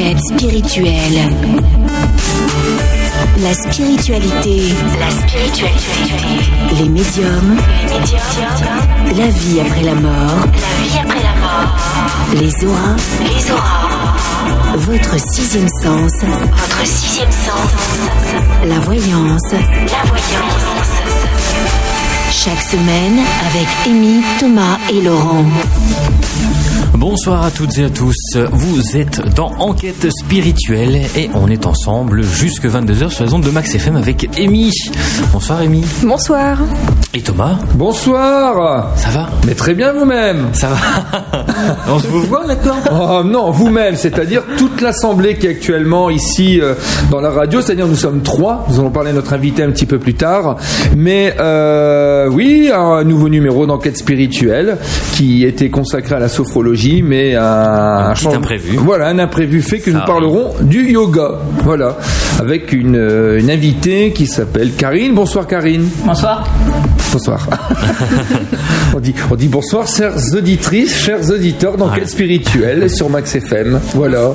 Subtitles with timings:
[0.00, 1.20] Spirituelle.
[3.42, 4.62] La spiritualité.
[4.98, 5.84] La spiritualité.
[6.78, 7.56] Les médiums.
[7.86, 9.18] Les médiums.
[9.18, 10.46] La vie après la mort.
[10.54, 11.76] La vie après la mort.
[12.32, 12.96] Les auras.
[13.20, 14.76] Les auras.
[14.78, 16.12] Votre sixième sens.
[16.22, 17.70] Votre sixième sens.
[18.64, 19.52] La voyance.
[19.52, 20.94] La voyance.
[22.32, 23.18] Chaque semaine
[23.50, 25.44] avec Amy, Thomas et Laurent.
[26.94, 28.16] Bonsoir à toutes et à tous.
[28.52, 33.50] Vous êtes dans Enquête spirituelle et on est ensemble jusque 22h sur les ondes de
[33.50, 34.70] Max FM avec Amy.
[35.32, 35.84] Bonsoir Amy.
[36.02, 36.58] Bonsoir.
[37.14, 37.58] Et Thomas.
[37.74, 38.92] Bonsoir.
[38.96, 39.30] Ça va?
[39.46, 40.48] Mais très bien vous-même.
[40.52, 40.76] Ça va
[41.88, 42.76] On se vous voit maintenant?
[42.92, 46.74] Oh non, vous-même, c'est-à-dire toute l'assemblée qui est actuellement ici euh,
[47.10, 48.66] dans la radio, c'est-à-dire nous sommes trois.
[48.68, 50.56] Nous allons parler de notre invité un petit peu plus tard.
[50.96, 54.78] Mais euh, oui, un nouveau numéro d'enquête spirituelle
[55.12, 58.76] qui était consacré à la sophrologie, mais un, Un petit changement- imprévu.
[58.78, 61.32] Voilà, un imprévu fait que Ça nous parlerons du yoga.
[61.64, 61.96] Voilà,
[62.38, 65.14] avec une, euh, une invitée qui s'appelle Karine.
[65.14, 65.88] Bonsoir Karine.
[66.04, 66.46] Bonsoir.
[67.12, 67.46] Bonsoir.
[68.96, 72.08] on, dit, on dit bonsoir, chères auditrices, chers auditeurs d'enquête Ouais.
[72.08, 73.80] spirituelle sur Max FM.
[73.94, 74.30] Voilà.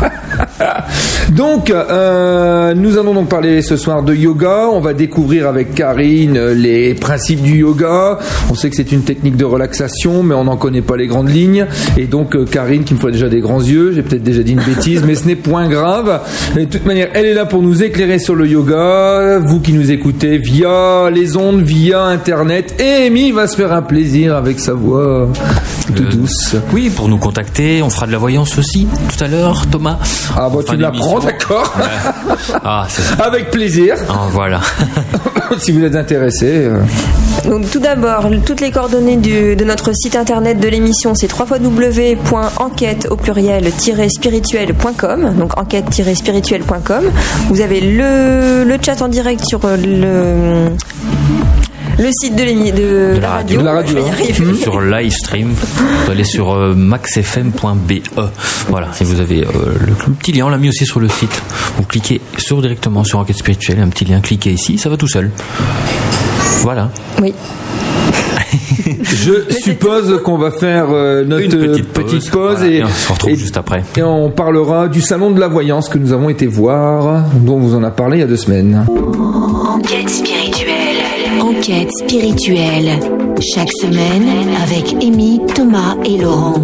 [1.30, 4.68] donc, euh, nous allons donc parler ce soir de yoga.
[4.72, 8.18] On va découvrir avec Karine les principes du yoga.
[8.50, 11.30] On sait que c'est une technique de relaxation, mais on n'en connaît pas les grandes
[11.30, 11.66] lignes.
[11.96, 14.52] Et donc, euh, Karine, qui me ferait déjà des grands yeux, j'ai peut-être déjà dit
[14.52, 16.20] une bêtise, mais ce n'est point grave.
[16.56, 19.38] Et de toute manière, elle est là pour nous éclairer sur le yoga.
[19.38, 22.74] Vous qui nous écoutez via les ondes, via Internet.
[22.80, 25.28] Et Amy va se faire un plaisir avec sa voix
[25.94, 26.56] tout Euh, douce.
[26.72, 29.98] Oui, pour nous contacter, on fera de la voyance aussi tout à l'heure, Thomas.
[30.36, 31.72] Ah bah En tu me l'apprends, d'accord
[32.64, 32.86] Ah,
[33.22, 34.60] Avec plaisir, Ah, voilà.
[35.58, 36.46] si vous êtes intéressé.
[36.66, 36.80] euh.
[37.48, 43.06] Donc tout d'abord, toutes les coordonnées du- de notre site internet de l'émission, c'est www.enquête
[43.10, 45.34] au pluriel spirituel.com.
[45.38, 47.04] Donc enquête-spirituel.com.
[47.48, 50.66] Vous avez le, le chat en direct sur le
[52.00, 53.60] le site de, l'émi- de, De la radio.
[53.60, 54.54] De la radio, Je vais y arriver.
[54.60, 55.52] sur live stream.
[56.04, 57.92] Vous allez sur euh, maxfm.be.
[58.68, 59.48] Voilà, et vous avez euh,
[59.80, 61.42] le, le petit lien, on l'a mis aussi sur le site.
[61.76, 65.08] Vous cliquez sur directement sur Enquête spirituelle, un petit lien, cliquez ici, ça va tout
[65.08, 65.30] seul.
[66.62, 66.90] Voilà.
[67.20, 67.34] Oui.
[69.02, 72.04] Je suppose qu'on va faire euh, notre Une petite pause.
[72.04, 73.82] petite pause Voilà, et, et on se retrouve et- juste après.
[73.96, 77.74] et on parlera du salon de la voyance que nous avons été voir, dont vous
[77.76, 78.84] en a parlé il y a deux semaines.
[78.88, 80.39] Enquête spirituelle.
[81.40, 83.29] Enquête spirituelle.
[83.40, 86.54] Chaque semaine avec Amy, Thomas et Laurent.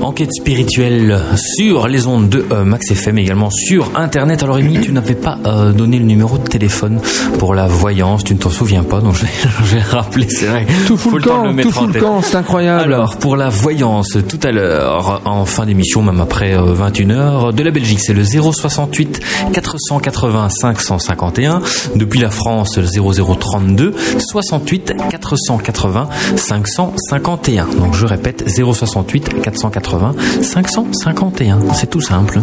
[0.00, 1.20] Enquête spirituelle
[1.54, 4.42] sur les ondes de euh, Max FM, également sur Internet.
[4.42, 7.00] Alors, Émilie, tu n'avais pas euh, donné le numéro de téléphone
[7.38, 10.46] pour la voyance, tu ne t'en souviens pas, donc je vais, je vais rappeler, c'est
[10.46, 10.66] vrai.
[10.86, 12.94] Tout fout le camp, tout fout le camp, c'est incroyable.
[12.94, 17.70] Alors, pour la voyance, tout à l'heure, en fin d'émission, même après 21h, de la
[17.70, 19.20] Belgique, c'est le 068
[19.52, 21.60] 480 551.
[21.96, 25.97] Depuis la France, le 0032 68 480
[26.36, 27.66] 551.
[27.78, 31.72] Donc, je répète, 068 480 551.
[31.74, 32.40] C'est tout simple.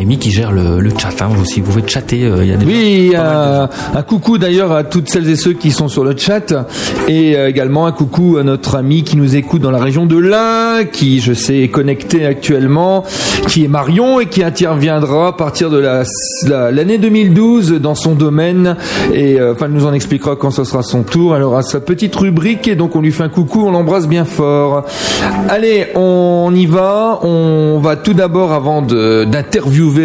[0.00, 2.24] Amy qui gère le, le chat, hein, vous aussi, vous pouvez chatter.
[2.24, 5.52] euh, Il y a des Oui, un, un coucou d'ailleurs à toutes celles et ceux
[5.52, 6.52] qui sont sur le chat
[7.08, 10.16] et euh, également un coucou à notre ami qui nous écoute dans la région de
[10.16, 13.04] l'Ain, qui je sais est connecté actuellement,
[13.48, 16.02] qui est Marion et qui interviendra à partir de la
[16.46, 18.76] la- l'année 2012 dans son domaine
[19.12, 21.36] et euh, enfin nous en expliquera quand ce sera son tour.
[21.36, 24.24] Elle aura sa petite rubrique et donc on lui fait un coucou, on l'embrasse bien
[24.24, 24.84] fort.
[25.50, 27.20] Allez, on y va.
[27.22, 29.24] On va tout d'abord avant de-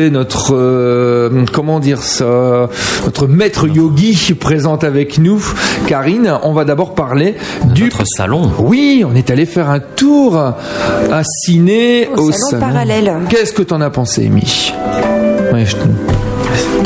[0.09, 2.69] notre euh, comment dire ça,
[3.05, 5.43] notre maître yogi présente avec nous,
[5.87, 6.33] Karine.
[6.43, 8.49] On va d'abord parler du notre salon.
[8.59, 13.13] oui, on est allé faire un tour à ciné Au au, salon parallèle.
[13.29, 14.73] Qu'est-ce que t'en as pensé, Amy
[15.53, 15.75] Ouais, je-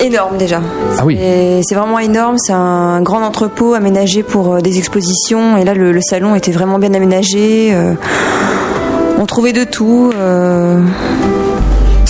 [0.03, 0.62] Énorme déjà.
[0.97, 1.18] Ah oui.
[1.63, 2.38] C'est vraiment énorme.
[2.40, 5.57] C'est un grand entrepôt aménagé pour euh, des expositions.
[5.57, 7.71] Et là, le, le salon était vraiment bien aménagé.
[7.74, 7.94] euh,
[9.19, 10.12] on trouvait de tout.
[10.15, 10.80] euh,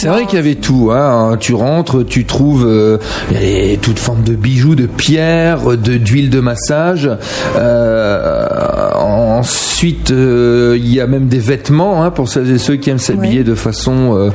[0.01, 0.89] C'est vrai qu'il y avait tout.
[0.91, 1.37] Hein.
[1.39, 2.97] Tu rentres, tu trouves euh,
[3.31, 7.07] les- toutes formes de bijoux, de pierres, de d'huile de massage.
[7.55, 12.89] Euh, ensuite, euh, il y a même des vêtements hein, pour celles et ceux qui
[12.89, 13.43] aiment s'habiller Ouais.
[13.43, 14.29] de façon, euh,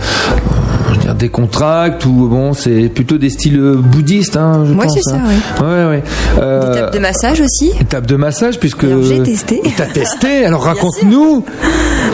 [0.88, 4.36] je veux dire, décontracte ou bon, c'est plutôt des styles bouddhistes.
[4.36, 5.22] Hein, je pense, c'est ça, hein.
[5.26, 5.64] oui.
[5.64, 6.02] Ouais, ouais.
[6.38, 7.72] Euh, Des tables de massage aussi.
[7.80, 9.62] Étape de massage puisque j'ai testé.
[9.76, 11.44] T'as testé Alors raconte-nous.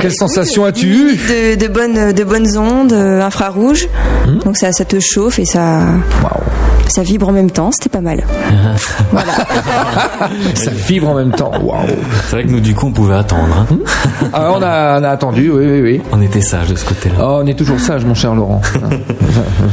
[0.00, 3.88] Quelle sensation as-tu eu de, de bonnes, de bonnes ondes euh, infrarouges.
[4.26, 4.38] Hmm.
[4.44, 5.80] Donc ça, ça te chauffe et ça,
[6.22, 6.42] Waouh.
[6.88, 7.70] Ça vibre en même temps.
[7.72, 8.24] C'était pas mal.
[9.14, 11.50] Ah, Ça vibre en même temps.
[11.62, 11.86] Waouh.
[12.26, 13.66] C'est vrai que nous, du coup, on pouvait attendre.
[13.70, 13.76] hein.
[14.32, 16.00] Ah, on, a, on a attendu, oui, oui, oui.
[16.12, 17.16] On était sages de ce côté-là.
[17.20, 18.60] Oh, on est toujours sage, mon cher Laurent.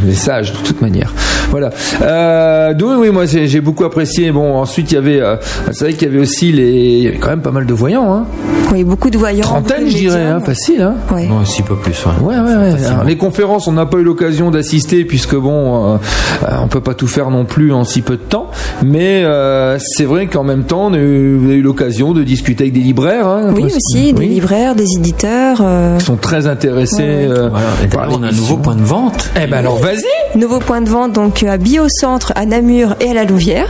[0.05, 1.13] on est sage de toute manière.
[1.51, 1.69] Voilà.
[2.01, 4.31] Euh, donc, oui, moi j'ai j'ai beaucoup apprécié.
[4.31, 5.35] Bon, ensuite il y avait, euh,
[5.71, 7.73] c'est vrai qu'il y avait aussi les, il y avait quand même pas mal de
[7.73, 8.13] voyants.
[8.13, 8.25] Hein.
[8.71, 9.45] Oui, beaucoup de voyants.
[9.45, 10.81] Trentaine, je dirais, hein, facile.
[10.81, 10.95] Hein.
[11.11, 11.25] Ouais.
[11.27, 12.05] Non, si peu plus.
[12.05, 12.35] Ouais.
[12.35, 12.85] Ouais, ouais, ouais.
[12.85, 15.97] Alors, les conférences, on n'a pas eu l'occasion d'assister puisque bon, euh,
[16.43, 18.51] euh, on peut pas tout faire non plus en si peu de temps.
[18.85, 22.23] Mais euh, c'est vrai qu'en même temps, on a eu, vous avez eu l'occasion de
[22.23, 23.25] discuter avec des libraires.
[23.25, 25.59] Hein, Oui, aussi, des oui, libraires, des éditeurs.
[25.61, 27.01] euh, qui sont très intéressés.
[27.01, 27.65] euh, Voilà.
[27.83, 29.29] Et par d'ailleurs, on a un nouveau point de vente.
[29.41, 30.37] Eh ben alors, vas-y.
[30.37, 33.67] Nouveau point de vente donc à Biocentre, à Namur et à la Louvière.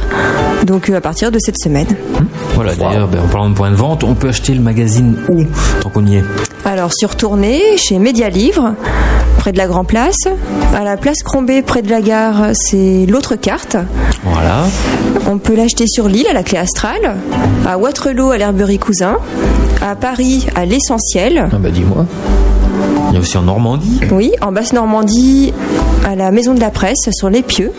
[0.66, 1.88] Donc euh, à partir de cette semaine.
[2.56, 5.44] Voilà, d'ailleurs, ben, en parlant de point de vente, on peut acheter le magazine où
[5.82, 6.24] Tant qu'on y est?
[6.72, 8.76] Alors sur tournée chez Média Livre,
[9.40, 10.28] près de la Grand Place.
[10.76, 13.76] À la place Crombé, près de la gare, c'est l'autre carte.
[14.24, 14.66] Voilà.
[15.28, 17.18] On peut l'acheter sur l'île à la clé astrale,
[17.66, 19.18] à Waterloo à l'Herberie Cousin,
[19.82, 22.06] à Paris à l'Essentiel, Ah bah dis-moi.
[23.10, 25.52] Il y a aussi en Normandie oui, en Basse-Normandie
[26.06, 27.72] à la Maison de la Presse sur les Pieux,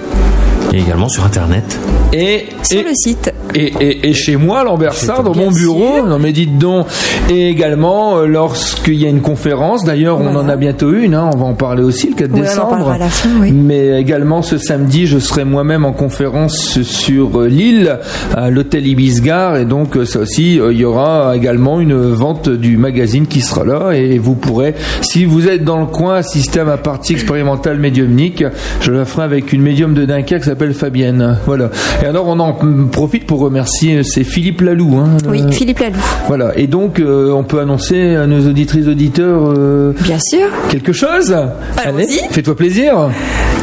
[0.72, 1.78] et également sur Internet.
[2.12, 3.32] Et, sur et, le site.
[3.54, 6.06] et, et, et chez moi, Lambert Sard, dans mon bureau, sûr.
[6.06, 6.86] non mais dites donc,
[7.28, 11.30] et également euh, lorsqu'il y a une conférence, d'ailleurs on en a bientôt une, hein,
[11.32, 12.68] on va en parler aussi le 4 Oui, on en décembre.
[12.70, 13.52] parlera à la fin, oui.
[13.52, 17.98] Mais également ce samedi, je serai moi-même en conférence sur euh, l'île,
[18.34, 22.76] à l'hôtel Ibisgar, et donc euh, ça aussi, il y aura également une vente du
[22.76, 26.64] magazine qui sera là, et vous pourrez, si vous êtes dans le coin, assister à
[26.64, 28.44] ma partie expérimentale médiumnique.
[28.80, 31.38] Je la ferai avec une médium de Dunkerque qui s'appelle Fabienne.
[31.46, 31.70] Voilà.
[32.02, 32.52] Et alors on en
[32.92, 34.96] profite pour remercier, c'est Philippe Lalou.
[34.98, 35.96] Hein, Oui, le- Philippe Lalou.
[36.28, 36.52] Voilà.
[36.56, 40.46] Et donc euh, on peut annoncer à nos auditrices auditeurs euh, Bien sûr.
[40.68, 41.32] quelque chose?
[41.76, 42.02] Allons-y.
[42.02, 43.10] Allez, fais-toi plaisir.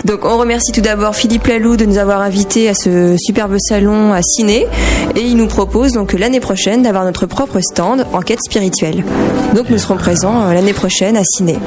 [0.05, 4.13] Donc on remercie tout d'abord Philippe Lalou de nous avoir invités à ce superbe salon
[4.13, 4.67] à Ciné
[5.15, 9.03] et il nous propose donc l'année prochaine d'avoir notre propre stand enquête spirituelle.
[9.55, 11.57] Donc nous serons présents euh, l'année prochaine à Ciné.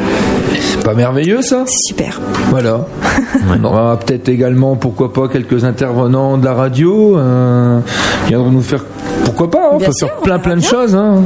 [0.58, 2.20] C'est pas merveilleux ça C'est super.
[2.50, 2.86] Voilà.
[3.60, 7.80] On aura peut-être également, pourquoi pas, quelques intervenants de la radio euh,
[8.26, 8.84] viendront nous faire.
[9.24, 11.22] Pourquoi pas hein, On Bien peut sûr, faire plein plein de choses, hein.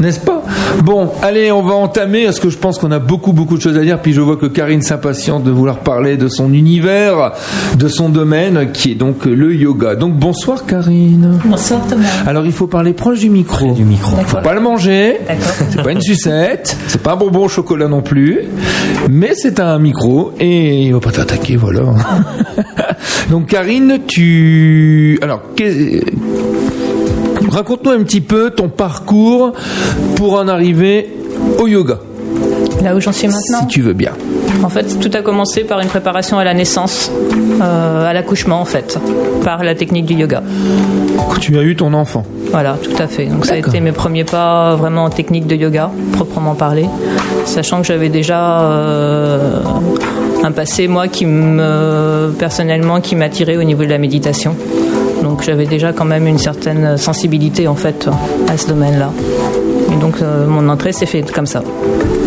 [0.00, 0.42] N'est-ce pas?
[0.84, 3.76] Bon, allez, on va entamer parce que je pense qu'on a beaucoup beaucoup de choses
[3.78, 4.00] à dire.
[4.00, 7.32] Puis je vois que Karine s'impatiente de vouloir parler de son univers,
[7.76, 9.94] de son domaine, qui est donc le yoga.
[9.94, 11.38] Donc bonsoir Karine.
[11.44, 12.06] Bonsoir Thomas.
[12.26, 13.72] Alors il faut parler proche du micro.
[13.72, 14.16] Du micro.
[14.26, 15.18] Faut pas le manger.
[15.26, 15.46] D'accord.
[15.70, 18.42] C'est pas une sucette, c'est pas un bonbon au chocolat non plus,
[19.10, 21.82] mais c'est un micro et il va pas t'attaquer, voilà.
[23.30, 25.42] Donc Karine, tu alors
[27.56, 29.52] raconte-nous un petit peu ton parcours
[30.16, 31.10] pour en arriver
[31.58, 31.98] au yoga,
[32.84, 33.60] Là où j'en suis maintenant.
[33.60, 34.12] si tu veux bien.
[34.62, 37.10] En fait, tout a commencé par une préparation à la naissance,
[37.62, 38.98] euh, à l'accouchement en fait,
[39.42, 40.42] par la technique du yoga.
[41.16, 42.24] Quand tu as eu ton enfant.
[42.50, 43.24] Voilà, tout à fait.
[43.26, 46.84] Donc ça a été mes premiers pas vraiment en technique de yoga, proprement parlé,
[47.46, 49.60] sachant que j'avais déjà euh,
[50.44, 54.54] un passé moi qui me personnellement qui m'attirait au niveau de la méditation.
[55.26, 58.08] Donc j'avais déjà quand même une certaine sensibilité en fait
[58.48, 59.10] à ce domaine-là.
[59.92, 61.64] Et donc euh, mon entrée s'est faite comme ça.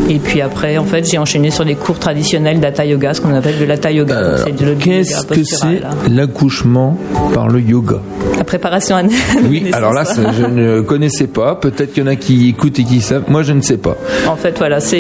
[0.10, 3.34] Et puis après, en fait, j'ai enchaîné sur les cours traditionnels d'Hatha Yoga, ce qu'on
[3.34, 4.36] appelle de l'Hatha Yoga.
[4.50, 5.92] Yoga Qu'est-ce que c'est hein.
[6.10, 6.98] l'accouchement
[7.34, 8.02] par le yoga?
[8.50, 9.04] Préparation à
[9.48, 11.56] Oui, alors là, je ne connaissais pas.
[11.56, 13.24] Peut-être qu'il y en a qui écoutent et qui savent.
[13.28, 13.96] Moi, je ne sais pas.
[14.28, 15.00] En fait, voilà, c'est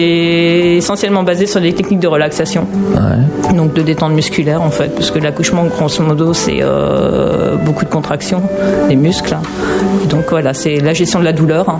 [0.77, 3.53] essentiellement basé sur des techniques de relaxation, Ouais.
[3.55, 7.89] donc de détente musculaire en fait, parce que l'accouchement, grosso modo, c'est euh, beaucoup de
[7.89, 8.41] contractions
[8.87, 9.35] des muscles.
[10.09, 11.79] Donc voilà, c'est la gestion de la douleur hein,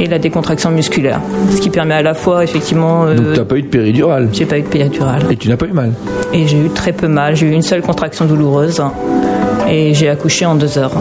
[0.00, 1.20] et la décontraction musculaire,
[1.50, 3.04] ce qui permet à la fois effectivement.
[3.04, 4.28] euh, Donc, tu n'as pas eu de péridurale.
[4.32, 5.92] j'ai pas eu de péridurale Et tu n'as pas eu mal.
[6.32, 7.34] et j'ai eu très peu mal.
[7.36, 8.80] J'ai eu une seule contraction douloureuse
[9.74, 10.92] et j'ai accouché en deux heures.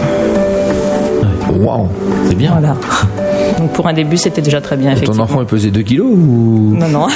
[1.51, 1.89] Waouh
[2.27, 2.51] C'est bien.
[2.51, 2.75] Voilà.
[3.63, 4.91] Donc pour un début, c'était déjà très bien.
[4.93, 6.75] Et Ton enfant, il pesait 2 kilos ou?
[6.77, 7.07] Non, non,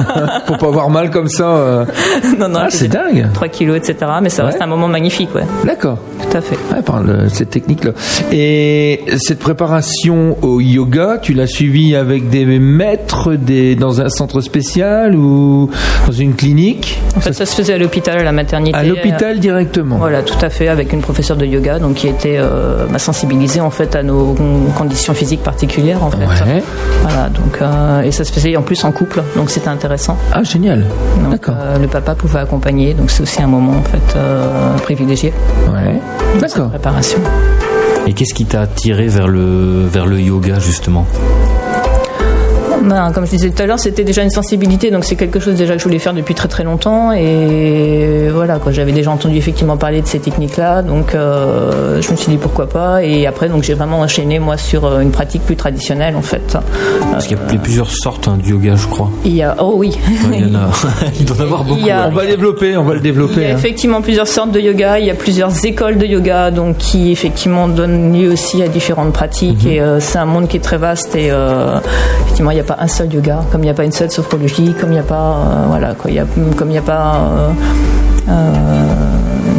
[0.46, 1.84] pour pas avoir mal comme ça euh,
[2.38, 2.60] non, non.
[2.62, 3.26] Ah, c'est dingue.
[3.34, 3.96] 3 kilos, etc.
[4.22, 5.42] Mais ça reste un moment magnifique, ouais.
[5.64, 5.98] D'accord.
[6.30, 6.56] Tout à fait.
[6.72, 7.90] Ouais, par le- cette technique-là.
[8.30, 14.40] Et cette préparation au yoga, tu l'as suivie avec des maîtres, des dans un centre
[14.40, 15.70] spécial ou
[16.06, 17.00] dans une clinique?
[17.16, 18.76] En fait, ça se faisait à l'hôpital, à la maternité.
[18.78, 19.96] À l'hôpital directement.
[19.96, 23.60] Voilà, tout à fait, avec une professeure de yoga, donc qui était euh, m'a sensibilisée
[23.60, 24.36] en fait à nos
[24.76, 26.18] conditions physiques particulières, en fait.
[26.18, 26.62] Ouais.
[27.02, 30.16] Voilà, donc euh, et ça se faisait en plus en couple, donc c'était intéressant.
[30.32, 30.84] Ah, génial.
[31.30, 31.54] D'accord.
[31.58, 35.32] euh, le papa pouvait accompagner, donc c'est aussi un moment en fait euh, privilégié.
[35.68, 36.00] Ouais.
[36.40, 36.68] D'accord.
[36.70, 37.18] Préparation.
[38.06, 41.06] Et qu'est-ce qui t'a attiré vers le, vers le yoga, justement?
[42.86, 45.56] Ben, comme je disais tout à l'heure, c'était déjà une sensibilité, donc c'est quelque chose
[45.56, 47.10] déjà que je voulais faire depuis très très longtemps.
[47.12, 52.16] Et voilà, quoi, j'avais déjà entendu effectivement parler de ces techniques-là, donc euh, je me
[52.16, 53.02] suis dit pourquoi pas.
[53.02, 56.56] Et après, donc j'ai vraiment enchaîné moi sur euh, une pratique plus traditionnelle en fait.
[57.10, 59.10] Parce qu'il y a plusieurs sortes hein, de yoga, je crois.
[59.24, 59.98] Il y a, oh oui,
[60.30, 60.70] Ouais, il y en a.
[61.18, 61.80] il doit y en avoir beaucoup.
[61.90, 63.46] A- On va développer, on va le Il y développer.
[63.46, 63.54] a hein.
[63.56, 67.66] effectivement plusieurs sortes de yoga, il y a plusieurs écoles de yoga donc qui effectivement
[67.68, 71.14] donnent lieu aussi à différentes pratiques et euh, c'est un monde qui est très vaste
[71.16, 71.78] et euh,
[72.24, 74.10] effectivement il n'y a pas un seul yoga, comme il n'y a pas une seule
[74.10, 76.24] sophrologie, comme il n'y a pas euh, voilà quoi, y a,
[76.56, 77.48] comme il n'y a pas euh,
[78.28, 78.52] euh,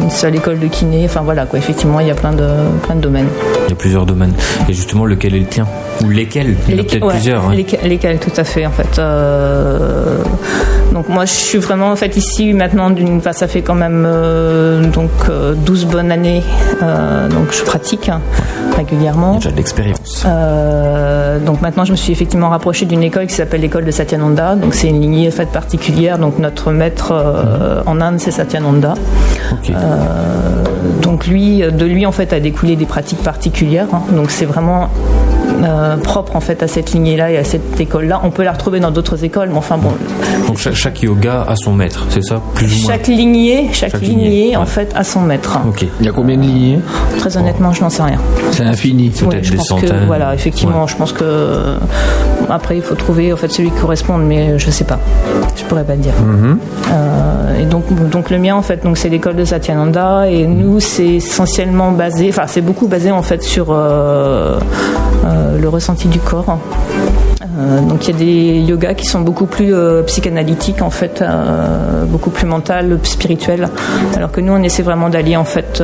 [0.03, 2.47] une seule école de kiné, enfin voilà quoi, effectivement il y a plein de
[2.83, 3.27] plein de domaines.
[3.65, 4.33] Il y a plusieurs domaines.
[4.69, 5.67] Et justement, lequel est le tien?
[6.05, 6.55] Ou lesquels?
[6.69, 7.45] Il y en a peut-être ouais, plusieurs.
[7.45, 7.53] hein.
[7.53, 8.97] lesquels, lesquels, tout à fait, en fait.
[8.99, 10.19] Euh,
[10.97, 13.17] donc moi, je suis vraiment en fait ici maintenant d'une.
[13.17, 16.41] Enfin, ça fait quand même euh, donc euh, 12 bonnes années.
[16.81, 18.19] euh, donc je pratique hein,
[18.75, 19.35] régulièrement.
[19.35, 20.23] déjà de l'expérience.
[20.25, 24.55] Euh, donc maintenant, je me suis effectivement rapprochée d'une école qui s'appelle l'école de Satyananda.
[24.55, 26.17] Donc c'est une lignée en fait particulière.
[26.17, 28.95] Donc notre maître euh, en Inde, c'est Satyananda.
[31.03, 33.87] Donc lui, de lui en fait a découlé des pratiques particulières.
[33.93, 34.01] hein.
[34.13, 34.89] Donc c'est vraiment
[35.63, 38.21] euh, propre en fait à cette lignée-là et à cette école-là.
[38.23, 39.91] On peut la retrouver dans d'autres écoles, mais enfin bon,
[40.47, 43.91] Donc chaque, chaque yoga a son maître, c'est ça Plus ou moins chaque lignée, chaque,
[43.91, 44.65] Chaque lignée, lignée, en ouais.
[44.65, 45.59] fait a son maître.
[45.67, 45.85] Ok.
[45.99, 46.79] Il y a combien de lignées?
[47.19, 48.19] Très honnêtement, je n'en sais rien.
[48.51, 49.09] C'est infini.
[49.09, 49.89] Peut-être je des pense centaines.
[49.89, 50.87] que voilà, effectivement, Ouais.
[50.87, 51.75] je pense que
[52.49, 54.99] après il faut trouver en fait celui qui correspond, mais je sais pas,
[55.55, 56.13] je pourrais pas te dire.
[56.91, 60.79] Euh, et donc donc le mien en fait donc c'est l'école de Satyananda et nous
[60.79, 64.59] c'est essentiellement basé, enfin c'est beaucoup basé en fait sur euh,
[65.25, 66.57] euh, le ressenti du corps.
[67.57, 71.21] Euh, donc il y a des yogas qui sont beaucoup plus euh, psychanalytiques en fait,
[71.21, 73.67] euh, beaucoup plus mental, spirituel,
[74.15, 75.81] alors que nous on essaie vraiment d'allier en fait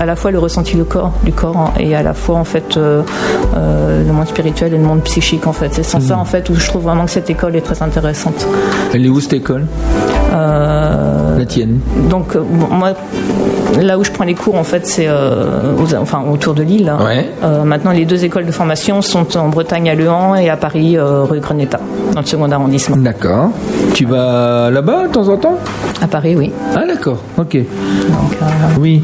[0.00, 2.44] à la fois le ressenti du corps, du corps hein, et à la fois en
[2.44, 5.68] fait le monde spirituel et le monde psychique en fait.
[5.72, 8.46] C'est sans ça en fait où je trouve vraiment que cette école est très intéressante.
[8.92, 9.66] Elle est où cette école
[10.34, 12.92] Euh, La tienne donc bon, moi
[13.80, 16.92] là où je prends les cours en fait c'est euh, aux- enfin autour de Lille.
[17.04, 17.28] Ouais.
[17.44, 20.56] Euh, maintenant les deux écoles de formation sont en Bretagne à Le Mans et à
[20.56, 21.78] Paris rue Greneta
[22.14, 22.96] dans le second arrondissement.
[22.96, 23.50] D'accord.
[23.94, 25.58] Tu vas là-bas de temps en temps?
[26.00, 26.50] À Paris oui.
[26.74, 27.54] Ah d'accord, ok.
[27.56, 28.46] Donc euh,
[28.80, 29.02] Oui,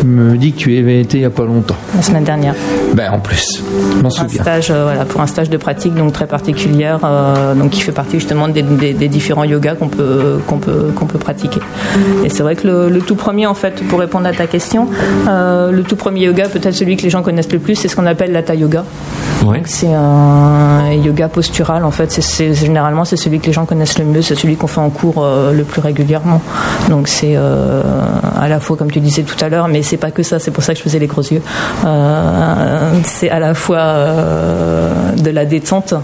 [0.00, 1.76] tu me dis que tu y avais été il n'y a pas longtemps.
[1.94, 2.54] la semaine dernière.
[2.94, 3.62] Ben en plus,
[4.02, 4.42] m'en Un souviens.
[4.42, 7.92] stage euh, voilà pour un stage de pratique donc très particulière euh, donc qui fait
[7.92, 11.60] partie justement des, des- des différents yogas qu'on peut qu'on peut qu'on peut pratiquer.
[12.24, 14.88] Et c'est vrai que le, le tout premier en fait pour répondre à ta question,
[15.28, 17.96] euh, le tout premier yoga peut-être celui que les gens connaissent le plus c'est ce
[17.96, 18.84] qu'on appelle l'hatha yoga.
[19.46, 19.62] Ouais.
[19.64, 22.12] C'est un yoga postural en fait.
[22.12, 24.22] C'est, généralement c'est celui que les gens connaissent le mieux.
[24.22, 26.40] C'est celui qu'on fait en cours euh, le plus régulièrement.
[26.88, 27.82] Donc c'est euh,
[28.40, 30.38] à la fois comme tu disais tout à l'heure, mais c'est pas que ça.
[30.38, 31.42] C'est pour ça que je faisais les gros yeux.
[31.84, 33.82] Euh, c'est à la fois
[35.16, 35.94] de la détente,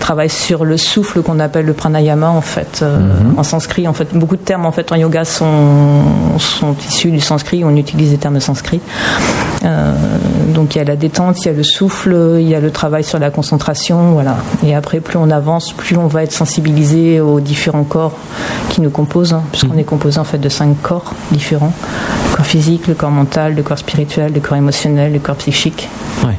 [0.00, 2.98] travail sur le souffle qu'on appelle le pranayama en fait euh,
[3.36, 3.86] en sanskrit.
[3.88, 6.02] En fait, beaucoup de termes en fait en yoga sont
[6.38, 7.64] sont issus du sanskrit.
[7.64, 8.80] On utilise des termes sanskrit.
[9.64, 9.92] Euh,
[10.52, 12.70] donc il y a la détente, il y a le souffle, il y a le
[12.70, 14.36] travail sur la concentration, voilà.
[14.64, 18.12] Et après, plus on avance, plus on va être sensibilisé aux différents corps
[18.68, 21.72] qui nous composent, hein, puisqu'on est composé en fait de cinq corps différents
[22.30, 25.88] le corps physique, le corps mental, le corps spirituel, le corps émotionnel, le corps psychique,
[26.24, 26.34] Ouais.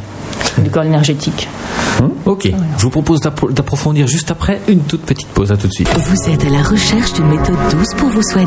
[0.63, 1.47] le corps énergétique.
[2.53, 2.59] Ok.
[2.77, 5.51] Je vous propose d'appro- d'approfondir juste après une toute petite pause.
[5.51, 5.89] À tout de suite.
[5.97, 8.45] Vous êtes à la recherche d'une méthode douce pour vous soigner.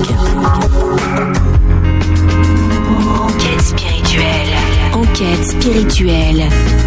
[5.19, 6.43] Enquête spirituelle.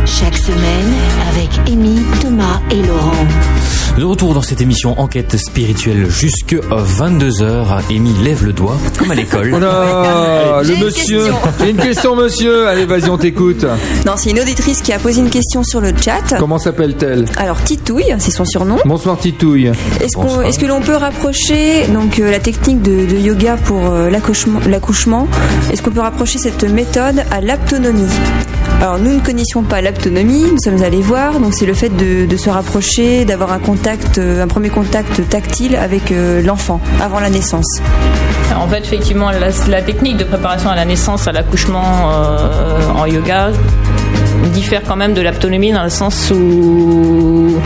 [0.05, 0.93] Chaque semaine
[1.31, 3.25] avec Amy, Thomas et Laurent.
[3.97, 7.81] De retour dans cette émission Enquête spirituelle jusque 22h.
[7.89, 9.49] Amy lève le doigt, comme à l'école.
[9.55, 11.17] Oh là, le une monsieur.
[11.23, 11.37] question.
[11.59, 12.67] J'ai une question, monsieur.
[12.67, 13.65] Allez, vas-y, on t'écoute.
[14.05, 16.35] Non, c'est une auditrice qui a posé une question sur le chat.
[16.37, 17.25] Comment s'appelle-t-elle?
[17.35, 18.77] Alors Titouille, c'est son surnom.
[18.85, 19.71] Bonsoir, Titouille.
[20.01, 23.87] Est-ce, qu'on- est-ce que l'on peut rapprocher donc euh, la technique de, de yoga pour
[23.87, 25.27] euh, l'accouchement, l'accouchement?
[25.73, 28.07] Est-ce qu'on peut rapprocher cette méthode à l'aptonomie
[28.81, 31.39] Alors nous ne connaissions pas l'aptonomie, nous sommes allés voir.
[31.41, 35.75] Donc c'est le fait de, se rapprocher, d'avoir un contact, euh, un premier contact tactile
[35.75, 37.81] avec euh, l'enfant avant la naissance.
[38.55, 43.51] En fait, effectivement, la, technique de préparation à la naissance, à l'accouchement euh, en yoga
[44.53, 47.59] diffère quand même de l'aptonomie dans le sens où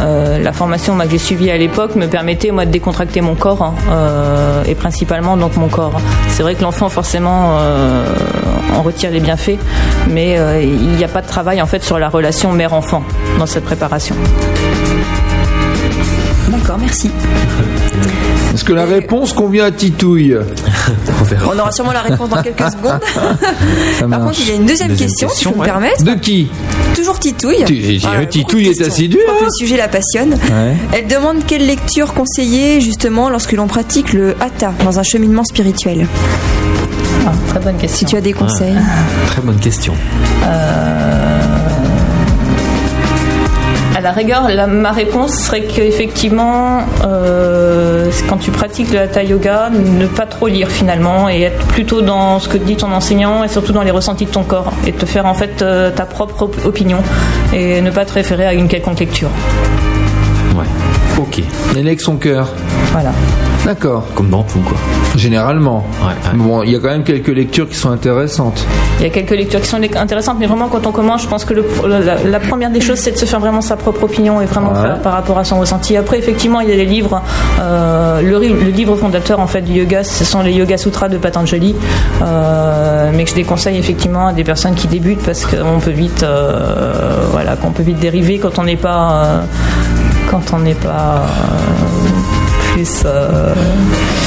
[0.00, 4.64] la formation que j'ai suivie à l'époque me permettait de décontracter mon corps hein, euh,
[4.64, 6.00] et principalement donc mon corps.
[6.28, 8.04] C'est vrai que l'enfant forcément euh,
[8.76, 9.58] en retire les bienfaits,
[10.08, 13.02] mais euh, il n'y a pas de travail en fait sur la relation mère-enfant
[13.38, 14.14] dans cette préparation.
[16.48, 17.10] D'accord, merci.
[18.60, 20.36] Est-ce que la réponse convient à Titouille
[21.20, 21.50] On verra.
[21.54, 23.00] On aura sûrement la réponse dans quelques secondes.
[24.10, 26.04] Par contre, il y a une deuxième, Deuxième question, si question, je peux me permettre.
[26.04, 26.50] De qui
[26.94, 27.98] Toujours Titouille.
[28.02, 28.86] Voilà, Titouille est questions.
[28.88, 30.32] assidu, Je crois que hein le sujet la passionne.
[30.34, 30.76] Ouais.
[30.92, 36.06] Elle demande quelle lecture conseiller justement lorsque l'on pratique le hatha dans un cheminement spirituel.
[37.26, 38.08] Ah, très bonne Si question.
[38.08, 38.74] tu as des conseils.
[39.28, 39.94] Très bonne question.
[44.00, 49.68] À la rigueur, la- ma réponse serait qu'effectivement, euh, quand tu pratiques le hatha yoga,
[49.68, 53.48] ne pas trop lire finalement et être plutôt dans ce que dit ton enseignant et
[53.48, 56.44] surtout dans les ressentis de ton corps et te faire en fait euh, ta propre
[56.44, 57.02] op- opinion
[57.52, 59.28] et ne pas te référer à une quelconque lecture.
[60.56, 60.64] Ouais.
[61.18, 61.42] Ok.
[61.76, 62.48] Avec son cœur.
[62.92, 63.10] Voilà.
[63.64, 64.04] D'accord.
[64.14, 64.76] Comme dans tout, quoi.
[65.16, 65.84] Généralement.
[66.00, 66.36] Ouais, ouais.
[66.38, 68.64] Bon, il y a quand même quelques lectures qui sont intéressantes.
[68.98, 71.44] Il y a quelques lectures qui sont intéressantes, mais vraiment quand on commence, je pense
[71.44, 74.40] que le- la, la première des choses, c'est de se faire vraiment sa propre opinion
[74.40, 74.80] et vraiment Ouais.
[74.82, 75.96] faire par rapport à son ressenti.
[75.96, 77.22] Après, effectivement, il y a des livres.
[77.60, 78.38] euh, le,
[78.70, 81.74] livre fondateur en fait du yoga, ce sont les Yoga Sutras de Patanjali,
[82.22, 86.22] euh, mais que je déconseille effectivement à des personnes qui débutent parce qu'on peut vite,
[86.22, 89.40] euh, voilà, qu'on peut vite dériver quand on n'est pas, euh,
[90.30, 92.08] quand on n'est pas euh,
[92.84, 93.02] plus.
[93.04, 93.54] euh,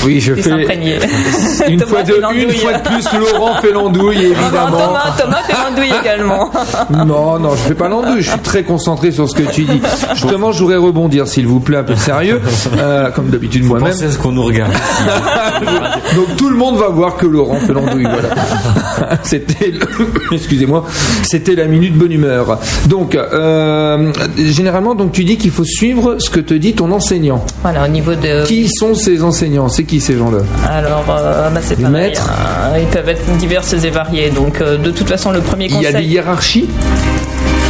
[0.06, 0.50] Oui, je plus fais
[1.70, 2.44] une fois, de, fait l'andouille.
[2.44, 4.78] une fois de plus, Laurent fait l'andouille, Non, non, évidemment.
[4.78, 6.52] Thomas, Thomas fait l'andouille également.
[7.06, 9.82] Non, non, je fais pas l'andouille, je suis très concentré sur ce que tu dis.
[10.14, 12.42] Justement, je voudrais rebondir, s'il vous plaît, un peu sérieux,
[12.78, 13.90] euh, comme d'habitude moi-même.
[13.92, 14.72] Pensez à ce qu'on nous regarde.
[16.16, 19.18] Donc tout le monde va voir que Laurent fait l'andouille, voilà.
[19.24, 20.86] C'était, le- excusez-moi,
[21.24, 22.60] c'était la minute bonne humeur.
[22.88, 27.44] Donc, euh, généralement, donc tu dis qu'il faut suivre ce que te dit ton enseignant.
[27.62, 28.43] Voilà, au niveau de.
[28.46, 29.70] Qui sont ces enseignants?
[29.70, 30.40] C'est qui ces gens-là?
[30.70, 32.30] Alors, euh, bah, c'est pareil, maîtres?
[32.30, 32.78] hein.
[32.80, 34.30] Ils peuvent être diverses et variés.
[34.30, 35.96] Donc, euh, de toute façon, le premier Il y conseil.
[35.96, 36.70] a des hiérarchies?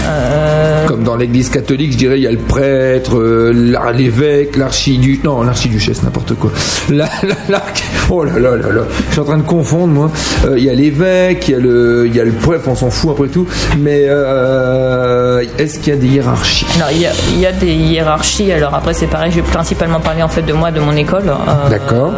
[0.06, 3.52] Euh, Comme dans l'église catholique, je dirais, il y a le prêtre, euh,
[3.96, 5.20] l'évêque, l'archidu...
[5.24, 6.52] Non, l'archiduchesse, n'importe quoi.
[6.90, 7.10] La,
[7.50, 7.64] la,
[8.10, 10.12] Oh là là là là, je suis en train de confondre, moi.
[10.46, 12.76] Euh, Il y a l'évêque, il y a le, il y a le prêtre, on
[12.76, 13.48] s'en fout après tout.
[13.80, 14.04] Mais
[15.58, 16.66] est-ce qu'il y a des hiérarchies?
[16.80, 18.52] Non, il y, a, il y a des hiérarchies.
[18.52, 19.32] Alors après, c'est pareil.
[19.32, 21.32] Je vais principalement parler en fait de moi, de mon école.
[21.70, 22.12] D'accord.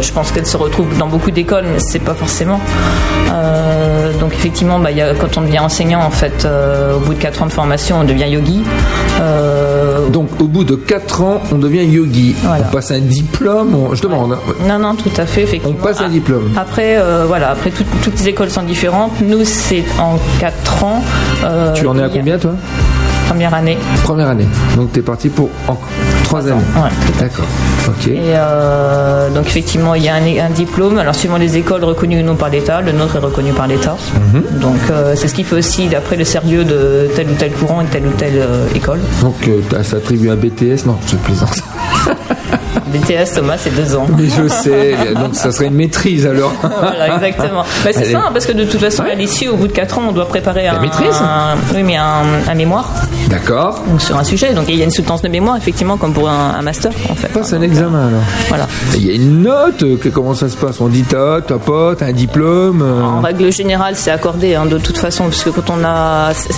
[0.00, 2.60] je pense qu'elle se retrouve dans beaucoup d'écoles, mais c'est pas forcément.
[4.20, 6.46] Donc effectivement, bah, il y a, quand on devient enseignant, en fait,
[6.94, 8.62] au bout de 4 ans de formation, on devient yogi.
[9.20, 12.34] Euh, Donc, au bout de 4 ans, on devient yogi.
[12.42, 12.64] Voilà.
[12.68, 14.32] On passe un diplôme, on- je demande.
[14.32, 14.38] hein.
[14.68, 15.76] Non, non, tout à fait, effectivement.
[15.80, 16.50] On passe un Ah, diplôme.
[16.56, 19.12] Après, euh, voilà, après tout- toutes les écoles sont différentes.
[19.22, 21.02] Nous, c'est en 4 ans.
[21.44, 22.52] Euh, Tu en es à combien, toi?
[23.28, 23.78] Première année.
[24.02, 24.46] Première année.
[24.76, 25.48] Donc, t'es parti pour
[26.24, 26.52] 3 années.
[26.76, 27.44] Ouais, D'accord.
[27.88, 28.06] Ok.
[28.08, 30.98] Et euh, donc effectivement, il y a un, un diplôme.
[30.98, 33.96] Alors suivant les écoles reconnues ou non par l'État, le nôtre est reconnu par l'État.
[34.32, 34.58] Mhm.
[34.60, 37.80] Donc euh, c'est ce qui fait aussi d'après le sérieux de tel ou tel courant
[37.82, 39.00] et telle ou telle euh, école.
[39.20, 39.34] Donc,
[39.82, 41.62] ça attribue un BTS Non, je plaisante.
[42.98, 44.06] BTS Thomas, c'est deux ans.
[44.16, 46.52] Mais je sais, donc ça serait une maîtrise alors.
[46.62, 47.62] voilà, exactement.
[47.84, 50.02] Bah, c'est ça, parce que de toute façon, à l'issue, au bout de 4 ans,
[50.08, 52.88] on doit préparer un, maîtrise un- oui, mais un, un mémoire
[53.28, 53.82] D'accord.
[53.88, 54.52] donc, sur un sujet.
[54.54, 57.14] Donc il y a une soutenance de mémoire, effectivement, comme pour un, un master, en
[57.14, 57.28] fait.
[57.28, 58.20] Passe un Donc, examen alors.
[58.20, 58.66] euh, Voilà.
[58.94, 60.80] Il y a une note, que, comment ça se passe?
[60.80, 64.66] On dit t'as, t'as pas, t'as un diplôme euh, En règle générale, c'est accordé hein,
[64.66, 66.54] de toute façon, parce que quand on a, c'est-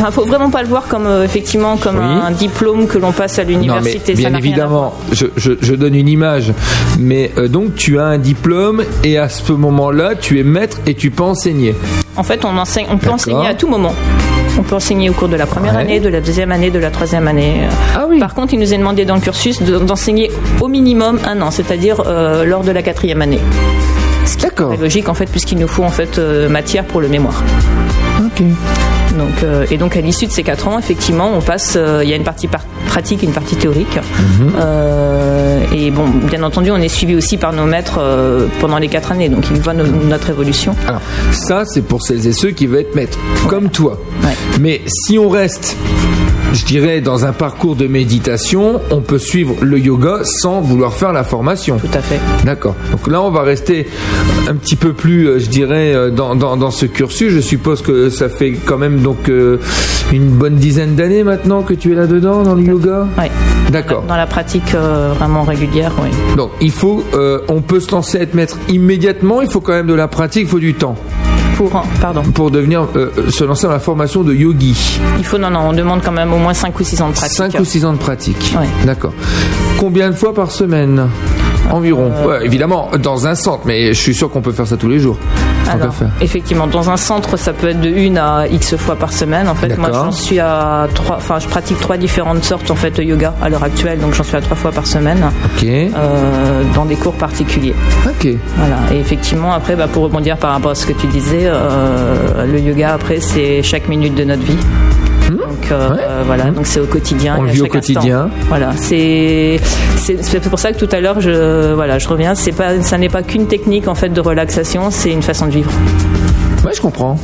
[0.00, 2.20] enfin, faut vraiment pas le voir comme euh, effectivement comme Oui.
[2.26, 4.14] un diplôme que l'on passe à Non mais l'université.
[4.14, 6.52] Bien évidemment, je, je, je donne une image,
[6.98, 10.94] mais euh, donc tu as un diplôme et à ce moment-là tu es maître et
[10.94, 11.74] tu peux enseigner.
[12.16, 13.94] En fait, on enseigne, on peut enseigner à tout moment.
[14.58, 15.82] On peut enseigner au cours de la première Ouais.
[15.82, 17.60] année, de la deuxième année, de la troisième année.
[17.94, 18.18] Ah oui.
[18.18, 21.52] Par contre, il nous est demandé dans le cursus de- d'enseigner au minimum un an,
[21.52, 23.38] c'est-à-dire euh, lors de la quatrième année.
[24.42, 24.72] D'accord.
[24.74, 27.42] C'est logique en fait, puisqu'il nous faut en fait euh, matière pour le mémoire.
[28.20, 28.42] Ok.
[29.16, 31.78] Donc, euh, et donc à l'issue de ces quatre ans, effectivement, on passe.
[32.02, 33.98] Il y a une partie par- pratique, et une partie théorique.
[34.58, 38.88] Euh, et bon, bien entendu, on est suivi aussi par nos maîtres euh, pendant les
[38.88, 39.28] quatre années.
[39.28, 40.74] Donc ils voient no- notre évolution.
[40.86, 41.00] Alors
[41.32, 43.98] ça c'est pour celles et ceux qui veulent être maîtres, comme toi.
[44.24, 44.36] Ouais.
[44.60, 45.76] Mais si on reste
[46.52, 51.12] je dirais, dans un parcours de méditation, on peut suivre le yoga sans vouloir faire
[51.12, 51.78] la formation.
[51.78, 52.18] Tout à fait.
[52.44, 52.74] D'accord.
[52.90, 53.86] Donc là, on va rester
[54.48, 57.32] un petit peu plus, euh, je dirais, euh, dans, dans, dans ce cursus.
[57.32, 59.58] Je suppose que ça fait quand même donc euh,
[60.12, 63.24] une bonne dizaine d'années maintenant que tu es là-dedans, dans le yoga Oui.
[63.70, 64.04] D'accord.
[64.08, 66.08] Dans la pratique euh, vraiment régulière, oui.
[66.36, 69.86] Donc il faut, euh, on peut se lancer être maître immédiatement, il faut quand même
[69.86, 70.96] de la pratique, il faut du temps
[71.58, 72.22] Pour, pardon.
[72.22, 75.00] pour devenir, euh, se lancer dans la formation de yogi.
[75.18, 77.14] Il faut, non, non, on demande quand même au moins 5 ou 6 ans de
[77.14, 77.36] pratique.
[77.36, 78.54] 5 ou 6 ans de pratique.
[78.56, 78.68] Ouais.
[78.86, 79.12] D'accord.
[79.76, 81.08] Combien de fois par semaine?
[81.70, 82.10] Environ.
[82.14, 84.88] Euh, Ouais, évidemment, dans un centre, mais je suis sûr qu'on peut faire ça tous
[84.88, 85.18] les jours.
[85.70, 89.48] Alors, effectivement, dans un centre, ça peut être de une à X fois par semaine.
[89.48, 92.90] En fait, moi, j'en suis à trois, enfin, je pratique trois différentes sortes, en fait,
[92.96, 93.98] de yoga à l'heure actuelle.
[93.98, 95.18] Donc, j'en suis à trois fois par semaine,
[95.56, 95.64] Ok.
[95.66, 97.74] euh, dans des cours particuliers.
[98.06, 98.28] Ok.
[98.56, 98.76] Voilà.
[98.94, 102.60] Et effectivement, après, bah, pour rebondir par rapport à ce que tu disais, euh, le
[102.60, 104.56] yoga, après, c'est chaque minute de notre vie.
[105.60, 105.92] Donc euh, Hmm.
[105.92, 105.98] Ouais.
[106.02, 107.36] euh, voilà, donc c'est au quotidien.
[107.38, 107.78] On le vit au instant.
[107.78, 108.30] quotidien.
[108.48, 109.60] Voilà, c'est
[109.96, 112.34] c'est pour ça que tout à l'heure je voilà, je reviens.
[112.34, 115.52] C'est pas ça n'est pas qu'une technique en fait de relaxation, c'est une façon de
[115.52, 115.70] vivre.
[116.64, 117.18] Ouais, je comprends.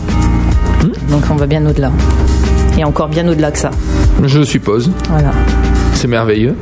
[1.10, 1.90] Donc on va bien au-delà.
[2.78, 3.70] Et encore bien au-delà que ça.
[4.22, 4.90] Je suppose.
[5.08, 5.30] Voilà.
[5.94, 6.56] C'est merveilleux.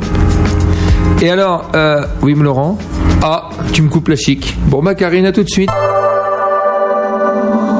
[1.23, 2.79] Et alors, euh, oui, Laurent
[3.23, 4.57] Ah, tu me coupes la chic.
[4.67, 5.71] Bon, bah, Karine, à tout de suite.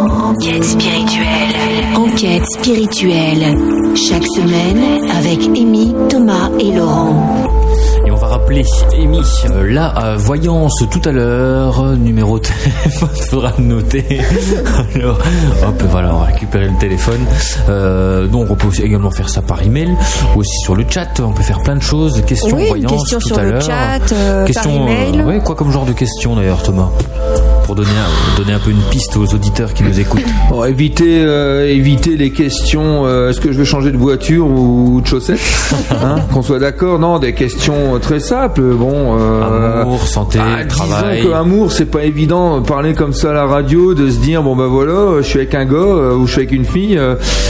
[0.09, 1.97] Enquête spirituelle.
[1.97, 3.57] Enquête spirituelle.
[3.95, 7.15] Chaque semaine avec Amy, Thomas et Laurent.
[8.07, 12.45] Et on va rappeler Amy, euh, la euh, voyance tout à l'heure, euh, numéro de
[12.45, 14.05] téléphone, faudra le noter.
[14.95, 15.19] Alors,
[15.67, 17.21] hop, voilà, on va récupérer le téléphone.
[17.69, 19.91] Euh, donc on peut aussi également faire ça par email
[20.35, 21.09] ou aussi sur le chat.
[21.21, 22.21] On peut faire plein de choses.
[22.27, 23.63] Questions Oui, voyance question tout sur à le l'heure.
[23.63, 25.23] chat, euh, par email.
[25.23, 26.91] ouais, quoi comme genre de questions d'ailleurs, Thomas,
[27.65, 30.25] pour donner un, donner un peu une piste aux auditeurs qui nous écoutent.
[30.51, 35.01] Bon, éviter, euh, éviter les questions euh, est-ce que je veux changer de voiture ou
[35.01, 35.41] de chaussettes
[35.91, 38.63] hein, Qu'on soit d'accord Non, des questions très simples.
[38.63, 41.19] Bon, euh, Amour, santé, ah, travail.
[41.19, 42.61] Disons que amour, c'est pas évident.
[42.63, 45.55] Parler comme ça à la radio, de se dire bon bah voilà, je suis avec
[45.55, 47.01] un gars ou je suis avec une fille.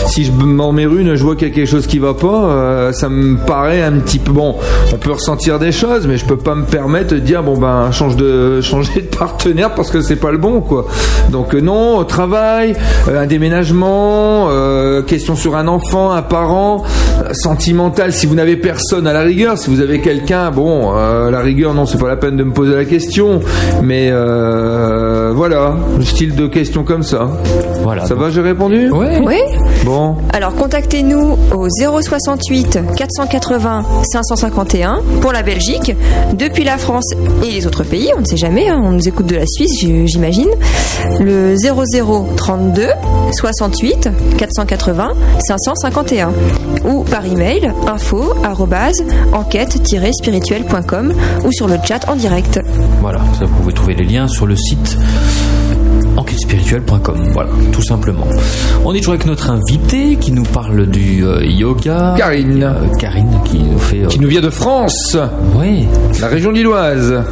[0.07, 2.93] si je m'en mets une, je vois qu'il y a quelque chose qui va pas.
[2.93, 4.57] ça me paraît un petit peu bon.
[4.93, 7.91] On peut ressentir des choses, mais je peux pas me permettre de dire bon ben
[7.93, 10.87] change de changer de partenaire parce que c'est pas le bon quoi.
[11.31, 12.75] Donc euh, non, au travail,
[13.09, 16.83] euh, un déménagement, euh, question sur un enfant, un parent,
[17.33, 18.13] sentimental.
[18.13, 21.41] Si vous n'avez personne à la rigueur, si vous avez quelqu'un, bon, euh, à la
[21.41, 23.41] rigueur non, c'est pas la peine de me poser la question.
[23.83, 27.29] Mais euh, voilà, le style de questions comme ça.
[27.83, 28.07] Voilà.
[28.07, 29.21] Ça va, j'ai répondu Ouais.
[29.25, 29.37] Oui.
[29.85, 30.17] Bon.
[30.33, 35.95] Alors contactez-nous au 068 480 551 pour la Belgique,
[36.35, 37.13] depuis la France
[37.45, 39.83] et les autres pays, on ne sait jamais, hein, on nous écoute de la Suisse
[40.07, 40.49] j'imagine.
[41.21, 42.87] Le 0032
[43.33, 45.09] 68 480
[45.47, 46.31] 551
[46.85, 49.03] ou par email info arrobase
[49.33, 51.13] enquête-spirituelle.com
[51.45, 52.61] ou sur le chat en direct.
[53.01, 54.97] Voilà, ça, vous pouvez trouver les liens sur le site
[56.17, 57.31] enquêtespirituelle.com.
[57.33, 58.27] Voilà, tout simplement.
[58.85, 62.15] On est toujours avec notre invité qui nous parle du euh, yoga.
[62.19, 62.63] Karine.
[62.63, 64.03] Euh, Karine qui nous fait.
[64.05, 65.17] euh, Qui nous vient de France,
[65.59, 65.85] ouais,
[66.21, 67.23] la région lilloise.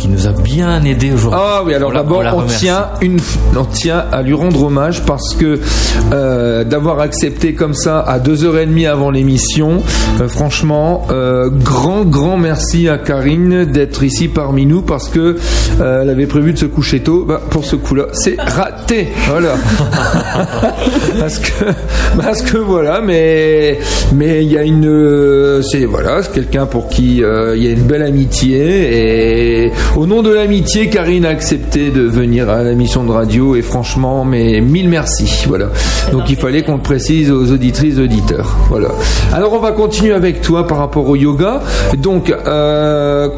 [0.00, 1.40] Qui nous a bien aidé aujourd'hui.
[1.42, 3.20] Ah oui, alors d'abord, on, tient une,
[3.54, 5.60] on tient à lui rendre hommage parce que
[6.12, 9.82] euh, d'avoir accepté comme ça à 2h30 avant l'émission,
[10.20, 15.36] euh, franchement, euh, grand, grand merci à Karine d'être ici parmi nous parce que
[15.78, 17.26] elle avait prévu de se coucher tôt.
[17.26, 19.08] Bah, pour ce coup-là, c'est raté.
[19.28, 19.54] Voilà.
[21.20, 21.64] parce que,
[22.16, 23.78] parce que voilà, mais,
[24.14, 28.02] mais il y a une, c'est voilà, quelqu'un pour qui il y a une belle
[28.02, 33.10] amitié et au nom de l'amitié, Karine a accepté de venir à la mission de
[33.10, 35.44] radio et franchement, mais mille merci.
[35.48, 35.66] Voilà.
[36.12, 38.56] Donc il fallait qu'on le précise aux auditrices, auditeurs.
[38.68, 38.88] Voilà.
[39.32, 41.62] Alors on va continuer avec toi par rapport au yoga.
[41.98, 43.28] Donc euh,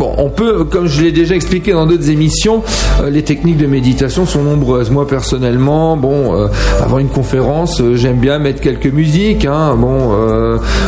[0.00, 2.62] Bon, on peut, comme je l'ai déjà expliqué dans d'autres émissions,
[3.02, 4.90] euh, les techniques de méditation sont nombreuses.
[4.90, 6.48] Moi personnellement, bon, euh,
[6.80, 9.44] avant une conférence, euh, j'aime bien mettre quelques musiques.
[9.44, 9.76] Hein.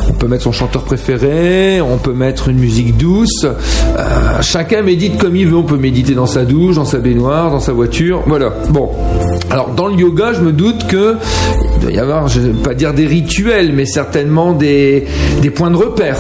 [0.08, 3.44] On peut mettre son chanteur préféré, on peut mettre une musique douce.
[4.40, 5.56] Chacun médite comme il veut.
[5.56, 8.22] On peut méditer dans sa douche, dans sa baignoire, dans sa voiture.
[8.26, 8.54] Voilà.
[8.70, 8.92] Bon.
[9.50, 11.16] Alors dans le yoga, je me doute que
[11.74, 15.04] il doit y avoir, je vais pas dire des rituels, mais certainement des
[15.54, 16.16] points de repère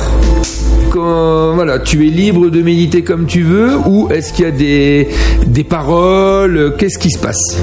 [0.92, 4.50] quand, voilà, tu es libre de méditer comme tu veux ou est-ce qu'il y a
[4.50, 5.08] des,
[5.46, 6.74] des paroles?
[6.76, 7.56] Qu'est-ce qui se passe?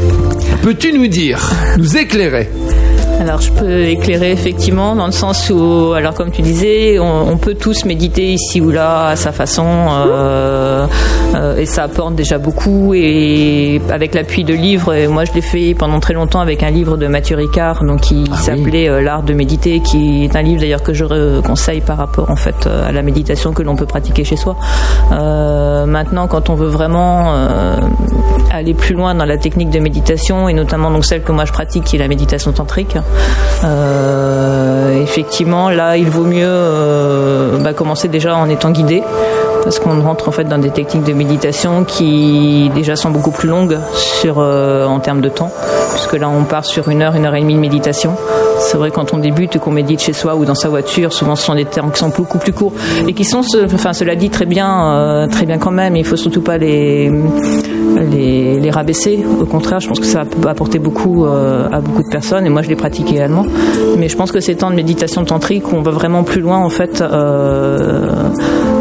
[0.64, 1.40] Peux-tu nous dire,
[1.78, 2.50] nous éclairer?
[3.20, 7.54] Alors je peux éclairer effectivement dans le sens où, alors comme tu disais, on, peut
[7.54, 10.88] tous méditer ici ou là à sa façon euh,
[11.36, 15.42] euh, et ça apporte déjà beaucoup et avec l'appui de livres, et moi je l'ai
[15.42, 19.02] fait pendant très longtemps avec un livre de Mathieu Ricard donc qui ah s'appelait euh,
[19.02, 22.68] L'art de méditer, qui est un livre d'ailleurs que je conseille par rapport en fait
[22.68, 24.56] à la méditation que l'on peut pratiquer chez soi.
[25.12, 27.34] maintenant, quand on veut vraiment
[28.52, 31.52] aller plus loin dans la technique de méditation et notamment donc celle que moi je
[31.52, 32.98] pratique qui est la méditation tantrique.
[33.64, 39.04] Euh, effectivement, là, il vaut mieux euh, bah, commencer déjà en étant guidé
[39.64, 43.50] parce qu'on rentre en fait dans des techniques de méditation qui déjà sont beaucoup plus
[43.50, 45.52] longues sur euh, en termes de temps
[45.94, 48.16] puisque là on part sur une heure une heure et demie de méditation
[48.60, 51.46] c'est vrai quand on débute qu'on médite chez soi ou dans sa voiture souvent ce
[51.46, 52.74] sont des temps qui sont beaucoup plus courts
[53.08, 53.42] et qui sont
[53.74, 57.12] enfin cela dit très bien très bien quand même il faut surtout pas les
[58.12, 59.26] les, les, rabaisser.
[59.40, 62.50] Au contraire, je pense que ça peut apporter beaucoup euh, à beaucoup de personnes et
[62.50, 63.46] moi je les pratique également.
[63.98, 66.60] Mais je pense que ces temps de méditation tantrique où on va vraiment plus loin
[66.60, 68.10] en fait euh,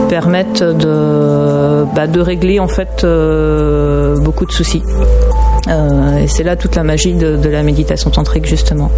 [0.08, 4.82] permettent de, bah, de régler en fait euh, beaucoup de soucis.
[5.68, 8.90] Euh, et c'est là toute la magie de, la méditation tantrique justement.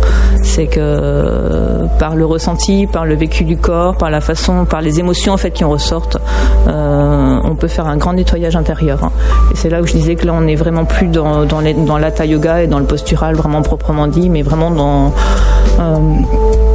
[0.42, 4.80] C'est que euh, par le ressenti, par le vécu du corps, par la façon, par
[4.80, 6.18] les émotions en fait qui en ressortent,
[6.68, 9.04] euh, on peut faire un grand nettoyage intérieur.
[9.04, 9.12] Hein.
[9.52, 11.60] Et c'est là où je disais que là on n'est vraiment plus dans, dans,
[12.24, 15.12] yoga et dans le postural vraiment proprement dit, mais vraiment dans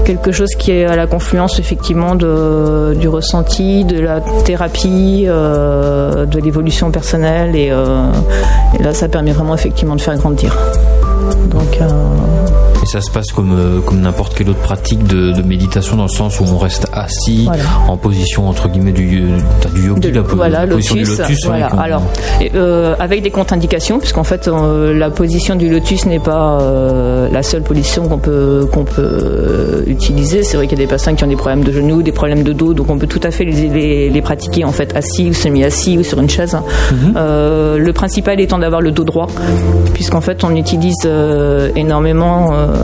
[0.04, 6.90] quelque chose qui est à la confluence effectivement du ressenti, de la thérapie, de l'évolution
[6.90, 10.58] personnelle et, là ça permet vraiment effectivement de faire grandir.
[11.50, 11.88] Donc euh,
[12.86, 16.04] et ça se passe comme, euh, comme n'importe quelle autre pratique de, de, méditation dans
[16.04, 17.48] le sens où on reste assis
[17.88, 19.24] en position entre guillemets du,
[19.74, 21.46] du yogi, la, voilà, lotus, du lotus.
[21.46, 21.66] Voilà.
[21.66, 22.04] Alors,
[22.54, 27.42] euh, avec des contre-indications, puisqu'en fait euh, la position du lotus n'est pas euh, la
[27.42, 30.44] seule position qu'on peut, qu'on peut utiliser.
[30.44, 32.44] C'est vrai qu'il y a des personnes qui ont des problèmes de genoux, des problèmes
[32.44, 35.30] de dos, donc on peut tout à fait les, les, les pratiquer en fait assis
[35.30, 36.56] ou semi-assis ou sur une chaise.
[36.92, 37.14] Mhm.
[37.16, 39.28] le principal étant d'avoir le dos droit,
[39.94, 41.08] puisqu'en fait on utilise
[41.76, 42.75] énormément euh,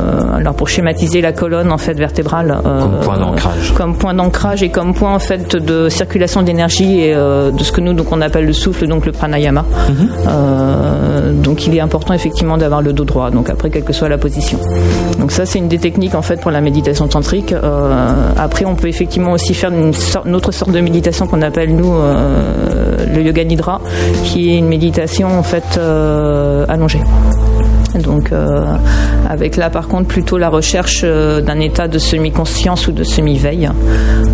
[0.42, 4.64] alors pour schématiser la colonne en fait vertébrale euh, comme point d'ancrage, comme point d'ancrage
[4.64, 8.12] et comme point en fait de circulation d'énergie et euh, de ce que nous donc
[8.12, 9.66] on appelle le souffle, donc le pranayama.
[9.90, 11.42] Mhm.
[11.44, 13.30] donc il est important effectivement d'avoir le dos droit.
[13.30, 14.58] Donc après quelle que soit la position.
[15.20, 17.54] Donc ça c'est une des techniques en fait pour la méditation tantrique.
[18.38, 19.92] après on peut effectivement aussi faire une,
[20.26, 21.94] une autre sorte de méditation qu'on appelle nous
[23.14, 23.82] le yoga nidra,
[24.24, 25.80] qui est une méditation en fait
[26.68, 27.02] allongée.
[28.00, 28.66] Donc, euh,
[29.30, 33.70] avec là par contre plutôt la recherche euh, d'un état de semi-conscience ou de semi-veille.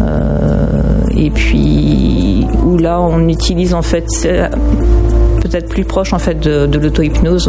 [0.01, 0.67] Euh,
[1.15, 4.05] et puis, où là on utilise en fait
[5.41, 7.47] peut-être plus proche en fait de, l'auto-hypnose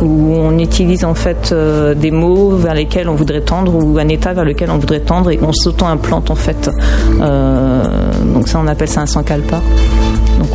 [0.00, 1.54] où, on utilise en fait
[1.96, 5.30] des mots vers lesquels on voudrait tendre ou un état vers lequel on voudrait tendre
[5.30, 6.70] et on s'auto-implante en fait.
[7.18, 9.60] donc ça on appelle ça un sankalpa.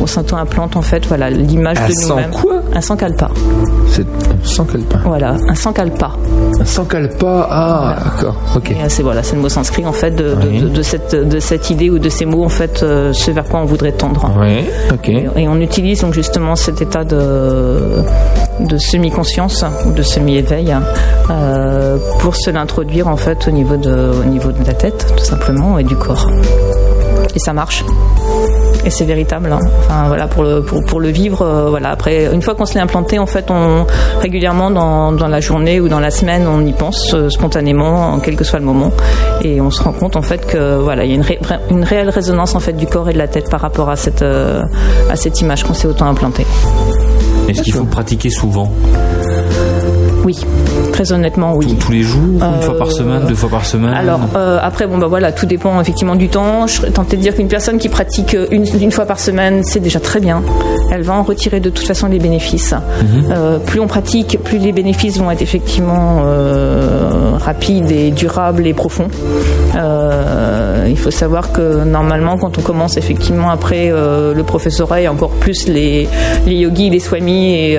[0.02, 2.30] On s'auto-implante en fait voilà l'image de nous-mêmes.
[2.32, 3.30] quoi Un sankalpa.
[3.86, 4.98] C'est un sankalpa.
[5.04, 6.10] Voilà, un sankalpa.
[6.60, 8.74] Un sankalpa, ah d'accord, ok.
[8.88, 10.34] C'est voilà, c'est le mot sanskrit en fait de,
[10.68, 13.60] de, cette, de cette idée ou de ces mots en fait, euh, ce vers quoi
[13.60, 14.28] on voudrait tendre.
[14.40, 15.08] Oui, ok.
[15.08, 18.02] Et, on utilise donc justement cet état de,
[18.58, 20.74] de semi-conscience ou de semi-éveil
[21.30, 25.24] euh, pour se l'introduire en fait au niveau, de, au niveau de la tête tout
[25.24, 26.26] simplement et du corps.
[27.34, 27.84] Et ça marche
[28.84, 29.52] et c'est véritable.
[29.52, 29.60] Hein.
[29.80, 31.42] Enfin voilà pour le pour, pour le vivre.
[31.42, 33.86] Euh, voilà après une fois qu'on se l'est implanté, en fait, on
[34.20, 38.36] régulièrement dans, dans la journée ou dans la semaine, on y pense euh, spontanément, quel
[38.36, 38.90] que soit le moment,
[39.42, 41.24] et on se rend compte en fait que voilà il y a une,
[41.70, 44.22] une réelle résonance en fait du corps et de la tête par rapport à cette
[44.22, 44.62] euh,
[45.10, 46.46] à cette image qu'on s'est autant implanté.
[47.48, 48.70] Est-ce qu'il faut pratiquer souvent?
[50.24, 50.38] Oui,
[50.92, 51.76] très honnêtement, oui.
[51.78, 53.94] Tous, les jours, une fois par euh, semaine, deux fois par semaine.
[53.94, 56.66] Alors euh, après, bon bah voilà, tout dépend effectivement du temps.
[56.66, 59.80] Je serais tenté de dire qu'une personne qui pratique une, une fois par semaine, c'est
[59.80, 60.42] déjà très bien.
[60.90, 62.72] Elle va en retirer de toute façon les bénéfices.
[62.72, 63.30] Mhm.
[63.30, 66.22] Euh, plus on pratique, plus les bénéfices vont être effectivement
[67.38, 69.08] rapides et durables et profonds.
[69.74, 75.68] il faut savoir que normalement, quand on commence effectivement après le professorat et encore plus
[75.68, 76.08] les,
[76.46, 77.78] les yogis, les swamis et,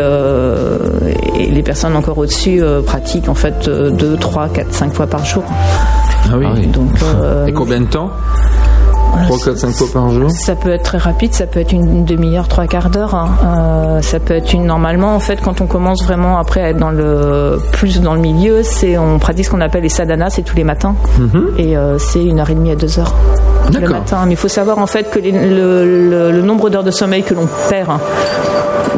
[1.39, 5.25] et les personnes encore au euh, pratique en fait 2, 3, 4, 5 fois par
[5.25, 5.43] jour.
[6.31, 6.45] Ah oui.
[6.47, 8.11] Ah Donc, euh, Et combien de temps
[9.25, 12.05] 3, 4, 5 fois par jour Ça peut être très rapide, ça peut être une
[12.05, 13.15] demi-heure, trois quarts d'heure.
[13.15, 13.29] Hein.
[13.43, 14.67] Euh, ça peut être une.
[14.67, 18.21] Normalement, en fait, quand on commence vraiment après à être dans le plus dans le
[18.21, 21.57] milieu, c'est on pratique ce qu'on appelle les sadhanas, c'est tous les matins, mm-hmm.
[21.59, 23.15] et c'est une heure et demie à deux heures.
[23.71, 24.23] Le matin.
[24.25, 27.23] Mais il faut savoir en fait que les- le, le- le nombre d'heures de sommeil
[27.23, 27.99] que l'on perd hein,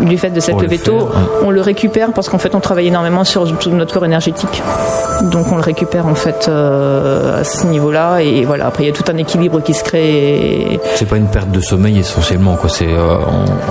[0.01, 1.07] du fait de cette levée tôt, ouais.
[1.43, 4.61] on le récupère parce qu'en fait on travaille énormément sur notre corps énergétique.
[5.31, 8.67] Donc on le récupère en fait euh, à ce niveau-là et voilà.
[8.67, 10.73] Après il y a tout un équilibre qui se crée.
[10.73, 12.69] et- C'est pas une perte de sommeil essentiellement, quoi.
[12.69, 13.15] C'est euh,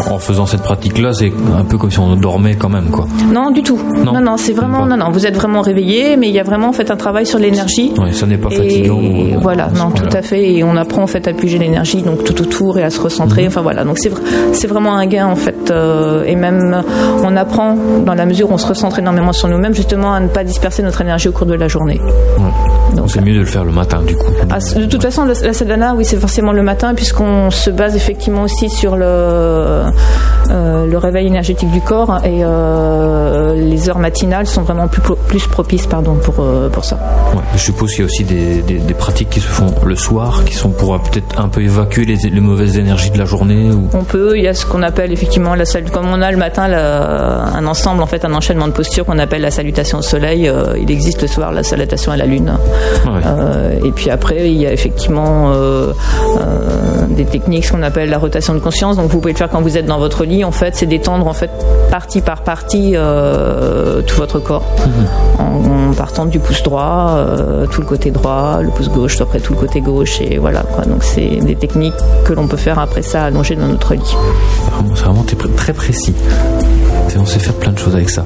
[0.08, 3.04] en, en faisant cette pratique-là, c'est un peu comme si on dormait quand même, quoi.
[3.30, 3.78] Non, du tout.
[4.02, 4.12] Non.
[4.14, 5.10] Non, non, c'est vraiment, non, non.
[5.10, 7.92] Vous êtes vraiment réveillé, mais il y a vraiment en fait un travail sur l'énergie.
[7.98, 8.94] Ouais, ça n'est pas Et fatigant.
[8.96, 10.50] ou- voilà, non, tout à fait.
[10.54, 13.04] Et on apprend en fait à puger l'énergie donc tout autour et à se Mhm.
[13.04, 13.46] recentrer.
[13.46, 14.12] Enfin voilà, donc c'est
[14.52, 15.70] c'est vraiment un gain en fait.
[15.70, 16.82] euh, et même
[17.22, 20.28] on apprend dans la mesure où on se recentre énormément sur nous-mêmes justement à ne
[20.28, 22.00] pas disperser notre énergie au cours de la journée.
[22.96, 24.26] Donc c'est mieux de le faire le matin, du coup.
[24.50, 27.96] Ah, de toute façon, la, la sadhana, oui, c'est forcément le matin, puisqu'on se base
[27.96, 29.04] effectivement aussi sur le,
[30.50, 35.46] euh, le réveil énergétique du corps, et euh, les heures matinales sont vraiment plus, plus
[35.48, 36.96] propices pardon, pour, euh, pour ça.
[37.34, 39.96] Ouais, je suppose qu'il y a aussi des, des- des pratiques qui se font le
[39.96, 43.24] soir, qui sont pour euh, peut-être un peu évacuer les, les mauvaises énergies de la
[43.24, 43.70] journée.
[43.70, 43.88] Ou...
[43.94, 46.36] On peut, il y a ce qu'on appelle effectivement la salle, comme on a le
[46.36, 50.02] matin la- un ensemble, en fait, un enchaînement de postures qu'on appelle la salutation au
[50.02, 50.48] soleil.
[50.48, 52.52] euh, il existe le soir la salutation à la lune.
[53.06, 53.10] Ouais.
[53.26, 55.92] Euh, et puis après, il y a effectivement euh,
[57.10, 58.96] des techniques, ce qu'on appelle la rotation de conscience.
[58.96, 60.44] Donc vous pouvez le faire quand vous êtes dans votre lit.
[60.44, 61.50] En fait, c'est d'étendre en fait
[61.90, 62.92] partie par partie
[64.06, 64.64] tout votre corps,
[65.38, 67.16] en, en partant du pouce droit,
[67.70, 70.63] tout le côté droit, le pouce gauche, après tout le côté gauche, et voilà.
[70.72, 70.84] Quoi.
[70.84, 74.00] Donc c'est des techniques que l'on peut faire après ça allongé dans notre lit.
[74.70, 76.14] Vraiment, C'est vraiment très pré- très précis.
[77.14, 78.24] Et on sait faire plein de choses avec ça.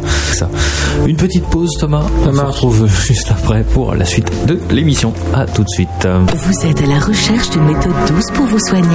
[1.06, 2.04] Une petite pause, Thomas.
[2.26, 5.12] on se retrouve juste après pour la suite de l'émission.
[5.34, 5.88] À tout de suite.
[6.08, 8.86] Vous êtes à la recherche d'une méthode douce pour vous soigner.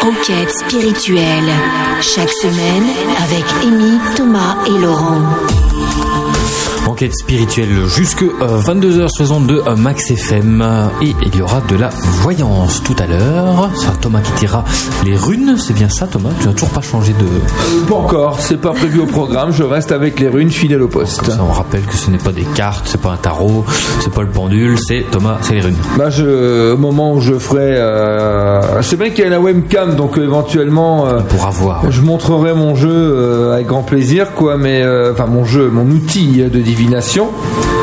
[0.01, 1.51] Enquête spirituelle.
[2.01, 2.85] Chaque semaine
[3.23, 5.66] avec Amy, Thomas et Laurent.
[6.87, 10.63] Enquête spirituelle jusque 22h62 à Max FM
[11.01, 11.89] et il y aura de la
[12.21, 13.69] voyance tout à l'heure.
[13.75, 14.63] C'est Thomas qui tirera
[15.05, 16.29] les runes, c'est bien ça Thomas?
[16.39, 17.85] Tu n'as toujours pas changé de...
[17.87, 19.51] Pas encore, c'est pas prévu au programme.
[19.51, 21.25] Je reste avec les runes fidèles au poste.
[21.25, 23.65] Ça, on rappelle que ce n'est pas des cartes, c'est pas un tarot,
[23.99, 25.75] c'est pas le pendule, c'est Thomas, c'est les runes.
[25.97, 29.39] Bah, je, au moment où je ferai, euh, je sais bien qu'il y a la
[29.41, 31.91] webcam, donc euh, éventuellement, euh, Pour avoir.
[31.91, 34.57] je montrerai mon jeu euh, avec grand plaisir, quoi.
[34.57, 37.76] Mais euh, enfin, mon jeu, mon outil de divination.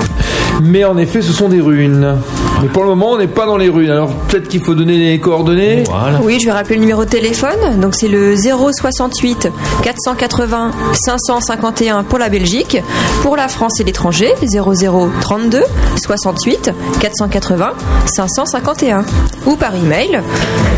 [0.62, 2.16] Mais en effet, ce sont des runes.
[2.62, 3.90] Mais pour le moment, on n'est pas dans les runes.
[3.90, 5.84] Alors peut-être qu'il faut donner les coordonnées.
[5.88, 6.20] Voilà.
[6.22, 7.80] Oui, je vais rappeler le numéro de téléphone.
[7.80, 9.48] Donc c'est le 068
[9.82, 10.70] 480
[11.04, 12.80] 551 pour la Belgique.
[13.22, 15.62] Pour la France et l'étranger, 0032
[16.02, 17.72] 68 480
[18.06, 19.04] 551.
[19.46, 20.20] Ou par email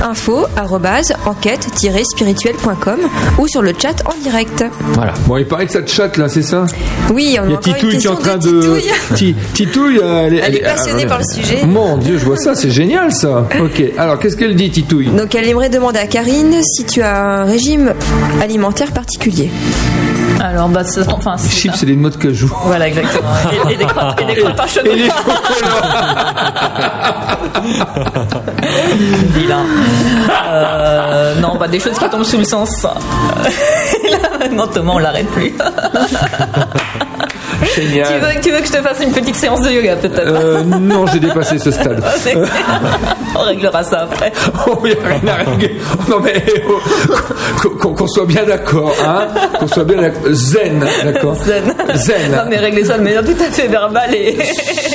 [0.02, 2.98] info arrobase enquête-spirituelle.com
[3.38, 4.64] ou sur le chat en direct.
[4.92, 5.14] Voilà.
[5.26, 6.66] Bon, il paraît que ça te chatte là, c'est ça?
[7.12, 8.80] Oui, on Il y a une Titouille qui est en train de.
[9.66, 9.94] Titouille.
[9.96, 11.64] Ti- Titouille, euh, elle, est- Elle est elle- passionnée ah, par le sujet.
[11.66, 13.46] Mon Dieu, je vois ça, c'est génial ça.
[13.60, 17.16] Ok, alors qu'est-ce qu'elle dit, Titouille Donc elle aimerait demander à Karine si tu as
[17.16, 17.92] un régime
[18.42, 19.50] alimentaire particulier.
[20.38, 21.80] Alors, bah, ça, enfin, Les c'est chips, ça.
[21.80, 22.52] c'est des noix de cajou.
[22.64, 23.28] Voilà, exactement.
[23.70, 24.92] Et, et des crottes, et des crottes en chocolat.
[24.94, 26.26] Et les chocolats.
[29.34, 29.64] Vilain.
[30.48, 32.86] Euh, non, bah, des choses qui tombent sous le sens.
[34.04, 35.54] Et là, maintenant, Thomas, on l'arrête plus.
[37.74, 40.62] tu, veux, tu veux que je te fasse une petite séance de yoga, peut-être Euh,
[40.62, 42.02] non, j'ai dépassé ce stade.
[43.34, 44.32] On réglera ça après.
[44.66, 45.76] Oh, il n'y a rien à régler.
[46.08, 49.26] Non, mais oh, qu'on- soit bien d'accord, hein
[49.58, 49.96] Qu'on soit bien.
[50.30, 51.64] Zen, d'accord Zen.
[51.94, 52.30] Zen.
[52.32, 54.38] Non, mais régler ça de manière tout à fait verbale et.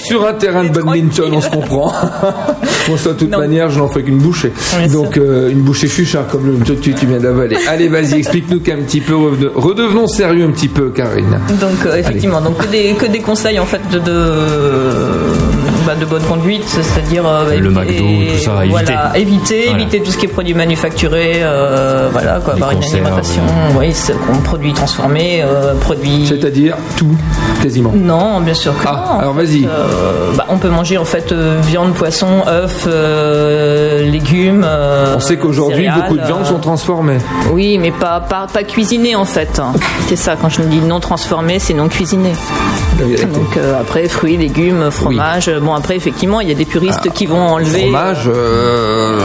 [0.04, 1.92] Sur un terrain de badminton, on se comprend.
[2.88, 3.38] bon, ça, de toute Non.
[3.40, 4.52] manière, je n'en fais qu'une bouchée.
[4.78, 7.58] Oui, Donc, euh, une bouchée fuchard, comme le que tu viens d'avaler.
[7.70, 9.14] Allez, vas-y, explique-nous qu'un petit peu,
[9.56, 11.40] redevenons sérieux un petit peu, Karine.
[11.60, 14.02] Donc euh, effectivement, que des, conseils en fait de,
[15.86, 17.70] bah, de bonne conduite, c'est-à-dire euh, Le éviter-
[18.02, 19.22] McDo, tout ça, à voilà, éviter.
[19.22, 19.80] éviter, Voilà.
[19.82, 23.42] éviter tout ce qui est produits manufacturés, euh, voilà, quoi, avoir une alimentation,
[23.80, 26.26] oui, c'est- qu'on- produits transformés, euh, produits.
[26.28, 27.16] C'est-à-dire tout,
[27.62, 27.92] quasiment.
[27.96, 29.20] Non, bien sûr que Ah, non.
[29.20, 29.66] alors vas-y.
[29.66, 34.64] euh, bah, on peut manger en fait euh, viande, poisson, œufs, euh, légumes.
[34.66, 37.18] euh, On sait qu'aujourd'hui, beaucoup de viandes euh, sont transformées.
[37.52, 39.60] Oui, mais pas, pas, pas cuisinées en fait.
[39.60, 39.74] hein.
[40.08, 42.32] C'est ça, quand je me dis non transformé, c'est non cuisiné.
[43.00, 45.50] Donc euh, après, fruits, légumes, fromage.
[45.62, 47.82] Bon, après, effectivement, il y a des puristes qui vont enlever.
[47.82, 49.20] Fromage, euh,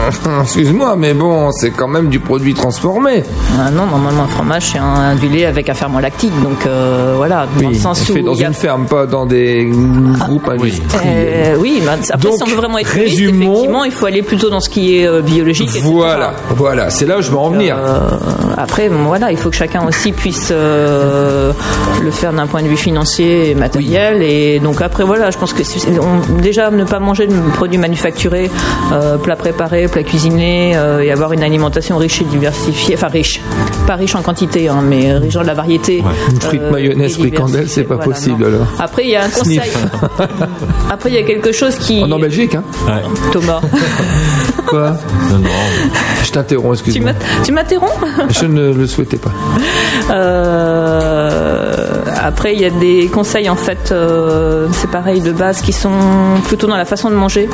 [0.42, 3.24] excuse-moi, mais bon, c'est quand même du produit transformé.
[3.58, 6.32] Ah non, normalement, un fromage, c'est un, du lait avec un ferment lactique.
[6.42, 8.14] Donc euh, voilà, dans le sens où.
[8.14, 9.70] fait dans a- une ferme, pas dans des
[10.18, 10.84] groupes industriels.
[11.06, 14.22] Euh, oui, mais après, Donc, si on veut vraiment être puriste, effectivement, il faut aller
[14.22, 15.68] plutôt dans ce qui est biologique.
[15.70, 15.82] etc.
[15.90, 17.76] Voilà, voilà, c'est là où je veux en venir.
[17.78, 18.10] Euh,
[18.56, 22.76] après, bon, voilà, il faut que chacun aussi puisse le faire d'un point de vue
[22.76, 24.22] financier et matériel.
[24.22, 27.78] Et donc après, voilà, je pense que c'est- on- déjà ne pas manger de produits
[27.78, 28.50] manufacturés,
[28.92, 33.40] euh, plats préparés, plats cuisinés, euh, et avoir une alimentation riche et diversifiée, enfin riche,
[33.86, 36.02] pas riche en quantité, hein, mais riche dans la variété.
[36.30, 38.48] Une frite euh, mayonnaise, et fricandelle, c'est pas Voilà, possible, non.
[38.48, 38.66] alors.
[38.78, 39.60] Après, il y a un conseil.
[40.90, 42.00] Après, il y a quelque chose qui.
[42.04, 43.02] On est en Belgique, hein Ouais.
[43.32, 43.60] Thomas,
[44.66, 44.90] Quoi?
[45.30, 45.48] Non, non.
[46.24, 47.12] Je t'interromps, excuse-moi.
[47.44, 47.92] tu m'interromps?
[48.28, 49.32] Je ne le souhaitais pas.
[50.10, 51.89] Euh,
[52.22, 55.90] après, il y a des conseils en fait, euh, c'est pareil de base, qui sont
[56.44, 57.48] plutôt dans la façon de manger,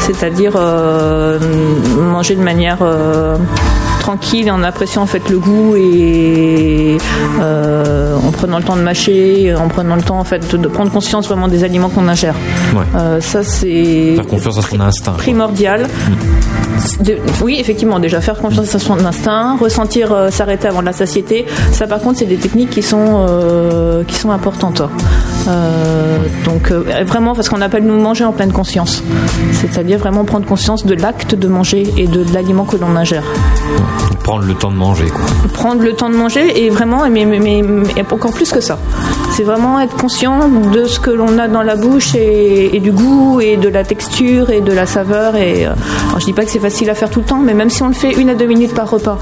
[0.00, 1.38] c'est-à-dire euh,
[1.96, 3.36] manger de manière euh,
[3.98, 6.96] tranquille en appréciant en fait le goût et
[7.40, 10.90] euh, en prenant le temps de mâcher, en prenant le temps en fait de, prendre
[10.90, 12.34] conscience vraiment des aliments qu'on ingère.
[12.74, 12.82] Ouais.
[12.96, 15.12] Euh, ça c'est Faire confiance à son instinct.
[15.12, 15.20] quoi.
[15.22, 15.86] primordial.
[17.00, 20.92] De- oui, effectivement, déjà faire confiance à son instinct, ressentir euh, s'arrêter avant de la
[20.92, 21.44] satiété.
[21.72, 23.26] Ça, par contre, c'est des techniques qui sont
[24.06, 24.82] qui sont importantes.
[26.44, 26.70] Donc
[27.06, 29.02] vraiment, parce qu'on appelle nous manger en pleine conscience,
[29.52, 33.24] c'est-à-dire vraiment prendre conscience de l'acte de manger et de, de l'aliment que l'on ingère.
[34.22, 35.24] Prendre le temps de manger, quoi.
[35.54, 38.78] Prendre le temps de manger et vraiment, mais, mais, mais- mais encore plus que ça.
[39.32, 42.92] C'est vraiment être conscient de ce que l'on a dans la bouche et, et du
[42.92, 45.36] goût et de la texture et de la saveur.
[45.36, 45.70] Et euh,
[46.08, 47.82] alors, je dis pas que c'est facile à faire tout le temps, mais même si
[47.82, 49.18] on le fait une à deux minutes par repas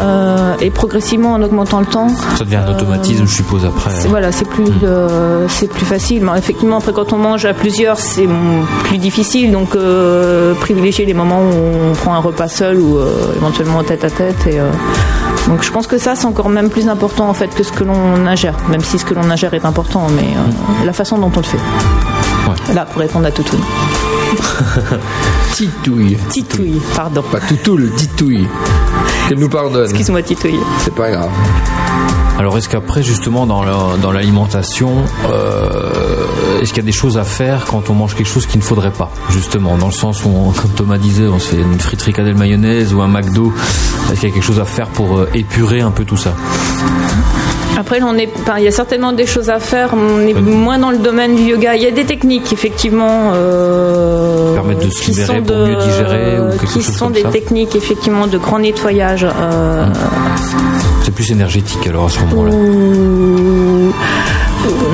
[0.00, 3.90] euh, et progressivement en augmentant le temps, Ça devient un automatisme, je suppose, après.
[3.90, 6.22] c'est- voilà, c'est plus, euh, c'est plus facile.
[6.24, 9.50] Mais effectivement, après, quand on mange à plusieurs, c'est mm, plus difficile.
[9.50, 14.04] Donc, euh, privilégier les moments où on prend un repas seul ou euh, éventuellement tête
[14.04, 14.46] à tête.
[14.46, 14.70] Et, euh,
[15.48, 17.84] donc, je pense que ça, c'est encore même plus important en fait que ce que
[17.84, 18.54] l'on ingère.
[18.68, 21.44] Même si ce que l'on ingère est important, mais euh, la façon dont on le
[21.44, 22.74] fait.
[22.74, 23.60] Là, pour répondre à Toutoune.
[25.52, 26.18] Titouille.
[26.28, 27.22] Titouille, pardon.
[27.22, 28.46] Pas toutoule, titouille.
[29.28, 29.84] Qu'elle nous pardonne.
[29.84, 30.60] Excuse-moi, Titouille.
[30.80, 31.30] C'est pas grave.
[32.38, 34.90] Alors, est-ce qu'après, justement, dans la- dans l'alimentation,
[35.28, 38.60] euh, est-ce qu'il y a des choses à faire quand on mange quelque chose qu'il
[38.60, 41.80] ne faudrait pas Justement, dans le sens où, on- comme Thomas disait, on fait une
[41.80, 43.52] frite ricadelle mayonnaise ou un McDo.
[44.12, 46.32] Est-ce qu'il y a quelque chose à faire pour euh, épurer un peu tout ça?
[47.80, 49.90] Après, on est, il y a certainement des choses à faire.
[49.94, 51.76] On est moins dans le domaine du yoga.
[51.76, 55.76] Il y a des techniques, effectivement, euh, Permettre de se qui libérer sont pour mieux
[55.76, 57.28] digérer ou qui chose sont comme des ça.
[57.28, 59.24] techniques, effectivement, de grand nettoyage.
[59.24, 59.86] euh,
[61.04, 62.52] C'est plus énergétique alors à ce moment-là.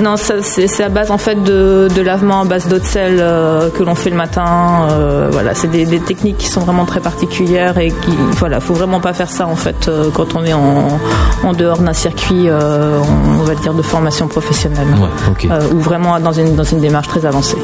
[0.03, 3.70] Non, c'est à base en fait de, de lavement à base d'eau de sel euh,
[3.70, 4.89] que l'on fait le matin.
[4.91, 8.75] euh, voilà, c'est des, des techniques qui sont vraiment très particulières et qui, voilà, faut
[8.75, 10.99] vraiment pas faire ça en fait euh, quand on est en,
[11.43, 13.01] en dehors d'un circuit, euh,
[13.41, 17.25] on va dire de formation professionnelle, Ouais, ou vraiment dans une dans une démarche très
[17.27, 17.57] avancée.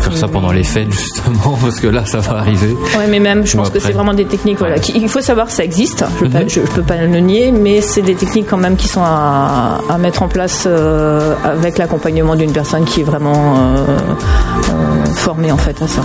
[0.00, 2.76] Faire ça pendant les fêtes, justement, parce que là, ça va arriver.
[2.98, 4.58] Ouais, mais même, je pense que c'est vraiment des techniques.
[4.58, 6.04] Voilà, qui- il faut savoir que ça existe.
[6.20, 6.66] Je, peux Mhm.
[6.74, 10.22] peux pas le nier, mais c'est des techniques quand même qui sont à, à mettre
[10.22, 10.66] en place
[11.52, 16.02] avec l'accompagnement d'une personne qui est vraiment euh, euh, formée en fait à ça.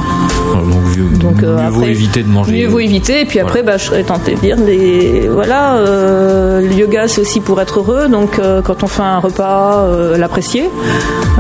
[0.54, 0.66] Donc,
[0.98, 2.52] mieux, Donc, euh, mieux vaut éviter de manger.
[2.54, 3.22] Mieux vaut éviter.
[3.22, 7.22] Et puis après, bah, je serais tentée de dire, des, voilà, euh, le yoga c'est
[7.22, 8.08] aussi pour être heureux.
[8.08, 10.70] Donc euh, quand on fait un repas, euh, l'apprécier,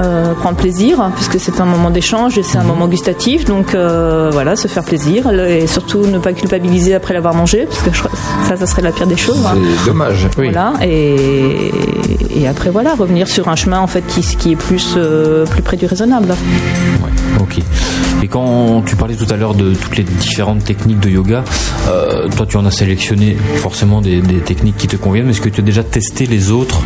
[0.03, 2.67] euh, prendre plaisir, hein, puisque c'est un moment d'échange et c'est un Mhm.
[2.67, 3.45] moment gustatif.
[3.45, 7.81] Donc euh, voilà, se faire plaisir et surtout ne pas culpabiliser après l'avoir mangé, parce
[7.81, 8.09] que
[8.47, 9.45] ça, ça serait la pire des choses.
[9.45, 9.55] hein.
[9.79, 10.27] C'est dommage.
[10.37, 10.49] Oui.
[10.51, 11.71] Voilà, et,
[12.35, 15.61] et après voilà, revenir sur un chemin en fait qui, qui est plus, euh, plus
[15.61, 16.35] près du raisonnable.
[18.23, 21.43] Et quand tu parlais tout à l'heure de toutes les différentes techniques de yoga,
[21.87, 25.41] euh, toi tu en as sélectionné forcément des, des techniques qui te conviennent, mais est-ce
[25.41, 26.81] que tu as déjà testé les autres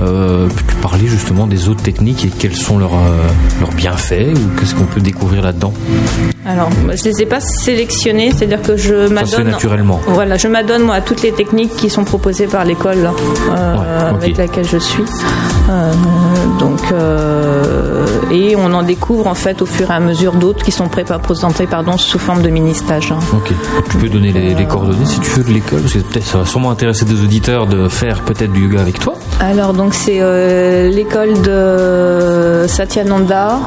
[0.00, 3.26] euh, Peux-tu parler justement des autres techniques et quels sont leurs, euh,
[3.60, 5.72] leurs bienfaits ou qu'est-ce qu'on peut découvrir là-dedans?
[6.46, 9.48] Alors, je les ai pas sélectionnés, c'est-à-dire que je Ça se fait m'adonne.
[9.52, 10.00] naturellement.
[10.06, 13.10] Voilà, je m'adonne moi à toutes les techniques qui sont proposées par l'école
[13.50, 15.02] euh, Ouais, avec laquelle je suis.
[16.58, 16.80] Donc,
[18.30, 21.66] et on en découvre en fait au fur et à mesure d'autres qui sont présentés
[21.66, 23.14] pardon, sous forme de mini-stage.
[23.32, 23.54] Ok.
[23.90, 26.36] Tu peux donner les, les coordonnées si tu veux de l'école, parce que peut-être ça
[26.36, 29.14] va sûrement intéresser des auditeurs de faire peut-être du yoga avec toi.
[29.40, 33.60] Alors donc c'est euh, l'école de Satyananda,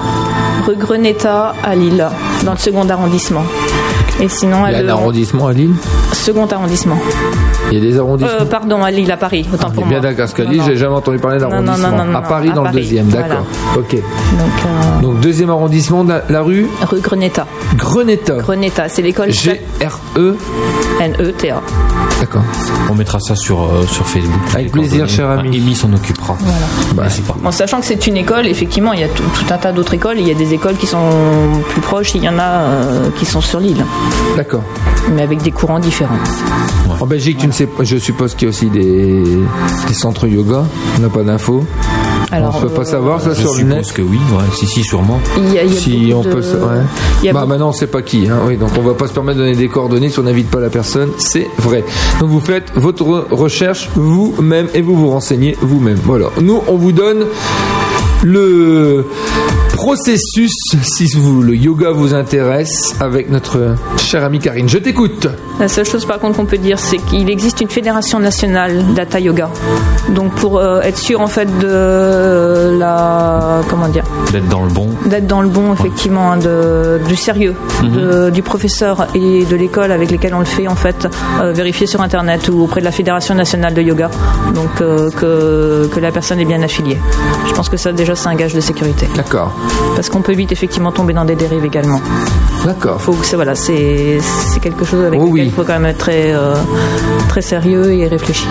[0.67, 2.07] rue Greneta à Lille,
[2.45, 3.45] dans le second arrondissement.
[4.21, 5.73] Et sinon, Il y a un arrondissement à Lille
[6.13, 6.97] second arrondissement.
[7.71, 9.99] Il y a des arrondissements Euh, pardon, à Lille, à Paris, autant Ah, pour bien
[9.99, 10.01] moi.
[10.01, 11.97] d'accord, parce qu'à Lille, j'ai jamais entendu parler non, non, d'arrondissement.
[11.97, 13.27] non, non, à Paris, à dans Paris, le deuxième, voilà.
[13.27, 13.45] d'accord.
[13.77, 13.93] Ok.
[13.95, 17.47] Donc, euh, Donc, deuxième arrondissement, de la, la rue rue Greneta.
[17.75, 18.35] Greneta.
[18.35, 20.35] Greneta, c'est l'école G-R-E.
[20.99, 21.61] N-E-T-A.
[22.19, 22.43] D'accord.
[22.91, 24.39] On mettra ça sur, euh, sur Facebook.
[24.53, 25.57] Avec plaisir, cher ami.
[25.57, 26.37] Amy s'en occupera.
[26.93, 29.51] Bah, N'est-ce pas En sachant que c'est une école, effectivement, il y a tout, tout
[29.51, 30.17] un tas d'autres écoles.
[30.19, 30.99] Il y a des écoles qui sont
[31.69, 33.83] plus proches, il y en a euh, qui sont sur l'île,
[34.35, 34.63] D'accord.
[35.15, 36.17] mais avec des courants différents.
[36.99, 39.23] En Belgique, tu ne sais pas, je suppose qu'il y a aussi des,
[39.87, 40.63] des centres yoga.
[40.97, 41.63] On n'a pas d'infos.
[42.31, 43.83] Alors, on ne peut pas euh, savoir ça Je sur le net.
[43.85, 45.19] suppose que oui, ouais, si, si, sûrement.
[45.37, 46.41] Il y a, il y a Si on de- peut.
[46.41, 46.81] sa- Ouais.
[47.21, 48.29] il y a Bah maintenant on sait pas qui.
[48.29, 48.37] Hein.
[48.47, 50.59] Oui, donc on va pas se permettre de donner des coordonnées si on n'invite pas
[50.59, 51.09] la personne.
[51.17, 51.83] C'est vrai.
[52.19, 55.97] Donc vous faites votre re- recherche vous-même et vous vous renseignez vous-même.
[56.05, 56.27] Voilà.
[56.41, 57.25] Nous on vous donne
[58.23, 59.05] le
[59.85, 60.51] processus
[60.83, 64.69] si vous le yoga vous intéresse avec notre chère amie Karine.
[64.69, 65.25] Je t'écoute.
[65.59, 69.19] La seule chose par contre qu'on peut dire, c'est qu'il existe une fédération nationale d'Hatha
[69.19, 69.49] Yoga.
[70.09, 74.87] Donc pour euh, être sûr en fait de la comment dire, D'être dans le bon.
[75.07, 79.91] d'être dans le bon effectivement, hein, de, du sérieux de- du professeur et de l'école
[79.91, 81.07] avec lesquels on le fait en fait,
[81.41, 84.11] euh, vérifier sur internet ou auprès de la fédération nationale de yoga.
[84.53, 86.99] Donc euh, que que la personne est bien affiliée.
[87.47, 89.51] Je pense que ça déjà c'est un gage de sécurité D'accord.
[89.95, 91.99] Parce qu'on peut vite effectivement tomber dans des dérives également.
[92.65, 93.01] D'accord.
[93.01, 95.41] faut que c'est voilà, c'est c'est quelque chose avec Oh lequel oui.
[95.45, 96.53] il faut quand même être très euh,
[97.29, 98.45] très sérieux et réfléchi.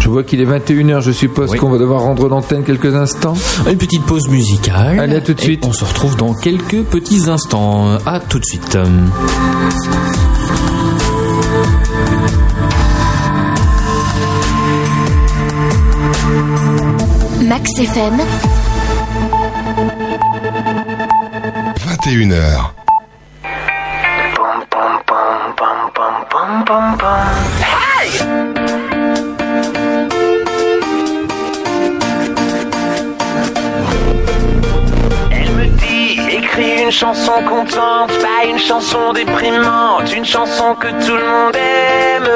[0.00, 1.00] Je vois qu'il est 21h.
[1.00, 1.58] Je suppose Oui.
[1.58, 3.34] qu'on va devoir rendre l'antenne quelques instants.
[3.68, 5.00] Une petite pause musicale.
[5.00, 5.64] Allez, à tout de suite.
[5.66, 7.96] On se retrouve dans quelques petits instants.
[8.06, 8.78] À tout de suite.
[17.42, 18.14] Max FM,
[22.04, 22.36] 21h.
[35.32, 41.16] Elle me dit, écris une chanson contente, pas une chanson déprimante, une chanson que tout
[41.16, 42.28] le monde aime.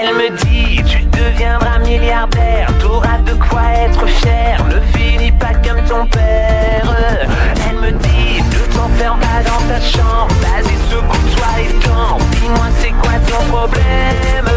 [0.00, 5.82] Elle me dit, tu deviendras milliardaire, t'auras de quoi être fier, ne finis pas comme
[5.88, 6.94] ton père.
[7.68, 8.21] Elle me dit,
[8.74, 14.48] t'enferme pas dans ta chambre, vas-y secoue-toi les dents, dis-moi c'est quoi ton problème?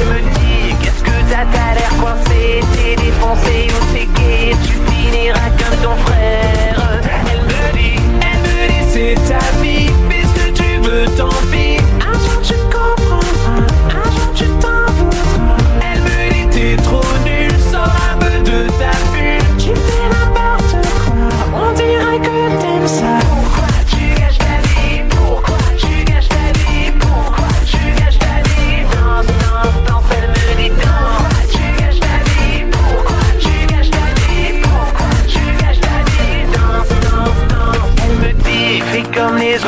[0.00, 4.74] Elle me dit, qu'est-ce que t'as, t'as l'air coincé, t'es défoncé ou t'es gay, tu
[4.90, 7.00] finiras comme ton frère.
[7.30, 11.81] Elle me dit, elle me dit c'est ta vie, puisque tu veux tant pis.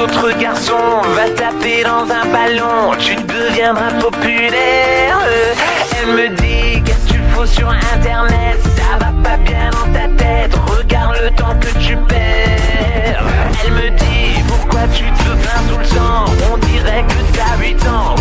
[0.05, 5.19] Autres garçons, va taper dans un ballon, tu deviendras populaire.
[5.99, 10.07] Elle me dit qu'est-ce que tu fous sur internet, ça va pas bien dans ta
[10.23, 13.25] tête, regarde le temps que tu perds.
[13.65, 17.87] Elle me dit pourquoi tu te plains tout le temps, on dirait que t'as 8
[17.87, 18.15] ans,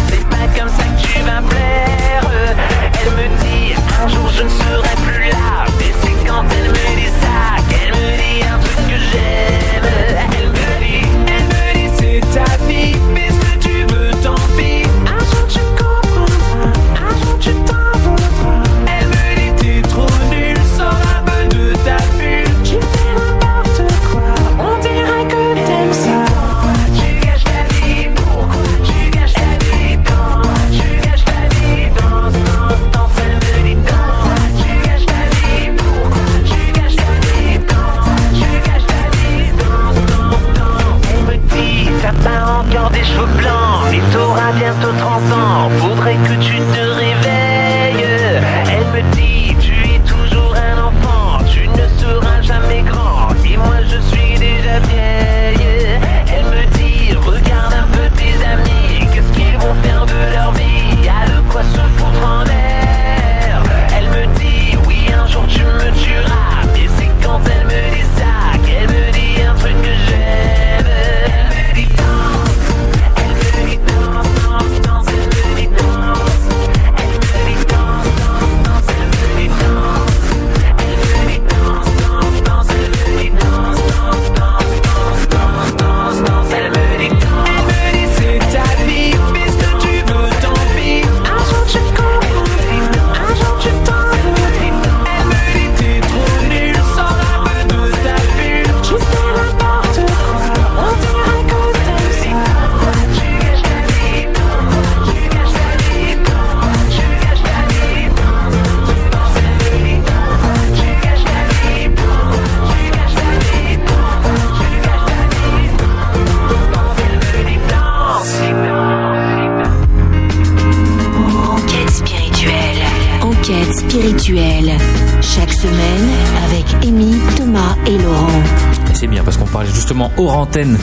[130.27, 130.77] hors antenne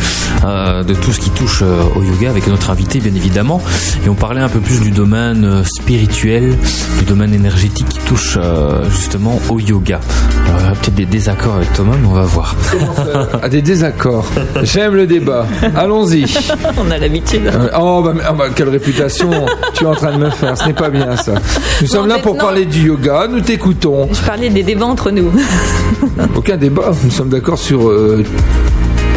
[0.44, 3.60] euh, de tout ce qui touche euh, au yoga avec notre invité bien évidemment
[4.04, 6.56] et on parlait un peu plus du domaine euh, spirituel,
[6.98, 10.00] du domaine énergétique qui touche euh, justement au yoga.
[10.46, 12.54] Alors, il y aura peut-être des désaccords avec Thomas mais on va voir.
[13.42, 14.26] À des désaccords.
[14.62, 15.46] J'aime le débat.
[15.76, 16.24] Allons-y.
[16.78, 17.46] On a l'habitude.
[17.46, 19.30] Euh, Oh, bah, ah, bah, quelle réputation
[19.74, 20.56] tu es en train de me faire.
[20.56, 21.32] Ce n'est pas bien ça.
[21.80, 23.26] Nous sommes là pour parler du yoga.
[23.30, 24.08] Nous t'écoutons.
[24.12, 25.30] Je parlais des débats entre nous.
[26.36, 26.92] Aucun débat.
[27.04, 28.24] Nous sommes d'accord sur euh,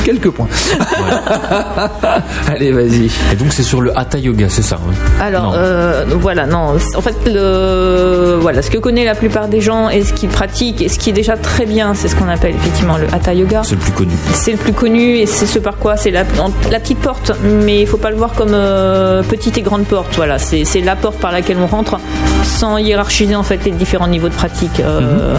[0.03, 0.47] quelques points.
[2.47, 3.09] Allez, vas-y.
[3.31, 4.93] Et donc c'est sur le hatha yoga, c'est ça hein?
[5.21, 5.51] Alors Non.
[5.55, 6.75] euh, voilà, non.
[6.95, 10.81] En fait, le, voilà, ce que connaît la plupart des gens et ce qu'ils pratiquent
[10.81, 13.61] et ce qui est déjà très bien, c'est ce qu'on appelle effectivement le hatha yoga.
[13.63, 14.13] C'est le plus connu.
[14.33, 17.87] C'est le plus connu et c'est ce par quoi c'est la, petite porte, mais il
[17.87, 20.13] faut pas le voir comme euh, petite et grande porte.
[20.15, 21.97] Voilà, c'est c'est la porte par laquelle on rentre
[22.43, 24.79] sans hiérarchiser en fait les différents niveaux de pratique.
[24.79, 25.35] Euh,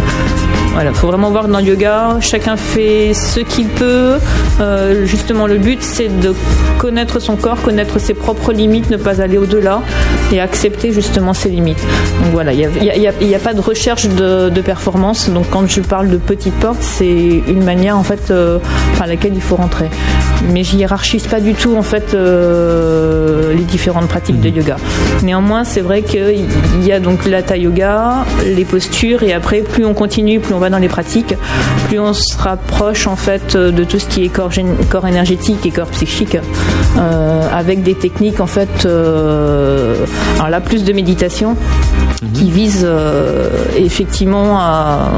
[0.75, 4.19] Voilà, faut vraiment voir dans le yoga, chacun fait ce qu'il peut.
[4.61, 6.35] Euh, justement, le but c'est de
[6.79, 9.83] connaître son corps, connaître ses propres limites, ne pas aller au-delà
[10.33, 11.81] et accepter justement ses limites.
[12.23, 15.31] Donc voilà, il n'y a, pas de recherche de, de performance.
[15.31, 18.59] Donc quand je parle de petite porte, c'est une manière en fait euh,
[18.99, 19.89] par laquelle il faut rentrer.
[20.53, 24.77] Mais je hiérarchise pas du tout en fait euh, les différentes pratiques de yoga.
[25.23, 26.47] Néanmoins, c'est vrai qu'il
[26.83, 30.64] y a donc l'hatha yoga, les postures et après plus on continue, plus on va
[30.71, 31.35] dans les pratiques,
[31.89, 34.51] plus on se rapproche en fait de tout ce qui est corps,
[34.91, 36.37] corps énergétique et corps psychique,
[36.99, 39.97] euh, avec des techniques en fait, euh,
[40.37, 41.57] alors là plus de méditation
[42.33, 45.11] qui vise euh, effectivement à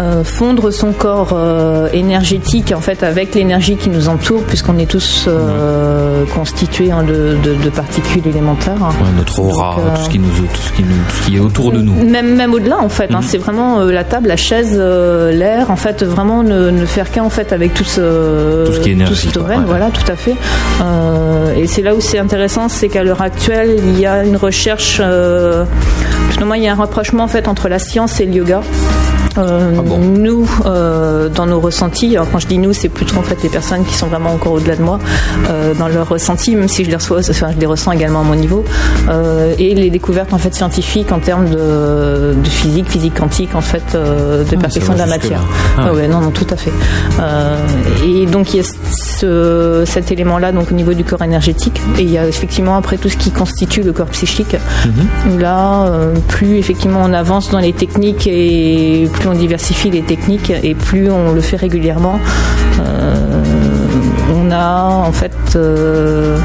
[0.00, 4.86] euh, fondre son corps euh, énergétique en fait avec l'énergie qui nous entoure puisqu'on est
[4.90, 8.76] tous euh, constitués hein, de, de- de particules élémentaires.
[8.80, 11.36] Ouais, notre aura, Donc, tout, ce qui nous, tout, ce qui nous- tout ce qui
[11.36, 11.92] est autour de nous.
[12.04, 13.16] Même, même au-delà en fait, Mhm.
[13.16, 17.24] hein, c'est vraiment la table, la chaise, l'air, en fait, vraiment ne, ne faire qu'un
[17.24, 19.64] en fait avec tout ce Tout ce qui est énergie, ce domaine, ouais.
[19.66, 20.34] voilà, tout à fait.
[21.56, 25.00] Et c'est là où c'est intéressant, c'est qu'à l'heure actuelle, il y a une recherche,
[25.00, 28.62] moins, il y a un rapprochement en fait entre la science et le yoga.
[29.38, 33.16] Euh, Ah bon Nous, euh, dans nos ressentis, alors quand je dis nous, c'est plutôt
[33.18, 34.98] en fait les personnes qui sont vraiment encore au-delà de moi,
[35.48, 38.24] euh, dans leurs ressentis, même si je les reçois, enfin, je les ressens également à
[38.24, 38.64] mon niveau,
[39.08, 43.60] euh, et les découvertes en fait scientifiques en termes de, de physique, physique quantique, en
[43.60, 45.40] fait, euh, de Ah, perfection de la matière.
[45.78, 46.00] Ah Ah ouais.
[46.02, 46.72] ouais, non, non, tout à fait.
[47.20, 47.56] Euh,
[48.04, 52.02] et donc il y a ce, cet élément-là, donc au niveau du corps énergétique, et
[52.02, 54.56] il y a effectivement après tout ce qui constitue le corps psychique.
[54.86, 55.34] Mhm.
[55.34, 60.02] Où Là, euh, plus effectivement on avance dans les techniques et plus on diversifie les
[60.02, 62.18] techniques et plus on le fait régulièrement,
[62.80, 63.42] euh,
[64.34, 66.38] on a en fait euh,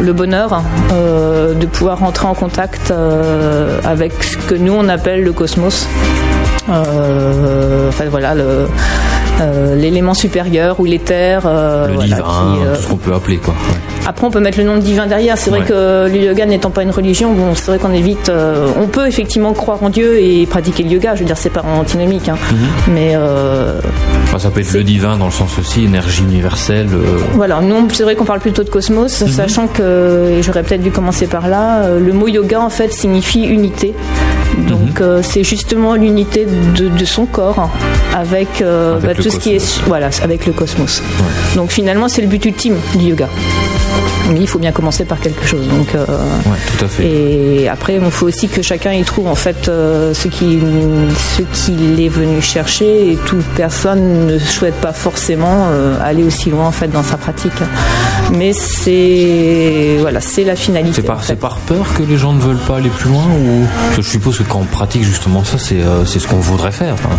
[0.00, 2.92] le bonheur euh, de pouvoir rentrer en contact
[3.84, 5.88] avec ce que nous on appelle le cosmos.
[6.70, 8.44] Euh, enfin voilà le
[9.40, 13.14] euh, l'élément supérieur ou l'éther euh, Le voilà, divin, qui, euh, tout ce qu'on peut
[13.14, 13.54] appeler quoi.
[13.54, 13.76] Ouais.
[14.08, 15.38] après, on peut mettre le nom de divin derrière.
[15.38, 15.66] C'est vrai Ouais.
[15.66, 18.32] que le yoga n'étant pas une religion, bon, c'est vrai qu'on évite.
[18.80, 21.14] on peut effectivement croire en Dieu et pratiquer le yoga.
[21.14, 22.36] Je veux dire, c'est pas antinomique, hein.
[22.50, 22.94] Mhm.
[22.94, 23.16] mais
[24.24, 26.88] Enfin, ça peut être le divin dans le sens aussi énergie universelle.
[27.34, 27.60] voilà.
[27.62, 29.28] Nous, on- c'est vrai qu'on parle plutôt de cosmos, Mhm.
[29.28, 31.82] sachant que et j'aurais peut-être dû commencer par là.
[31.98, 33.94] le mot yoga en fait signifie unité.
[34.68, 35.22] Donc Mhm.
[35.22, 36.46] c'est justement l'unité
[36.76, 37.70] de, de son corps
[38.14, 41.02] avec, euh, Avec bah, tout ce qui est voilà avec le cosmos.
[41.56, 43.28] Donc finalement c'est le but ultime du yoga.
[44.28, 45.66] Mais il faut bien commencer par quelque chose.
[45.68, 46.04] Donc euh,
[46.46, 47.06] ouais, tout à fait.
[47.06, 50.58] Et après, il faut aussi que chacun y trouve en fait euh, ce qui
[51.36, 53.12] ce qu'il est venu chercher.
[53.12, 57.16] Et toute personne ne souhaite pas forcément euh, aller aussi loin en fait dans sa
[57.16, 57.52] pratique.
[58.32, 60.96] Mais c'est voilà, c'est la finalité.
[60.96, 61.26] C'est par, en fait.
[61.28, 63.66] c'est par peur que les gens ne veulent pas aller plus loin ou?
[63.96, 66.94] Je suppose que quand on pratique justement ça, c'est c'est ce qu'on voudrait faire.
[66.94, 67.10] Enfin,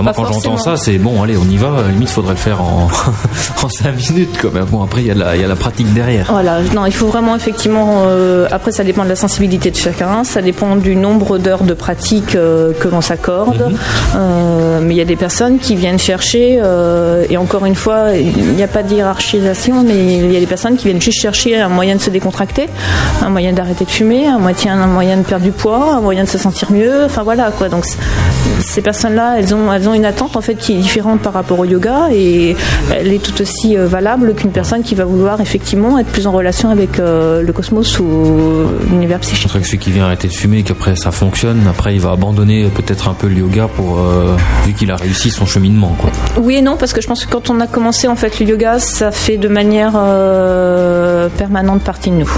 [0.00, 1.82] enfin, moi, Pas quand j'entends ça, c'est bon, allez, on y va.
[1.90, 2.88] Limite, faudrait le faire en
[3.62, 4.38] en cinq minutes.
[4.40, 4.64] Quand même.
[4.64, 6.26] Bon, après, il y a la y a la pratique derrière.
[6.30, 8.04] Voilà, non, il faut vraiment effectivement.
[8.06, 11.74] euh, après, ça dépend de la sensibilité de chacun, ça dépend du nombre d'heures de
[11.74, 13.70] pratique euh, que l'on s'accorde.
[13.70, 13.76] Mhm.
[14.16, 16.60] Euh, mais il y a des personnes qui viennent chercher,
[17.28, 20.46] et encore une fois, il n'y a pas de hiérarchisation, mais il y a des
[20.46, 22.68] personnes qui viennent juste chercher un moyen de se décontracter,
[23.22, 26.24] un moyen d'arrêter de fumer, un moyen, un moyen de perdre du poids, un moyen
[26.24, 27.04] de se sentir mieux.
[27.04, 27.68] Enfin voilà quoi.
[27.68, 27.84] Donc
[28.60, 31.58] ces personnes-là, elles ont, elles ont une attente en fait qui est différente par rapport
[31.58, 32.56] au yoga et
[32.94, 36.32] elle est tout aussi euh, valable qu'une personne qui va vouloir effectivement être plus en
[36.32, 38.04] relation avec euh, le cosmos ou
[38.90, 39.50] l'univers C'est psychique.
[39.50, 42.68] vrai que celui qui vient arrêter de fumer, qu'après ça fonctionne, après il va abandonner
[42.74, 44.36] peut-être un peu le yoga pour euh,
[44.66, 46.10] vu qu'il a réussi son cheminement quoi.
[46.40, 48.46] Oui et non parce que je pense que quand on a commencé en fait le
[48.46, 52.30] yoga, ça fait de manière euh, permanente partie de nous.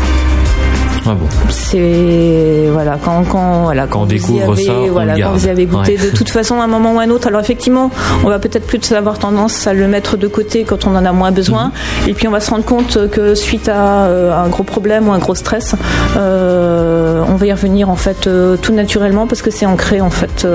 [1.05, 1.27] Ah bon.
[1.51, 5.39] C'est voilà quand quand voilà Quand on découvre avez- ça, voilà le quand garde.
[5.39, 6.11] vous y avez goûté Ouais.
[6.11, 7.27] de toute façon à un moment ou à un autre.
[7.29, 7.91] Alors effectivement,
[8.25, 11.13] on va peut-être plus avoir tendance à le mettre de côté quand on en a
[11.13, 11.73] moins besoin,
[12.05, 12.09] Mhm.
[12.11, 15.13] et puis on va se rendre compte que suite à euh, un gros problème ou
[15.13, 15.75] un gros stress,
[16.17, 20.11] euh, on va y revenir en fait euh, tout naturellement parce que c'est ancré en
[20.11, 20.47] fait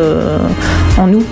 [0.97, 1.23] en nous,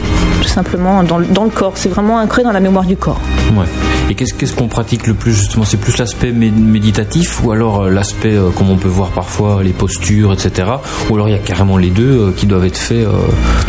[0.41, 1.73] tout simplement dans le, dans le corps.
[1.75, 3.19] C'est vraiment ancré dans la mémoire du corps.
[3.57, 3.65] Ouais.
[4.09, 5.65] Et qu'est-ce qu'on pratique le plus justement?
[5.65, 10.33] C'est plus l'aspect mé- méditatif ou alors l'aspect, comme on peut voir parfois, les postures,
[10.33, 10.69] etc.
[11.09, 13.05] Ou alors il y a carrément les deux euh, qui doivent être faits.
[13.05, 13.11] euh,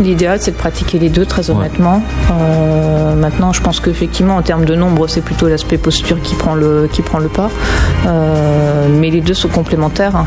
[0.03, 2.03] L'idéal, c'est de pratiquer les deux, très honnêtement.
[2.33, 6.55] Euh, maintenant, je pense qu'effectivement, en termes de nombre, c'est plutôt l'aspect posture qui prend
[6.55, 7.51] le, qui prend le pas.
[8.91, 10.25] Mais les deux sont complémentaires.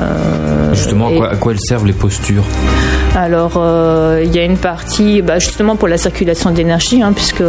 [0.00, 2.44] Euh, Justement, à quoi, à quoi elles servent les postures?
[3.16, 7.44] Alors, euh, il y a une partie, bah, justement pour la circulation d'énergie, hein, puisque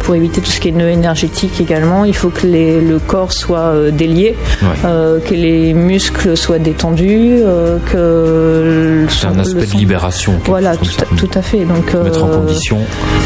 [0.00, 3.32] pour éviter tout ce qui est nœud énergétique également, il faut que les- le corps
[3.32, 4.68] soit euh, délié, Ouais.
[4.84, 10.34] euh, que les muscles soient détendus, euh, que C'est un aspect de libération.
[10.44, 11.06] Voilà, tout à, ça.
[11.16, 11.64] tout à fait.
[11.64, 12.78] Donc, Mettre en euh, condition.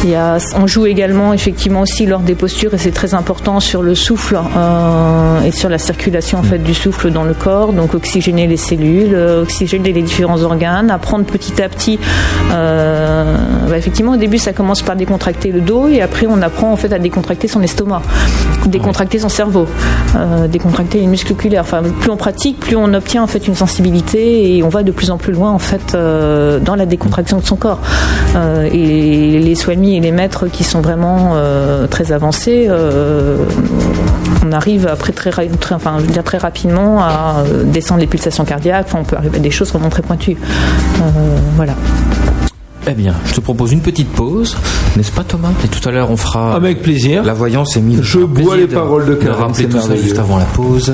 [0.04, 3.82] y a, on joue également effectivement aussi lors des postures et c'est très important sur
[3.82, 7.72] le souffle euh, et sur la circulation en fait du souffle dans le corps.
[7.72, 11.98] Donc oxygéner les cellules, euh, oxygéner les différents organes, apprendre petit à petit.
[12.52, 13.36] euh,
[13.68, 16.76] bah, effectivement, au début, ça commence par décontracter le dos et après, on apprend en
[16.76, 18.02] fait à décontracter son estomac,
[18.68, 19.66] décontracter son cerveau,
[20.16, 21.64] euh, décontracter les muscles oculaires.
[21.64, 25.10] Plus on pratique, plus on obtient en fait une sensibilité et on va de plus
[25.10, 27.80] en plus loin en fait euh, dans la décontraction de son corps.
[28.36, 31.36] Euh, et les swami et les maîtres qui sont vraiment
[31.90, 32.68] très avancés,
[34.44, 38.88] on arrive après très, très- rapidement à descendre les pulsations cardiaques.
[38.94, 40.36] On peut arriver à des choses vraiment très pointues.
[41.56, 41.74] Voilà.
[42.88, 44.56] Eh bien, je te propose une petite pause,
[44.96, 45.50] n'est-ce pas Thomas?
[45.64, 47.22] Et tout à l'heure, on fera Avec plaisir.
[47.22, 48.02] la voyance et mille.
[48.02, 50.92] Je bois les paroles de Karine, rappeler c'est tout ça juste avant la pause.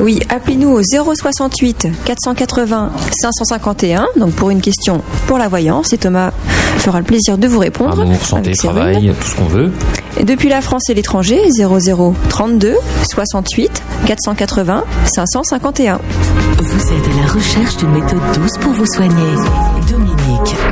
[0.00, 2.90] Oui, appelez-nous au 068 480
[3.22, 4.06] 551.
[4.18, 6.30] Donc pour une question pour la voyance, et Thomas
[6.76, 7.98] fera le plaisir de vous répondre.
[8.00, 9.72] Amour, santé, travail, tout ce qu'on veut.
[10.18, 12.74] Et depuis la France et l'étranger, 00 32
[13.10, 16.00] 68 480 551.
[16.58, 19.14] Vous êtes à la recherche d'une méthode douce pour vous soigner.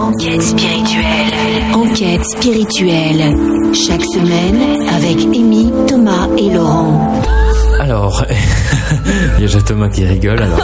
[0.00, 1.74] Enquête spirituelle.
[1.74, 3.36] Enquête spirituelle.
[3.74, 7.12] Chaque semaine avec Amy, Thomas et Laurent.
[7.90, 8.24] Alors,
[9.06, 10.38] il y a déjà Thomas qui rigole.
[10.42, 10.58] Alors,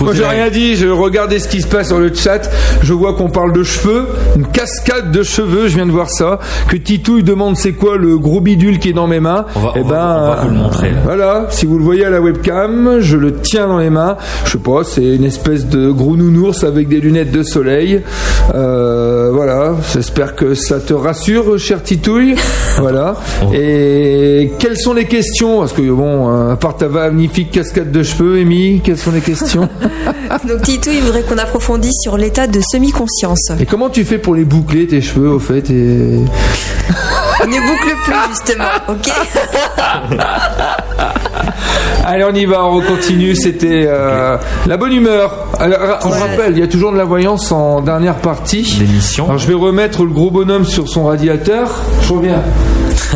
[0.00, 2.50] on Moi j'ai rien dit, je regardais ce qui se passe sur le chat,
[2.82, 4.06] je vois qu'on parle de cheveux,
[4.36, 6.38] une cascade de cheveux, je viens de voir ça,
[6.68, 9.44] que Titouille demande c'est quoi le gros bidule qui est dans mes mains.
[9.56, 10.96] On va- Eh on va- ben, on va vous le montrer, là.
[11.04, 14.52] Voilà, si vous le voyez à la webcam, je le tiens dans les mains, je
[14.52, 18.00] sais pas, c'est une espèce de gros nounours avec des lunettes de soleil.
[18.54, 22.36] Euh, voilà, j'espère que ça te rassure, cher Titouille.
[22.78, 23.16] voilà.
[23.52, 25.60] Et quelles sont les questions?
[25.60, 29.20] Parce que bon, euh, à part ta magnifique cascade de cheveux, Amy, quelles sont les
[29.20, 29.68] questions
[30.48, 33.50] Donc Tito, il voudrait qu'on approfondisse sur l'état de semi-conscience.
[33.58, 36.20] Et comment tu fais pour les boucler tes cheveux au fait et...
[37.42, 39.10] On ne boucle plus justement, ok
[42.06, 43.34] Allez, on y va, on continue.
[43.34, 44.36] C'était euh,
[44.66, 45.48] la bonne humeur.
[45.58, 48.76] Alors, on rappelle, il y a toujours de la voyance en dernière partie.
[48.78, 49.24] L'émission.
[49.24, 51.70] Alors, je vais remettre le gros bonhomme sur son radiateur.
[52.02, 52.42] Je reviens.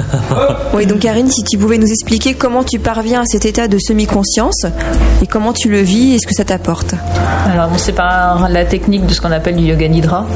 [0.74, 3.78] Oui, donc Karine, si tu pouvais nous expliquer comment tu parviens à cet état de
[3.78, 4.66] semi-conscience
[5.22, 6.94] et comment tu le vis et ce que ça t'apporte.
[7.51, 10.26] Alors, bon, c'est par la technique de ce qu'on appelle du yoga nidra.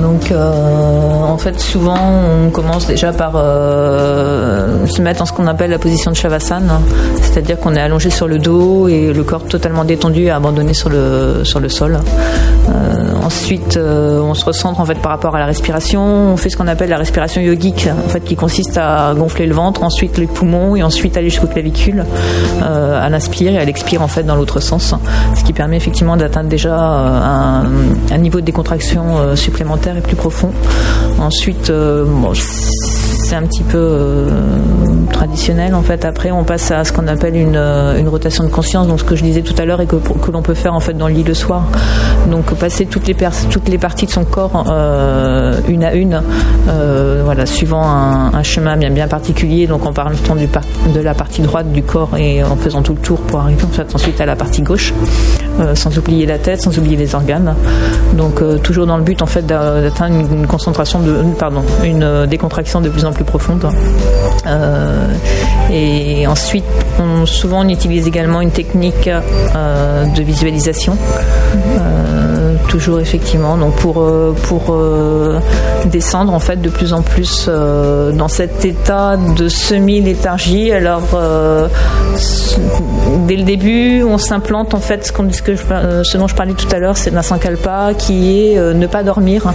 [0.00, 5.46] Donc, euh, en fait, souvent, on commence déjà par euh, se mettre dans ce qu'on
[5.46, 6.80] appelle la position de Shavasana,
[7.22, 10.90] c'est-à-dire qu'on est allongé sur le dos et le corps totalement détendu et abandonné sur
[10.90, 11.98] le, sur le sol.
[12.68, 16.02] Euh, ensuite, on se recentre en fait par rapport à la respiration.
[16.02, 18.83] On fait ce qu'on appelle la respiration yogique, en fait, qui consiste à
[19.16, 22.04] gonfler le ventre, ensuite les poumons et ensuite aller jusqu'aux clavicules
[22.62, 24.94] euh, à l'inspire et à l'expire en fait dans l'autre sens,
[25.34, 27.64] ce qui permet effectivement d'atteindre déjà euh,
[28.12, 30.52] un, niveau de décontraction euh, supplémentaire et plus profond.
[31.18, 32.32] Ensuite, bon,
[33.34, 34.28] un petit peu euh,
[35.12, 35.74] traditionnel.
[35.74, 38.86] En fait, après, on passe à ce qu'on appelle une, euh, une rotation de conscience.
[38.86, 40.80] Donc, ce que je disais tout à l'heure et que, que l'on peut faire en
[40.80, 41.64] fait dans le lit le soir.
[42.30, 43.16] Donc, passer toutes les,
[43.50, 46.22] toutes les parties de son corps euh, une à une,
[47.24, 49.66] voilà, suivant un, chemin bien, bien particulier.
[49.66, 53.00] Donc, en partant du de la partie droite du corps et en faisant tout le
[53.00, 53.64] tour pour arriver
[53.94, 54.92] ensuite à la partie gauche,
[55.74, 57.54] sans oublier la tête, sans oublier les organes.
[58.16, 62.02] Donc, euh, toujours dans le but en fait d'a- d'atteindre une, concentration de, pardon, une
[62.02, 63.66] euh, décontraction de plus en plus profonde.
[64.46, 65.06] Euh,
[65.72, 66.64] et ensuite,
[67.24, 70.96] souvent on utilise également une technique euh, de visualisation.
[71.56, 72.33] Euh,
[72.68, 73.56] toujours effectivement.
[73.56, 75.38] Donc pour euh, pour euh,
[75.86, 81.02] descendre en fait de plus en plus euh, dans cet état de semi léthargie alors
[83.26, 85.62] dès le début on s'implante en fait ce, qu'on- ce que je-
[86.02, 89.52] ce dont je parlais tout à l'heure c'est la sankalpa qui est ne pas dormir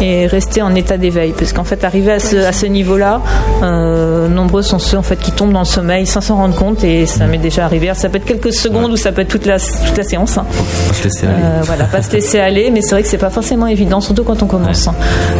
[0.00, 1.32] et rester en état d'éveil.
[1.38, 3.20] Parce qu'en fait arriver à ce, à ce niveau là
[3.62, 6.84] nombreux sont ceux en fait qui tombent dans le sommeil sans s'en rendre compte.
[6.84, 7.86] Et ça m'est déjà arrivé.
[7.88, 10.38] Alors, ça peut être quelques secondes ou ça peut être toute la toute la séance
[10.38, 10.44] hein.
[10.50, 11.42] Faut se laisser aller.
[11.42, 14.24] Euh, voilà, pas se laisser aller, mais c'est vrai que c'est pas forcément évident, surtout
[14.24, 14.88] quand on commence.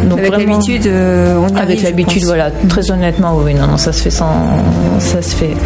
[0.05, 2.51] Donc Avec l'habitude, euh, on y Avec l'habitude, voilà.
[2.69, 4.33] Très honnêtement, oui, non, non, ça se fait sans,
[4.99, 5.57] ça se fait.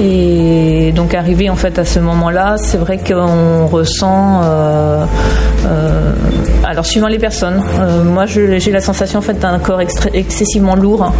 [0.00, 4.40] Et donc arrivé en fait à ce moment-là, c'est vrai qu'on ressent.
[4.44, 5.04] euh,
[5.66, 6.12] euh,
[6.64, 9.80] alors suivant les personnes, euh, moi j'ai la sensation en fait d'un corps
[10.12, 11.12] excessivement lourd,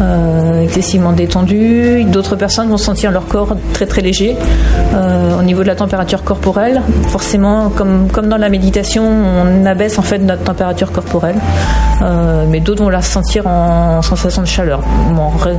[0.00, 2.04] euh, excessivement détendu.
[2.04, 4.36] D'autres personnes vont sentir leur corps très très léger.
[4.94, 9.98] Euh, au niveau de la température corporelle, forcément, comme, comme dans la méditation, on abaisse
[9.98, 11.36] en fait notre température corporelle.
[12.02, 14.82] Euh, mais d'autres vont la sentir en sensation de chaleur.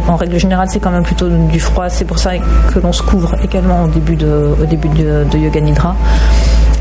[0.07, 1.89] En, règle, générale, c'est quand même plutôt du froid.
[1.89, 2.31] C'est pour ça
[2.73, 5.95] que l'on se couvre également au début de, au début de Yoga Nidra.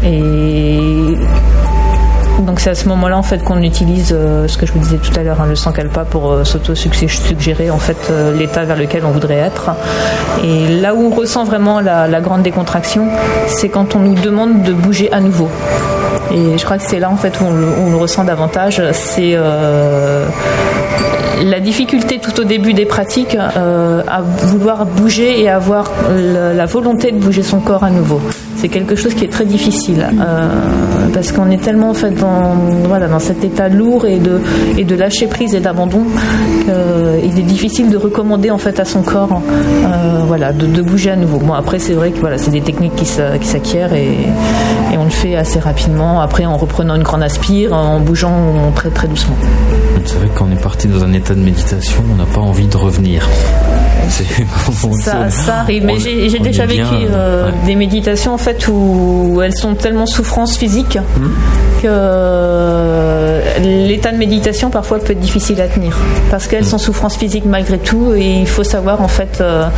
[0.04, 0.78] Et
[2.42, 4.98] donc c'est à ce moment-là en fait qu'on utilise euh, ce que je vous disais
[4.98, 9.04] tout à l'heure, hein, le sankalpa pour euh, s'auto-suggérer en fait euh, l'état vers lequel
[9.04, 9.70] on voudrait être.
[10.42, 13.08] Et là où on ressent vraiment la, grande décontraction,
[13.46, 15.48] c'est quand on nous demande de bouger à nouveau.
[16.32, 18.82] Et je crois que c'est là en fait où on le, ressent davantage.
[18.92, 20.26] C'est euh,
[21.44, 27.18] la difficulté tout au début des pratiques à vouloir bouger et avoir la volonté de
[27.18, 28.20] bouger son corps à nouveau.
[28.64, 30.48] C'est quelque chose qui est très difficile euh,
[31.12, 32.54] parce qu'on est tellement en fait dans,
[32.88, 34.40] voilà, dans cet état lourd et de,
[34.78, 36.00] et de lâcher prise et d'abandon
[36.64, 39.42] qu'il est difficile de recommander en fait à son corps
[39.84, 41.40] euh, voilà, de, bouger à nouveau.
[41.40, 44.12] Bon après c'est vrai que voilà, c'est des techniques qui s'a- qui s'acquièrent et,
[44.94, 46.22] et on le fait assez rapidement.
[46.22, 49.36] Après en reprenant une grande aspire, en bougeant très très doucement.
[50.06, 52.40] C'est vrai que quand on est parti dans un état de méditation, on n'a pas
[52.40, 53.28] envie de revenir.
[55.00, 57.52] Ça, ça arrive, mais j'ai déjà vécu euh, ouais.
[57.66, 61.28] des méditations en fait où elles sont tellement souffrance physique Hmm.
[61.82, 65.96] que euh, l'état de méditation parfois peut être difficile à tenir
[66.30, 66.50] parce Hmm.
[66.50, 69.68] qu'elles sont souffrance physique malgré tout et il faut savoir en fait euh,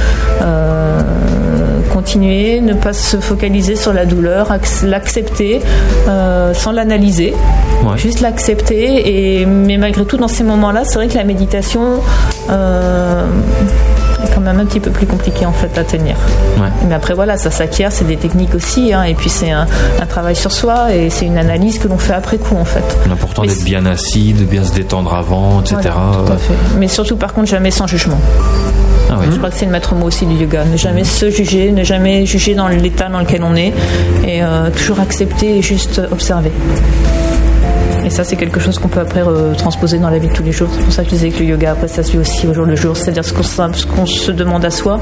[1.92, 5.60] continuer, ne pas se focaliser sur la douleur, ac- l'accepter
[6.08, 7.34] euh, sans l'analyser,
[7.84, 7.96] Ouais.
[7.98, 12.00] juste l'accepter et mais malgré tout dans ces moments-là, c'est vrai que la méditation
[12.50, 13.24] euh,
[14.24, 16.16] est quand même un petit peu plus compliqué en fait à tenir.
[16.58, 16.68] Ouais.
[16.88, 19.66] Mais après voilà, ça s'acquiert, c'est des techniques aussi, hein, et puis c'est un,
[20.00, 22.84] un travail sur soi et c'est une analyse que l'on fait après coup en fait.
[23.08, 25.76] L'important d'être bien assis, de bien se détendre avant, etc.
[25.82, 26.54] Voilà, tout à fait.
[26.78, 28.18] Mais surtout par contre jamais sans jugement.
[29.10, 29.18] Ah.
[29.30, 30.64] Je crois que c'est le maître mot aussi du yoga.
[30.64, 33.72] Ne jamais se juger, ne jamais juger dans l'état dans lequel on est
[34.26, 36.50] et euh, toujours accepter et juste observer.
[38.06, 39.22] Et ça, c'est quelque chose qu'on peut après
[39.58, 40.68] transposer dans la vie de tous les jours.
[40.72, 42.54] C'est pour ça que je disais que le yoga, après, ça se vit aussi au
[42.54, 42.96] jour le jour.
[42.96, 43.42] C'est-à-dire ce qu'on
[43.96, 45.00] qu'on se demande à soi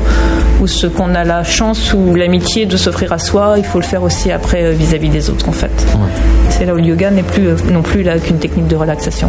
[0.63, 3.85] ou ce qu'on a la chance ou l'amitié de s'offrir à soi, il faut le
[3.85, 5.67] faire aussi après euh, vis-à-vis des autres, en fait.
[5.95, 6.01] Ouais.
[6.49, 9.29] C'est là où le yoga n'est plus euh, non plus là qu'une technique de relaxation,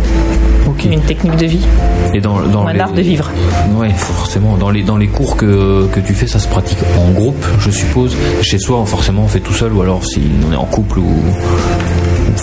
[0.68, 0.86] Ok.
[0.88, 1.66] mais une technique de vie,
[2.14, 3.30] Et dans, un les- art de vivre.
[3.78, 4.56] Ouais, forcément.
[4.56, 7.72] Dans les, dans les cours que, que tu fais, ça se pratique en groupe, je
[7.72, 8.16] suppose.
[8.42, 11.12] Chez soi, forcément, on fait tout seul, ou alors si on est en couple, ou.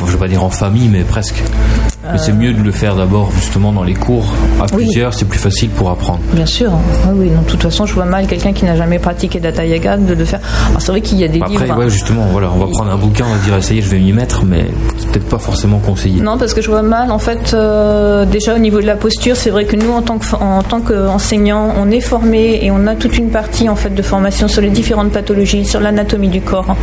[0.07, 1.43] Je vais pas dire en famille, mais presque.
[2.11, 4.27] Mais c'est mieux de le faire d'abord, justement, dans les cours.
[4.61, 4.85] À Oui.
[4.85, 6.19] plusieurs, c'est plus facile pour apprendre.
[6.33, 6.71] Bien sûr,
[7.09, 7.31] oui, oui.
[7.31, 10.13] Non, de toute façon, je vois mal quelqu'un qui n'a jamais pratiqué Data Yoga de
[10.13, 10.41] le faire.
[10.71, 11.79] Alors, c'est vrai qu'il y a des Après, livres.
[11.79, 14.13] ouais, justement, voilà, on va prendre un bouquin, on va dire, essayez, je vais m'y
[14.13, 14.67] mettre, mais
[14.99, 16.21] c'est peut-être pas forcément conseillé.
[16.21, 17.13] Non, parce que je vois mal.
[17.13, 20.19] En fait, euh, déjà au niveau de la posture, c'est vrai que nous, en tant
[20.19, 23.91] que en tant qu'enseignants, on est formés et on a toute une partie en fait
[23.95, 26.75] de formation sur les différentes pathologies, sur l'anatomie du corps,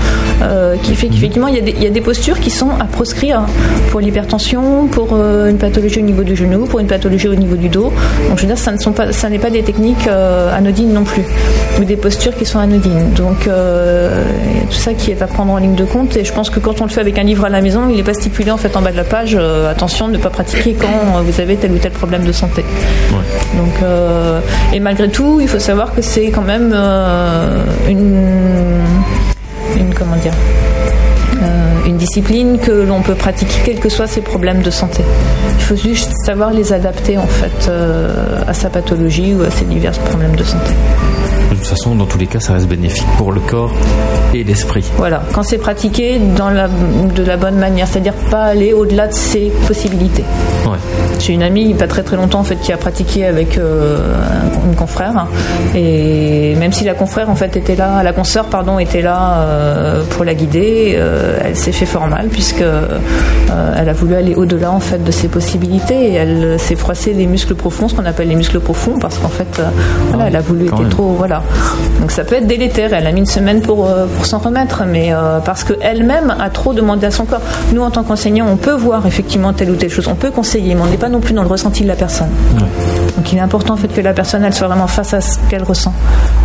[0.43, 2.70] euh, qui fait qu'effectivement, il y, a des, il y a des postures qui sont
[2.80, 3.45] à proscrire
[3.91, 7.55] pour l'hypertension, pour euh, une pathologie au niveau du genou, pour une pathologie au niveau
[7.55, 7.91] du dos.
[8.27, 10.93] Donc je veux dire, ça ne sont pas, ça n'est pas des techniques euh, anodines
[10.93, 11.23] non plus,
[11.79, 13.13] ou des postures qui sont anodines.
[13.15, 16.17] Donc euh, il y a tout ça qui est à prendre en ligne de compte.
[16.17, 17.95] Et je pense que quand on le fait avec un livre à la maison, il
[17.95, 19.35] n'est pas stipulé en fait en bas de la page.
[19.35, 22.63] euh, attention, ne pas pratiquer quand vous avez tel ou tel problème de santé.
[23.55, 24.39] Donc, euh,
[24.73, 26.73] et malgré tout, il faut savoir que c'est quand même
[27.87, 28.49] une
[32.00, 35.04] euh, une discipline que l'on peut pratiquer quels que soient ses problèmes de santé.
[35.56, 39.66] Il faut juste savoir les adapter en fait euh, à sa pathologie ou à ses
[39.66, 40.72] divers problèmes de santé.
[41.50, 43.72] De toute façon, dans tous les cas, ça reste bénéfique pour le corps
[44.34, 44.86] et l'esprit.
[44.97, 49.14] Voilà, quand c'est pratiqué dans la, de la bonne manière, c'est-à-dire pas aller au-delà de
[49.14, 50.24] ses possibilités.
[50.66, 50.78] Ouais.
[51.20, 54.70] J'ai une amie, pas très très longtemps en fait, qui a pratiqué avec euh, un-
[54.70, 55.26] une confrère,
[55.76, 60.04] et même si la confrère en fait était là, la consoeur pardon était là euh,
[60.12, 62.64] pour la guider, euh, elle s'est fait fort mal puisque
[63.78, 67.26] elle a voulu aller au-delà en fait de ses possibilités et elle s'est froissé les
[67.26, 69.62] muscles profonds, ce qu'on appelle les muscles profonds, parce qu'en fait,
[70.10, 71.38] voilà, elle a voulu être trop, voilà.
[71.99, 72.93] Donc ça peut être délétère.
[72.93, 76.35] Elle a mis une semaine pour euh, pour s'en remettre, mais euh, parce que elle-même
[76.39, 77.41] a trop demandé à son corps.
[77.73, 80.75] Nous, en tant qu'enseignants, on peut voir effectivement telle ou telle chose, on peut conseiller,
[80.75, 82.29] mais on n'est pas non plus dans le ressenti de la personne.
[83.17, 85.37] Donc il est important en fait que la personne elle soit vraiment face à ce
[85.49, 85.93] qu'elle ressent,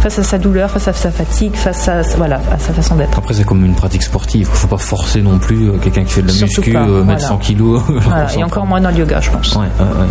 [0.00, 3.16] face à sa douleur, face à sa fatigue, face à voilà à sa façon d'être.
[3.18, 4.48] Après, c'est comme une pratique sportive.
[4.52, 7.04] Faut pas forcer non plus euh, quelqu'un qui fait de la Surtout muscu, pas, euh,
[7.04, 7.18] mettre voilà.
[7.20, 7.82] 100 kilos.
[7.88, 9.54] Voilà, et encore moins dans le yoga, je pense.
[9.54, 10.06] Ouais, ouais, ouais.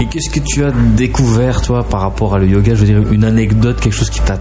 [0.00, 2.74] Et qu'est-ce que tu as découvert, toi, par rapport à le yoga?
[2.74, 4.36] Je veux dire, une anecdote, quelque chose qui t'a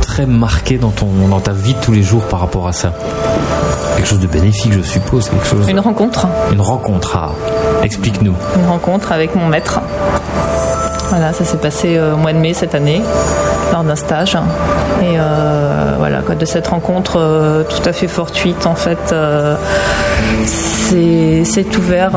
[0.00, 2.94] très marqué dans, ton, dans ta vie de tous les jours par rapport à ça?
[3.96, 5.28] Quelque chose de bénéfique, je suppose.
[5.28, 5.68] Quelque chose...
[5.68, 7.16] Une rencontre, Une rencontre.
[7.16, 7.32] Ah,
[7.82, 8.34] explique-nous.
[8.56, 9.80] une rencontre avec mon maître.
[11.10, 13.02] Voilà, ça s'est passé euh, au mois de mai cette année,
[13.72, 14.36] lors d'un stage.
[15.02, 19.54] Et euh, voilà, quoi, de cette rencontre euh, tout à fait fortuite, en fait, euh,
[20.44, 22.12] c'est c'est ouvert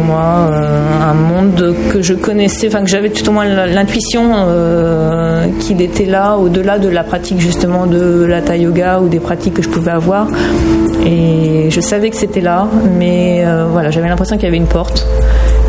[0.00, 5.46] moi euh, un monde que je connaissais, enfin que j'avais tout au moins l'intuition euh,
[5.60, 9.62] qu'il était là, au-delà de la pratique justement de l'hatha yoga ou des pratiques que
[9.62, 10.28] je pouvais avoir.
[11.06, 12.68] Et je savais que c'était là,
[12.98, 15.06] mais euh, voilà, j'avais l'impression qu'il y avait une porte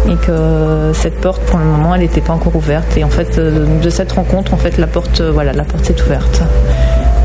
[0.10, 3.38] et que cette porte pour le moment elle n'était pas encore ouverte et en fait
[3.38, 6.42] de cette rencontre en fait la porte voilà la porte s'est ouverte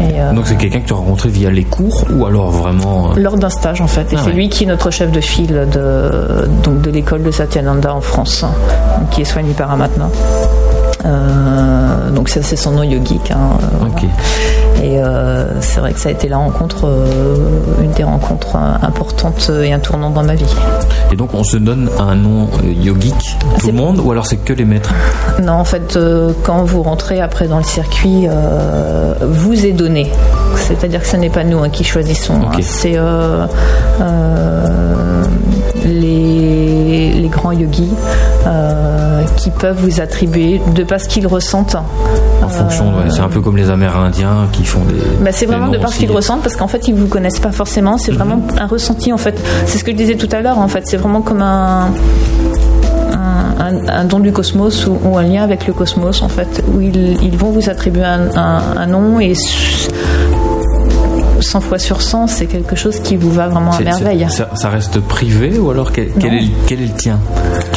[0.01, 3.11] et, euh, Donc, c'est quelqu'un que tu as rencontré via les cours ou alors vraiment.
[3.12, 4.32] euh, lors d'un stage en fait et Ah c'est ouais.
[4.34, 8.45] lui qui est notre chef de file de donc de l'école de Satyananda en France
[9.01, 10.09] donc, qui est soigné par Amatna
[11.07, 13.59] Euh, donc ça c'est son nom yogique hein.
[14.83, 18.87] Et euh, c'est vrai que ça a été la rencontre euh, une des rencontres euh,
[18.87, 20.55] importantes et un tournant dans ma vie
[21.12, 24.53] Et donc, on se donne un nom yogique, tout le monde, ou alors c'est que
[24.53, 24.93] les maîtres?
[25.43, 25.99] Non, en fait,
[26.43, 28.27] quand vous rentrez après dans le circuit,
[29.20, 30.11] vous est donné.
[30.57, 32.35] C'est-à-dire que ce n'est pas nous hein, qui choisissons.
[32.35, 32.59] Hein.
[32.62, 32.97] C'est
[35.85, 36.24] les
[37.45, 37.90] grands yogis
[38.47, 41.76] euh, qui peuvent vous attribuer, de pas ce qu'ils ressentent.
[42.42, 44.95] En fonction, ouais, c'est un peu comme les Amérindiens qui font des.
[45.22, 46.07] Bah, c'est vraiment de par ce aussi.
[46.07, 49.16] qu'ils ressentent parce qu'en fait ils vous connaissent pas forcément c'est vraiment un ressenti en
[49.18, 51.88] fait c'est ce que je disais tout à l'heure en fait c'est vraiment comme un
[53.12, 56.62] un, un- un don du cosmos ou, ou un lien avec le cosmos en fait
[56.72, 59.34] où ils, ils vont vous attribuer un, un- un nom et
[61.45, 64.68] 100 fois sur 100 c'est quelque chose qui vous va vraiment à merveille Ça, ça
[64.68, 67.18] reste privé ou alors quel, quel est, le- quel est le tien?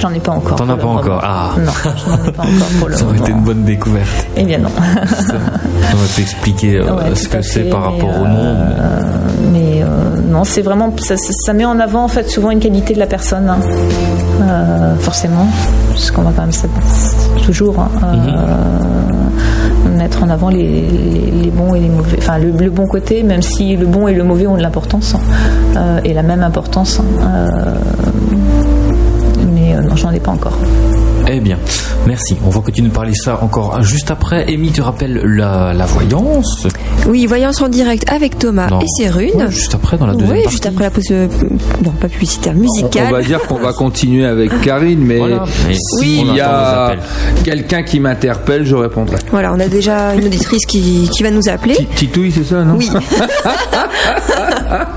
[0.01, 0.99] J'en ai pas encore T'en as pas moment.
[0.99, 1.51] encore, ah.
[1.59, 4.27] non j'en ai pas encore pour le Ça aurait été une bonne découverte.
[4.35, 8.27] eh bien non On va t'expliquer euh, Ouais, ce que c'est par rapport au euh,
[8.27, 8.55] nom.
[8.55, 9.87] mais- mais euh,
[10.29, 13.47] non, c'est vraiment ça, met en avant en fait souvent une qualité de la personne,
[13.49, 13.59] hein.
[14.41, 15.47] Euh, forcément,
[15.91, 16.51] parce qu'on va quand même
[17.45, 18.55] toujours hein, euh,
[20.07, 23.75] mettre en avant les, bons et les mauvais, enfin le, le bon côté, même si
[23.75, 25.19] le bon et le mauvais ont de l'importance hein,
[25.75, 27.01] euh, et la même importance.
[27.01, 27.75] hein, euh,
[29.53, 30.57] mais euh, non, j'en ai pas encore.
[31.29, 31.57] Eh bien,
[32.05, 32.37] merci.
[32.45, 34.45] On va continuer de parler ça encore juste après.
[34.53, 36.67] Amy, tu rappelles la, la voyance?
[37.05, 38.79] Oui, voyance en direct avec Thomas Non.
[38.79, 39.31] et ses runes.
[39.35, 40.51] Ouais, juste après, dans la deuxième Oui, partie.
[40.51, 41.03] juste après la pause.
[41.11, 41.27] euh,
[41.83, 43.07] non, pas publicitaire, musicale.
[43.09, 45.43] on va dire qu'on va continuer avec Karine, mais Voilà.
[45.99, 46.95] S'il y a
[47.43, 49.17] quelqu'un qui m'interpelle, je répondrai.
[49.31, 51.75] Voilà, on a déjà une auditrice qui, qui va nous appeler.
[51.75, 52.75] Ti- Titouille, c'est ça, non?
[52.77, 52.89] Oui.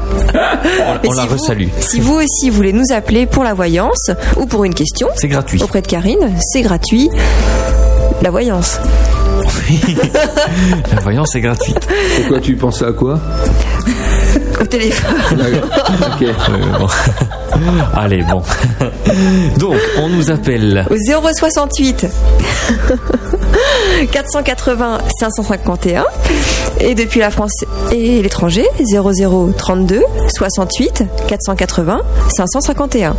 [1.04, 1.70] On la si vous-.
[1.80, 5.62] Si vous aussi voulez nous appeler pour la voyance ou pour une question C'est gratuit.
[5.62, 7.10] auprès de Karine, c'est gratuit.
[8.22, 8.78] La voyance.
[10.94, 11.78] La voyance est gratuite.
[12.18, 13.18] Pourquoi tu pensais à quoi?
[14.60, 15.16] Au téléphone.
[15.90, 16.22] Ok.
[16.22, 16.86] Euh, bon.
[17.96, 18.42] Allez, bon.
[19.58, 20.86] Donc, on nous appelle.
[20.90, 22.06] Au 068
[24.12, 26.04] 480 551
[26.78, 32.00] et depuis la France et l'étranger 0032 68 480
[32.36, 33.16] 551.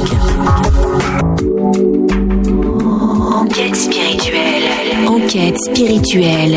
[3.35, 5.07] Enquête spirituelle.
[5.07, 6.55] Enquête spirituelle.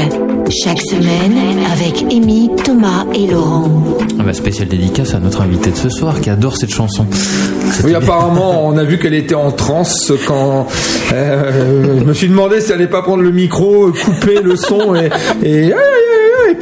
[0.62, 3.68] Chaque semaine avec Amy, Thomas et Laurent.
[4.18, 7.06] ah bah, spéciale dédicace à notre invité de ce soir qui adore cette chanson.
[7.84, 10.66] Oui, apparemment, on a vu qu'elle était en transe quand
[11.12, 14.94] euh, je me suis demandé si elle allait pas prendre le micro, couper le son
[14.94, 15.08] et,
[15.42, 15.74] et, et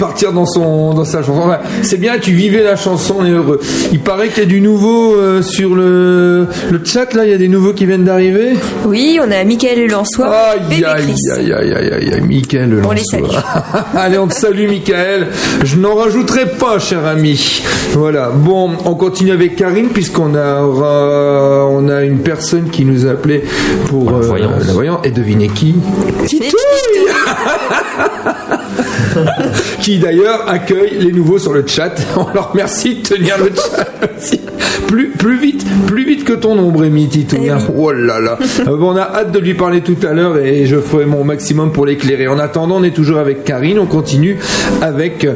[0.06, 1.40] partir dans son dans sa chanson.
[1.44, 3.60] Enfin, c'est bien, tu vivais la chanson, on est heureux.
[3.92, 7.34] Il paraît qu'il y a du nouveau euh, sur le le chat là, il y
[7.34, 8.54] a des nouveaux qui viennent d'arriver.
[8.86, 13.00] Oui, on a Michael Lançois, Aïe aïe aïe aïe aïe aïe aïe, Michael On les
[13.12, 13.40] Lançois.
[13.40, 13.84] salue.
[13.96, 15.28] Allez, on te salue, Michael.
[15.64, 17.62] Je n'en rajouterai pas, cher ami.
[17.92, 18.30] Voilà.
[18.30, 23.44] Bon, on continue avec Karine, puisqu'on a, on a une personne qui nous a appelé
[23.88, 24.66] pour Pour la euh, voyance.
[24.66, 25.00] la voyance.
[25.04, 25.74] Et devinez qui?
[26.26, 26.50] Titouille
[29.80, 31.94] Qui d'ailleurs accueille les nouveaux sur le chat.
[32.16, 34.40] On leur remercie de tenir le chat aussi.
[34.86, 35.53] Plus, plus vite,
[36.04, 37.48] plus vite que ton ombre, Rémi Titouille.
[37.50, 37.58] hein.
[37.76, 38.38] Oh là là.
[38.66, 41.22] Euh, bon, on a hâte de lui parler tout à l'heure et je ferai mon
[41.24, 42.28] maximum pour l'éclairer.
[42.28, 43.78] En attendant, on est toujours avec Karine.
[43.78, 44.38] On continue
[44.80, 45.26] avec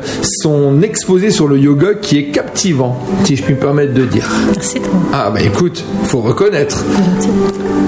[0.43, 4.27] son exposé sur le yoga qui est captivant, si je puis me permettre de dire.
[4.55, 4.91] Merci toi.
[5.13, 6.85] Ah bah écoute, faut reconnaître.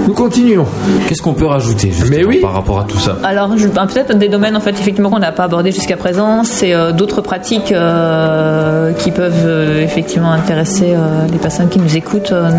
[0.07, 0.65] Nous continuons.
[1.07, 2.39] Qu'est-ce qu'on peut rajouter justement, Mais oui.
[2.39, 3.17] par rapport à tout ça?
[3.23, 6.43] Alors, je- ben, peut-être des domaines en fait effectivement qu'on n'a pas abordé jusqu'à présent,
[6.43, 11.95] c'est euh, d'autres pratiques euh, qui peuvent euh, effectivement intéresser euh, les personnes qui nous
[11.95, 12.49] écoutent, euh,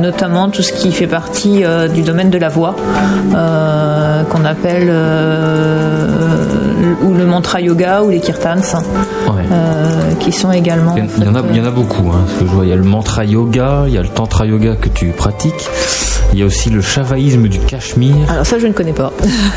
[0.00, 2.74] notamment tout ce qui fait partie euh, du domaine de la voix,
[3.34, 6.08] euh, qu'on appelle euh,
[7.02, 8.56] ou le mantra yoga ou les kirtans,
[9.26, 9.42] Ouais.
[9.52, 10.94] euh, qui sont également.
[10.96, 12.08] Il y, en- il y en a, il y en a beaucoup.
[12.10, 14.08] Hein, parce que je vois, il y a le mantra yoga, il y a le
[14.08, 15.68] tantra yoga que tu pratiques.
[16.32, 19.12] Il y a aussi le shavaïsme du Cachemire, Alors ça, je ne connais pas.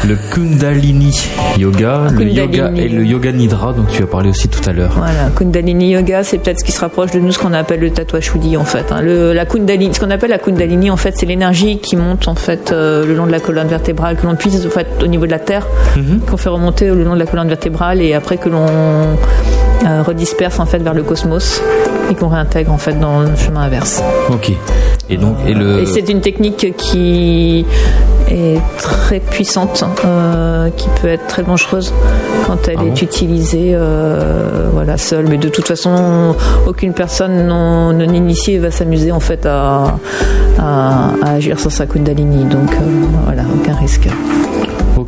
[0.08, 1.12] le kundalini
[1.58, 4.94] yoga, le yoga et le yoga nidra dont tu as parlé aussi tout à l'heure.
[4.96, 7.90] Voilà, Kundalini Yoga, c'est peut-être ce qui se rapproche de nous, ce qu'on appelle le
[7.90, 8.92] tatouage hoodie en fait.
[8.92, 9.02] hein.
[9.02, 12.36] Le, la Kundalini, ce qu'on appelle la Kundalini, en fait, c'est l'énergie qui monte en
[12.36, 15.26] fait euh, le long de la colonne vertébrale, que l'on puise en fait au niveau
[15.26, 15.66] de la terre,
[16.30, 20.60] qu'on fait remonter le long de la colonne vertébrale et après que l'on euh, redisperse
[20.60, 21.62] en fait vers le cosmos
[22.12, 24.02] et qu'on réintègre en fait dans le chemin inverse.
[24.30, 24.52] Ok.
[25.10, 25.80] Et donc, et le.
[25.80, 27.66] Et c'est une technique qui
[28.30, 31.94] est très puissante, euh, qui peut être très dangereuse
[32.46, 35.28] quand elle Ah bon est utilisée euh, voilà, seule.
[35.28, 36.36] Mais de toute façon,
[36.66, 39.98] aucune personne non, non initiée va s'amuser en fait à,
[40.60, 42.44] à, à agir sur sa kundalini.
[42.44, 44.10] Donc euh, voilà, aucun risque.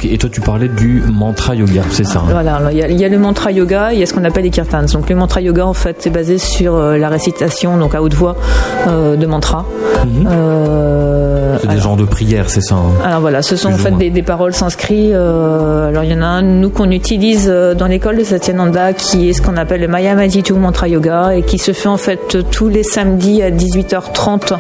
[0.04, 3.00] Et toi, tu parlais du mantra yoga, c'est ça hein Voilà, il y, a, il
[3.00, 4.84] y a le mantra yoga, il y a ce qu'on appelle les kirtans.
[4.94, 8.14] Donc le mantra yoga, en fait, c'est basé sur euh, la récitation, donc à haute
[8.14, 8.36] voix,
[8.88, 9.66] euh, de mantras.
[10.32, 13.84] Euh, C'est des genres de prières, c'est ça hein alors voilà, ce sont en Plus
[13.84, 15.12] fait des, des paroles sanscrites.
[15.14, 17.48] euh, alors il y en a un, nous, qu'on utilise
[17.78, 21.42] dans l'école de Satyananda, qui est ce qu'on appelle le Maya Madhitu Mantra Yoga, et
[21.44, 24.54] qui se fait en fait tous les samedis à 18h30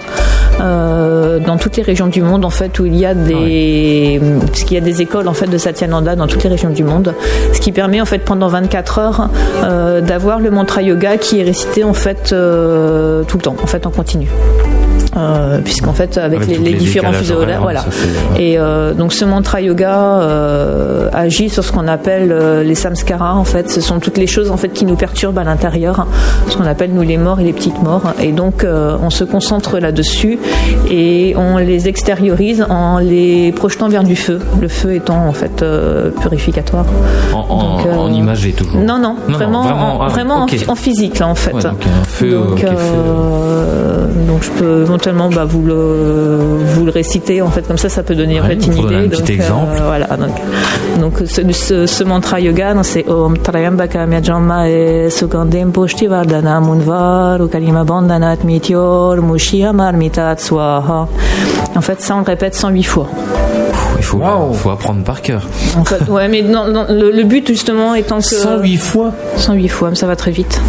[0.61, 4.19] euh, dans toutes les régions du monde, en fait, où il y a des,
[4.51, 7.13] puisqu'il y a des écoles en fait de Satyananda dans toutes les régions du monde,
[7.53, 9.29] ce qui permet en fait pendant 24 heures
[9.63, 13.67] euh, d'avoir le mantra yoga qui est récité en fait euh, tout le temps, en
[13.67, 14.27] fait en continu.
[15.17, 17.81] Euh, puisqu'en fait avec, Avec les, tous les les différents fuseaux horaires, voilà.
[17.81, 18.05] fait,
[18.37, 18.43] ouais.
[18.43, 23.33] Et euh, donc ce mantra yoga euh, agit sur ce qu'on appelle euh, les samskaras.
[23.33, 26.05] En fait, ce sont toutes les choses en fait qui nous perturbent à l'intérieur,
[26.47, 28.03] ce qu'on appelle nous les morts et les petites morts.
[28.21, 30.37] Et donc euh, on se concentre là-dessus
[30.91, 34.39] et on les extériorise en les projetant vers du feu.
[34.61, 36.85] Le feu étant en fait euh, purificatoire.
[37.33, 38.79] En, Donc, euh, en imagé toujours.
[38.81, 41.53] Non, non, vraiment, en, ah, vraiment en physique là en fait.
[41.53, 42.67] Ouais, donc un feu, donc, ok, feu.
[42.77, 47.87] euh, donc je peux éventuellement bah, vous le vous le récitez en fait comme ça
[47.89, 48.95] ça peut donner en Ouais, fait une idée.
[48.95, 49.81] un petit donc, exemple.
[49.85, 50.35] voilà donc
[50.99, 55.09] donc ce, ce, ce mantra yoga donc, c'est Om Trayambaka Myajama e
[56.61, 57.39] Munvar
[57.85, 59.17] Bandhanat Mityor
[60.37, 61.07] Swaha.
[61.75, 63.07] En fait ça on le répète 108 fois.
[63.97, 64.53] Il faut, Wow.
[64.53, 65.43] faut apprendre par cœur.
[65.77, 69.67] En fait, ouais, mais non, non, le, le but justement étant que 108 fois 108
[69.67, 70.59] fois, mais ça va très vite.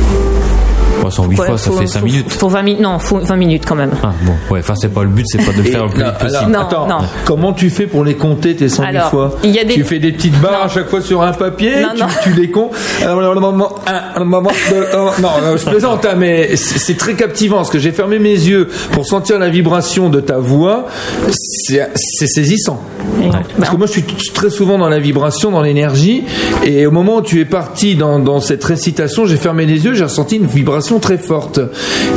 [1.00, 2.32] Bon, 108 Ouais, fois, ça faut- fait 5 faut- minutes.
[2.32, 3.90] Faut 20 minutes, non, faut 20 minutes quand même.
[4.02, 6.02] Ah, bon, ouais, enfin, c'est pas le but, c'est pas de le faire le plus
[6.04, 6.50] vite possible.
[6.52, 6.98] Non, attends, non.
[7.24, 9.84] comment tu fais pour les compter tes 108 Alors, fois il y a des- Tu
[9.84, 12.06] fais des petites barres à chaque fois sur un papier, Non, tu, non.
[12.22, 12.72] tu les comptes.
[13.02, 16.96] Alors, le moment un, le moment deux, oh, non, non, je plaisante, hein, mais c'est
[16.96, 20.86] très captivant parce que j'ai fermé mes yeux pour sentir la vibration de ta voix.
[21.28, 22.80] C'est saisissant.
[23.30, 24.02] Parce bah, que moi, je suis
[24.34, 26.24] très souvent dans la vibration, dans l'énergie,
[26.64, 29.94] et au moment où tu es parti dans, dans cette récitation, j'ai fermé les yeux,
[29.94, 31.60] j'ai ressenti une vibration très forte.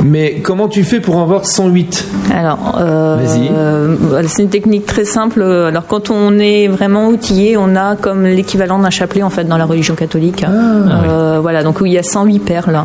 [0.04, 3.18] Mais comment tu fais pour en avoir 108 Alors, euh,
[3.52, 5.42] euh, c'est une technique très simple.
[5.42, 9.58] Alors, quand on est vraiment outillé, on a comme l'équivalent d'un chapelet en fait dans
[9.58, 10.44] la religion catholique.
[10.48, 12.82] Euh, Voilà, donc où il y a 108 perles.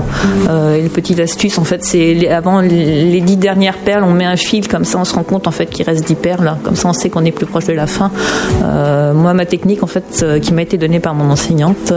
[0.49, 4.25] Euh, et le petite astuce, en fait, c'est avant les 10 dernières perles, on met
[4.25, 6.57] un fil comme ça, on se rend compte en fait qu'il reste 10 perles.
[6.65, 8.11] Comme ça, on sait qu'on est plus proche de la fin.
[9.15, 11.93] Moi, ma technique, en fait, qui m'a été donnée par mon enseignante,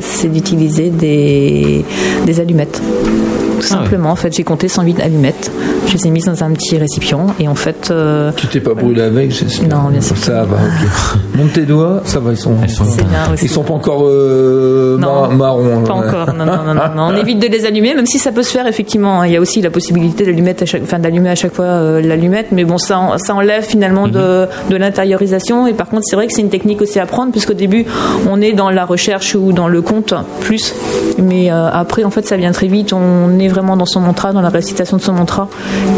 [0.00, 1.84] c'est d'utiliser des,
[2.26, 2.81] des allumettes.
[2.82, 3.62] Tout Ah ouais.
[3.62, 5.50] simplement, en fait, j'ai compté 108 allumettes.
[5.86, 8.72] Je les ai mises dans un petit récipient et en fait, euh, Tu t'es pas
[8.74, 9.68] brûlé avec, j'espère.
[9.68, 10.16] Non, bien sûr.
[10.16, 11.18] Ça va, ok.
[11.36, 12.54] Monte tes doigts, ça va, ils sont.
[12.62, 13.44] Elles sont- bien aussi.
[13.44, 15.82] Ils sont pas encore euh, Non, mar- marrons.
[15.84, 16.06] Pas ouais.
[16.08, 16.34] encore.
[16.34, 17.02] Non, non, non, non, non.
[17.12, 19.24] On évite de les allumer, même si ça peut se faire effectivement.
[19.24, 22.00] Il y a aussi la possibilité d'allumer à chaque, enfin d'allumer à chaque fois euh,
[22.00, 25.66] l'allumette, mais bon, ça, en- ça enlève finalement de, de l'intériorisation.
[25.66, 27.84] Et par contre, c'est vrai que c'est une technique aussi à prendre, puisqu'au début,
[28.30, 30.74] on est dans la recherche ou dans le compte plus,
[31.18, 32.92] mais euh, après, en fait, ça vient très vite.
[32.92, 35.48] On est vraiment dans son mantra, dans la récitation de son mantra.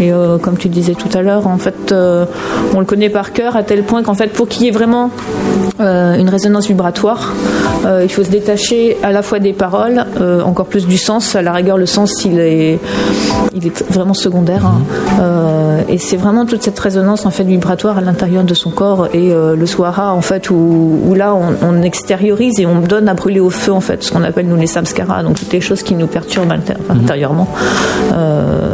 [0.00, 2.24] Et euh, comme tu disais tout à l'heure, en fait, euh,
[2.74, 5.10] on le connaît par cœur à tel point qu'en fait, pour qu'il y ait vraiment
[5.80, 7.32] euh, une résonance vibratoire.
[8.02, 10.06] Il faut se détacher à la fois des paroles,
[10.46, 11.36] encore plus du sens.
[11.36, 12.78] À la rigueur, le sens, il est,
[13.54, 14.64] il est vraiment secondaire.
[14.64, 14.80] hein.
[15.90, 19.34] Et c'est vraiment toute cette résonance en fait vibratoire à l'intérieur de son corps et
[19.34, 23.40] le swara en fait où, où là on, on extériorise et on donne à brûler
[23.40, 25.94] au feu en fait ce qu'on appelle nous les samskaras, donc toutes les choses qui
[25.94, 27.48] nous perturbent inter- intérieurement,
[28.14, 28.70] euh,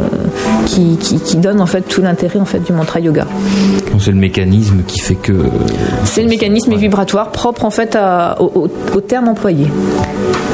[0.97, 3.25] qui, qui, qui donnent en fait tout l'intérêt en fait du mantra yoga.
[3.99, 5.33] C'est le mécanisme qui fait que.
[6.05, 9.67] C'est le mécanisme vibratoire propre en fait à- au, au- au terme employé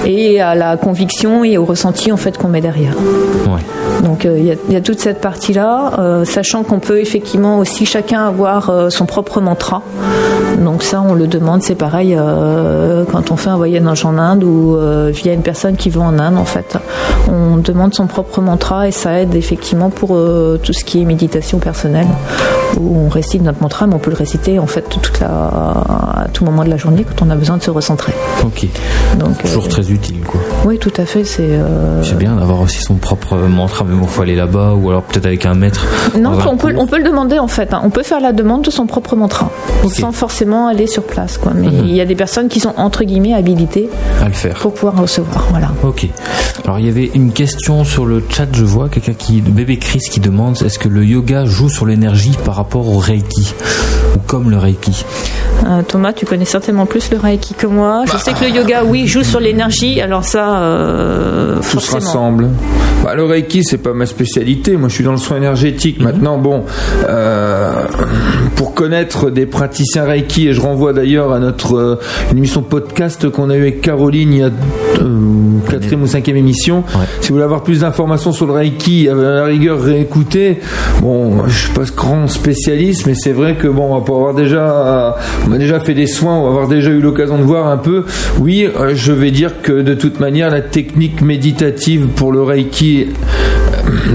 [0.05, 2.93] et à la conviction et au ressenti en fait qu'on met derrière.
[3.47, 3.61] Ouais.
[4.03, 6.99] Donc euh, il y, a- il y a toute cette partie-là, euh, sachant qu'on peut
[6.99, 9.81] effectivement aussi chacun avoir euh, son propre mantra.
[10.63, 14.43] Donc ça, on le demande, c'est pareil euh, quand on fait un voyage en Inde
[14.43, 16.77] ou euh, via une personne qui va en Inde, en fait,
[17.29, 21.05] on demande son propre mantra et ça aide effectivement pour euh, tout ce qui est
[21.05, 22.07] méditation personnelle,
[22.79, 26.27] où on récite notre mantra, mais on peut le réciter en fait toute la, à
[26.33, 28.13] tout moment de la journée quand on a besoin de se recentrer.
[28.45, 28.67] Ok.
[29.19, 30.39] Donc euh, Toujours très utile, quoi.
[30.65, 34.21] oui, tout à fait, c'est euh, bien d'avoir aussi son propre mantra, même il faut
[34.21, 35.85] aller là-bas, ou alors peut-être avec un maître.
[36.19, 37.73] Non, on peut, on peut le demander en fait.
[37.73, 37.81] hein.
[37.83, 39.49] On peut faire la demande de son propre mantra,
[39.87, 41.37] sans forcément aller sur place.
[41.37, 41.53] Quoi.
[41.55, 41.85] Mais Mhm.
[41.87, 43.89] il y a des personnes qui sont entre guillemets habilitées
[44.21, 44.55] à le faire.
[44.55, 45.45] pour pouvoir recevoir.
[45.51, 45.69] Voilà.
[45.83, 46.07] Ok.
[46.65, 49.99] Alors il y avait une question sur le chat, je vois quelqu'un qui, bébé Chris,
[50.11, 53.53] qui demande est-ce que le yoga joue sur l'énergie par rapport au Reiki
[54.15, 55.05] ou comme le Reiki
[55.65, 58.03] Euh, Thomas, tu connais certainement plus le Reiki que moi.
[58.11, 59.99] Je sais que le yoga, oui, joue sur l'énergie.
[60.01, 62.49] Alors ça, euh, Tout se rassemble.
[63.07, 64.75] Bah, le Reiki, c'est pas ma spécialité.
[64.75, 66.01] Moi, je suis dans le soin énergétique.
[66.01, 66.65] Maintenant, bon,
[67.07, 67.71] euh,
[68.57, 71.99] pour connaître des praticiens Reiki, et je renvoie d'ailleurs à notre euh,
[72.33, 76.35] une émission podcast qu'on a eu avec Caroline il y a euh, quatrième ou cinquième
[76.35, 76.79] émission.
[76.79, 77.05] Ouais.
[77.21, 80.59] Si vous voulez avoir plus d'informations sur le Reiki, à la rigueur, réécoutez.
[80.99, 85.15] Bon, je suis pas ce grand spécialiste, mais c'est vrai que bon, pour avoir déjà,
[85.47, 87.77] on a déjà fait des soins, on va avoir déjà eu l'occasion de voir un
[87.77, 88.03] peu.
[88.41, 92.96] Oui, je vais dire que de toute manière, la technique méditative pour le Reiki,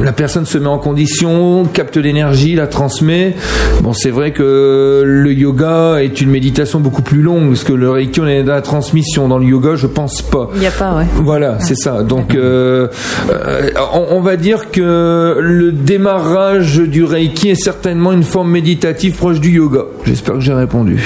[0.03, 3.35] la personne se met en condition, capte l'énergie, la transmet.
[3.83, 7.91] Bon, c'est vrai que le yoga est une méditation beaucoup plus longue, parce que le
[7.91, 9.29] Reiki, on est dans la transmission.
[9.29, 10.51] Dans le yoga, je pense pas.
[10.55, 11.07] Il n'y a pas, ouais.
[11.17, 12.03] Voilà, c'est ça.
[12.03, 12.89] Donc, euh,
[13.31, 19.17] euh, on, on va dire que le démarrage du Reiki est certainement une forme méditative
[19.17, 19.83] proche du yoga.
[20.05, 20.99] J'espère que j'ai répondu.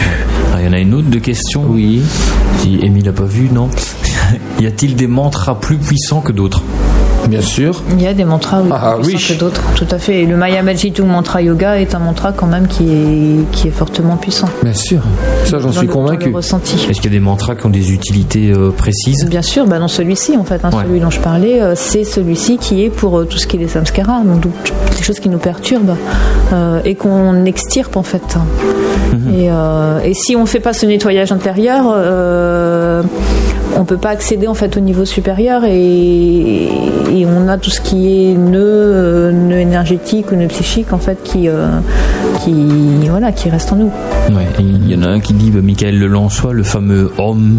[0.48, 1.64] Alors, Il y en a une autre de question.
[1.68, 2.02] Oui.
[2.58, 3.68] Si Émile n'a pas vu, non?
[4.60, 6.62] Y a-t-il des mantras plus puissants que d'autres?
[7.28, 7.82] Bien sûr.
[7.92, 9.14] Il y a des mantras oui, Ah, plus oui.
[9.16, 10.22] puissants que d'autres, tout à fait.
[10.22, 13.72] Et le Maya Majitu Mantra Yoga est un mantra quand même qui est, qui est
[13.72, 14.48] fortement puissant.
[14.62, 15.00] Bien sûr.
[15.44, 16.32] Ça, j'en suis convaincu.
[16.36, 19.24] Est-ce qu'il y a des mantras qui ont des utilités euh, précises?
[19.26, 20.84] Bien sûr, bah dans celui-ci en fait, hein, Ouais.
[20.86, 23.60] celui dont je parlais, euh, c'est celui-ci qui est pour euh, tout ce qui est
[23.60, 24.50] des samskaras, donc tout-
[24.86, 25.96] toutes les choses qui nous perturbent
[26.52, 28.36] euh, et qu'on extirpe en fait.
[29.32, 33.02] Et, euh, et si on fait pas ce nettoyage intérieur, euh,
[33.78, 37.80] on peut pas accéder en fait au niveau supérieur et, et on a tout ce
[37.80, 41.68] qui est nœud, euh, nœud énergétique ou nœud psychique en fait qui, euh,
[42.44, 42.54] qui
[43.08, 43.90] voilà qui reste en nous.
[44.30, 47.58] Ouais, il y en a un qui dit, bah, Michael Lelançois, le fameux homme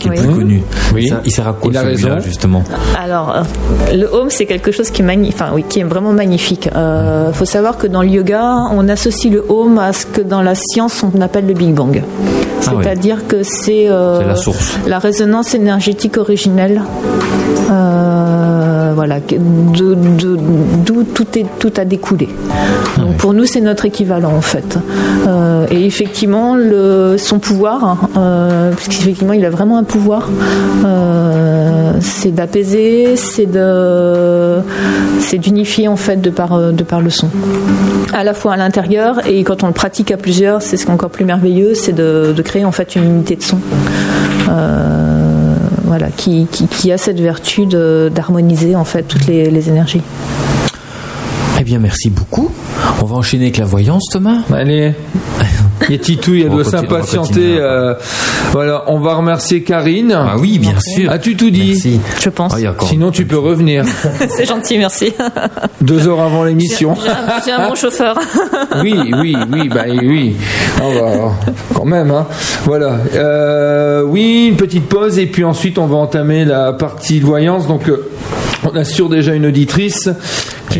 [0.00, 0.16] qui est Oui.
[0.16, 0.62] le plus connu.
[0.94, 1.06] Oui.
[1.08, 2.18] Ça, il sert à quoi Il a raison.
[2.20, 2.64] justement?
[3.00, 3.42] Alors, euh,
[3.96, 6.68] le home, c'est quelque chose qui est, magni- enfin, oui, qui est vraiment magnifique.
[6.74, 8.42] Il faut savoir que dans le yoga,
[8.72, 12.02] on associe le home à ce que dans la science, on appelle le Big Bang.
[12.66, 12.82] Ah oui.
[12.82, 14.78] C'est-à-dire que c'est euh, C'est la source.
[14.86, 16.82] la résonance énergétique originelle.
[17.70, 20.38] Euh, voilà, que- de- de-
[20.84, 22.28] d'où tout, est, tout a découlé.
[22.98, 24.78] Donc pour nous, c'est notre équivalent en fait.
[25.26, 30.28] Euh, et effectivement, le, son pouvoir, euh, puisqu'effectivement, il a vraiment un pouvoir,
[30.84, 34.58] euh, c'est d'apaiser, c'est de,
[35.20, 37.28] c'est d'unifier en fait de par, de par le son.
[38.14, 40.90] À la fois à l'intérieur et quand on le pratique à plusieurs, c'est ce qui
[40.90, 43.58] est encore plus merveilleux, c'est de, de créer en fait une unité de son.
[44.50, 44.97] Euh,
[45.98, 50.02] voilà, qui, qui, qui a cette vertu d'harmoniser en fait toutes les, les énergies.
[51.60, 52.50] Eh bien, merci beaucoup.
[53.02, 54.42] On va enchaîner avec la voyance, Thomas.
[54.52, 54.94] Allez.
[55.94, 57.56] A Titouille, elle doit s'impatienter.
[57.58, 57.94] euh,
[58.52, 60.12] voilà, on va remercier Karine.
[60.16, 61.10] Ah oui, bien sûr.
[61.10, 62.00] As-tu tout dit Merci.
[62.20, 62.54] Je pense.
[62.54, 63.84] Ah, Sinon, tu peux revenir
[64.36, 65.12] C'est gentil, merci.
[65.80, 66.94] deux heures avant l'émission.
[67.02, 68.18] J'ai un, j'ai un bon chauffeur.
[68.82, 70.36] Oui, oui, oui, bah oui.
[70.82, 71.32] On va-
[71.74, 72.26] quand même, hein.
[72.64, 72.98] Voilà.
[73.14, 77.66] Euh, oui, une petite pause et puis ensuite on va entamer la partie de voyance.
[77.66, 78.08] Donc, euh,
[78.64, 80.08] on assure déjà une auditrice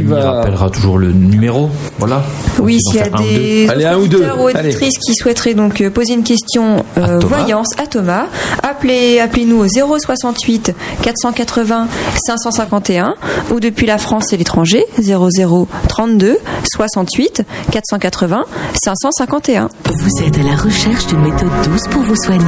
[0.02, 0.32] qui Amy va.
[0.32, 1.70] rappellera toujours le numéro.
[1.98, 2.22] Voilà.
[2.58, 4.42] Oui, s'il y a ou des Allez, un ou auditeurs deux.
[4.42, 8.26] ou auditrices qui souhaiteraient donc euh, poser une question euh, À voyance à Thomas,
[8.62, 11.88] appelez, appelez-nous au 068 480
[12.26, 13.14] 551
[13.52, 16.38] ou depuis la France et l'étranger 00 32
[16.72, 17.42] 68
[17.72, 18.44] 480
[18.84, 19.68] 551.
[19.86, 22.38] Vous êtes à la recherche d'une méthode douce pour vous soigner.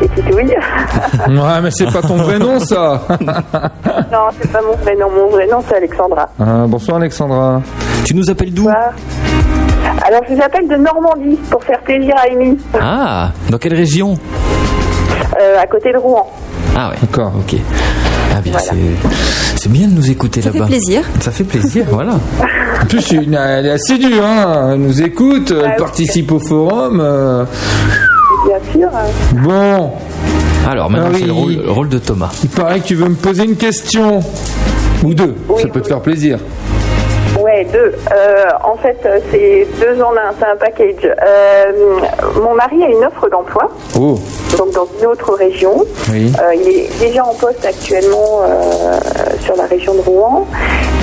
[0.00, 0.54] C'est Titouille.
[1.28, 3.02] Ouais, mais c'est pas ton vrai nom, ça.
[3.20, 5.08] non, c'est pas mon vrai nom.
[5.10, 6.28] Mon vrai nom, c'est Alexandra.
[6.40, 7.60] Ah, bonsoir, Alexandra.
[8.04, 8.68] Tu nous appelles d'où.
[8.68, 14.18] Alors, je vous appelle de Normandie pour faire plaisir à Amy, Ah, dans quelle région
[15.40, 16.30] euh, à côté de Rouen.
[16.76, 16.96] Ah ouais.
[17.00, 17.32] D'accord.
[17.38, 17.56] Ok.
[18.34, 18.58] Ah bien, Voilà.
[18.72, 18.76] c'est
[19.62, 20.68] c'est bien de nous écouter Ça fait là-bas.
[20.70, 21.02] plaisir.
[21.20, 22.14] Ça fait plaisir, voilà.
[22.82, 24.70] En plus, elle est assidue, hein.
[24.72, 26.98] Elle nous écoute, elle participe au forum.
[27.00, 27.44] euh,
[28.46, 28.88] Bien sûr.
[28.88, 29.90] euh, Bon,
[30.68, 31.18] Alors maintenant, Ah oui.
[31.20, 32.30] c'est le rôle, le rôle de Thomas.
[32.42, 34.20] il paraît que tu veux me poser une question.
[35.04, 36.38] Ou deux, Oui, ça peut te faire plaisir.
[37.40, 37.92] Ouais, deux.
[38.12, 38.96] Euh, en fait,
[39.32, 41.04] c'est deux en un, c'est un package.
[41.26, 42.00] Euh,
[42.40, 44.18] mon mari a une offre d'emploi, Oh,
[44.56, 45.84] donc dans une autre région.
[46.10, 46.30] oui.
[46.40, 48.98] Euh, il est déjà en poste actuellement euh,
[49.44, 50.46] sur la région de Rouen.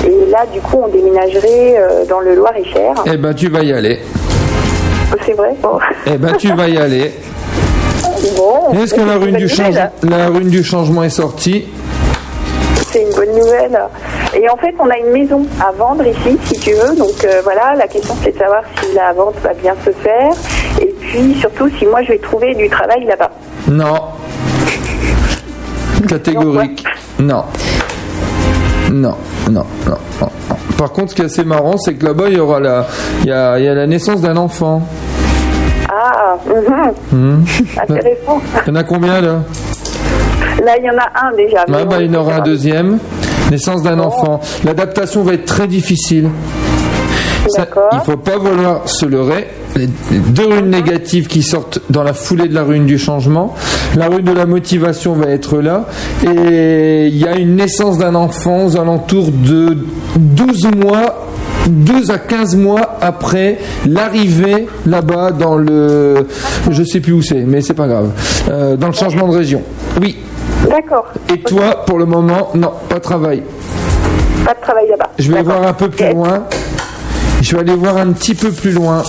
[0.06, 2.94] Et là, du coup, on déménagerait euh, dans le Loir-et-Cher.
[3.12, 3.98] Eh ben, tu vas y aller.
[5.24, 5.78] C'est vrai Bon.
[6.06, 7.12] Eh ben, tu vas y aller.
[8.36, 9.74] Bon, Est-ce que rune, du change...
[10.02, 11.66] la rune du changement est sortie?
[12.90, 13.78] C'est une bonne nouvelle.
[14.34, 16.96] Et en fait, on a une maison à vendre ici, si tu veux.
[16.96, 20.32] Donc euh, voilà, la question c'est de savoir si la vente va bien se faire.
[20.80, 23.30] Et puis surtout, si moi je vais trouver du travail là-bas.
[23.68, 24.00] Non.
[26.08, 26.84] Catégorique.
[27.18, 27.44] Non.
[28.90, 29.14] Non,
[29.50, 30.28] non, non, non.
[30.50, 30.56] non.
[30.80, 32.86] Par contre, ce qui est assez marrant, c'est que là-bas, il y aura la,
[33.20, 34.80] il y a, il y a la naissance d'un enfant.
[35.90, 36.94] Ah, mhm.
[37.12, 37.44] Hmm.
[37.82, 38.40] intéressant.
[38.66, 39.40] Il y en a combien là?
[40.64, 41.66] Là, il y en a un déjà.
[41.70, 42.98] Ah bah, il y en aura un deuxième.
[43.50, 44.04] Naissance d'un Oh.
[44.04, 44.40] enfant.
[44.64, 46.30] L'adaptation va être très difficile.
[47.50, 47.88] Ça, D'accord.
[47.92, 49.46] il faut pas vouloir se leurrer.
[50.10, 53.54] Deux runes négatives qui sortent dans la foulée de la rune du changement.
[53.96, 55.86] La rune de la motivation va être là.
[56.24, 59.76] Et il y a une naissance d'un enfant aux alentours de
[60.16, 61.26] 12 mois.
[61.68, 66.26] 12 à 15 mois après l'arrivée là-bas dans le...
[66.70, 68.10] Je sais plus où c'est, mais c'est pas grave.
[68.48, 69.62] Euh, dans le changement de région.
[70.00, 70.16] Oui.
[70.68, 71.06] D'accord.
[71.32, 73.42] Et toi, pour le moment, non, pas de travail.
[74.44, 75.10] Pas de travail là-bas.
[75.18, 76.44] Je vais voir un peu plus loin.
[77.42, 79.02] Je vais aller voir un petit peu plus loin.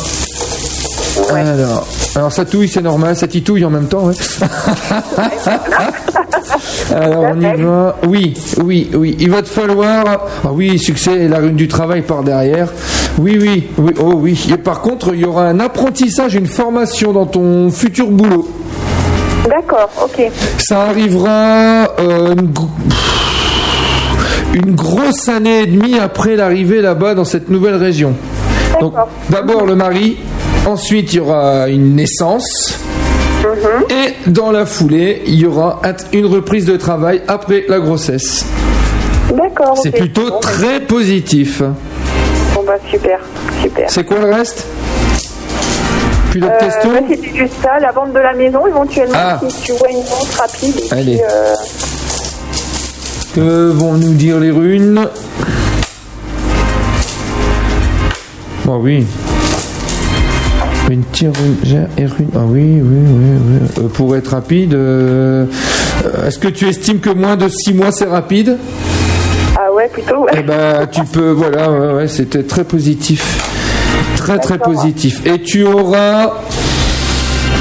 [1.30, 4.06] Alors, alors ça touille, c'est normal, ça titouille en même temps.
[4.06, 4.14] ouais.
[6.96, 7.98] alors on y va.
[8.08, 8.34] Oui,
[8.64, 9.16] oui, oui.
[9.20, 10.28] Il va te falloir.
[10.44, 12.70] Ah oui, succès et la rune du travail par derrière.
[13.18, 13.94] Oui, oui, oui.
[14.00, 14.48] Oh oui.
[14.52, 18.50] Et par contre, il y aura un apprentissage, une formation dans ton futur boulot.
[19.50, 20.32] D'accord, ok.
[20.60, 22.36] Ça arrivera euh,
[24.54, 28.14] une, gro- une grosse année et demie après l'arrivée là-bas dans cette nouvelle région.
[28.80, 28.94] Donc
[29.30, 30.18] d'abord le mari,
[30.66, 32.78] ensuite il y aura une naissance.
[33.90, 38.46] Et dans la foulée, il y aura un- une reprise de travail après la grossesse.
[39.34, 39.78] D'accord.
[39.82, 41.62] C'est plutôt Bon, bah, très positif.
[42.54, 43.20] Bon, bah, super,
[43.62, 43.86] super.
[43.90, 44.66] C'est quoi le reste?
[46.30, 46.92] Plus d'autres Euh, questions?
[46.92, 49.40] bah, C'était juste ça, la vente de la maison, éventuellement, Ah.
[49.50, 50.76] si tu vois une vente rapide.
[50.92, 51.14] Allez.
[51.16, 51.54] Puis, euh,
[53.34, 55.08] Que vont nous dire les runes
[58.66, 59.06] Bon oui.
[60.90, 61.32] Une tire
[61.98, 62.28] et rune.
[62.36, 63.68] Ah oui, oui, oui, oui.
[63.78, 65.46] Euh, pour être rapide, euh,
[66.28, 68.58] est-ce que tu estimes que moins de 6 mois c'est rapide?
[69.56, 70.32] Ah ouais, plutôt, ouais.
[70.38, 73.42] Eh ben, tu peux, voilà, ouais, ouais, c'était très positif.
[74.18, 75.26] Très, très positif.
[75.26, 76.34] Et tu auras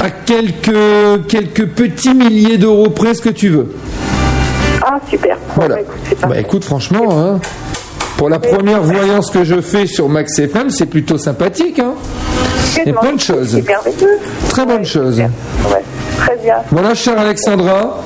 [0.03, 3.73] à quelques, quelques petits milliers d'euros près ce que tu veux.
[5.55, 5.75] Voilà.
[6.21, 7.39] bah, Bah écoute, franchement, hein,
[8.17, 11.79] pour la première voyance que je fais sur Max FM, c'est plutôt sympathique.
[11.79, 11.93] Hein.
[12.85, 13.61] Et bonne chose.
[14.49, 15.19] Très bonne chose.
[15.19, 15.83] Ouais,
[16.17, 16.55] très bien.
[16.71, 17.97] Voilà, chère Alexandra.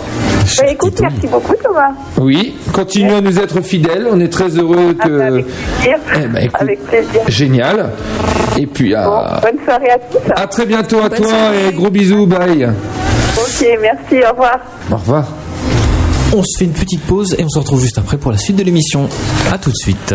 [0.57, 1.91] Bah, écoute, merci beaucoup, Thomas.
[2.17, 4.07] Oui, continue à nous être fidèles.
[4.11, 5.19] On est très heureux Ah, que.
[5.21, 5.97] avec plaisir.
[6.15, 7.21] Eh ben, écoute, avec plaisir.
[7.27, 7.89] Génial.
[8.57, 10.31] Et puis Bon, à, bonne soirée à tous.
[10.35, 11.27] à très bientôt à toi
[11.67, 12.69] et gros bisous, bye.
[13.37, 14.59] Ok, merci, au revoir.
[14.91, 15.25] Au revoir.
[16.33, 18.55] On se fait une petite pause et on se retrouve juste après pour la suite
[18.57, 19.07] de l'émission.
[19.51, 20.13] À tout de suite.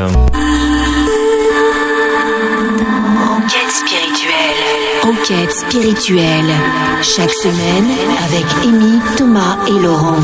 [3.42, 4.56] Enquête spirituelle.
[5.04, 6.54] Enquête spirituelle.
[7.02, 7.90] Chaque semaine
[8.26, 10.16] avec Amy, Thomas et Laurent.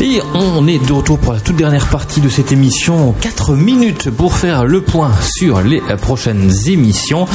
[0.00, 3.14] Et on est de retour pour la toute dernière partie de cette émission.
[3.20, 7.26] 4 minutes pour faire le point sur les prochaines émissions.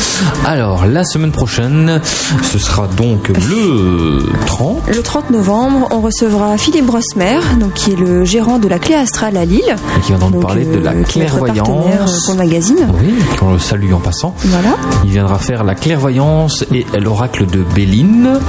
[0.45, 1.99] Alors, la semaine prochaine,
[2.43, 4.87] ce sera donc le 30.
[4.95, 8.93] Le 30 novembre, on recevra Philippe Brosmer, donc qui est le gérant de la Clé
[8.95, 9.75] Astrale à Lille.
[9.97, 12.25] Et qui va donc Donc, parler de la euh, euh, clairvoyance.
[12.25, 12.87] pour le magazine.
[13.01, 14.35] Oui, qu'on le salue en passant.
[14.45, 14.75] Voilà.
[15.03, 18.39] Il viendra faire la clairvoyance et l'oracle de Béline.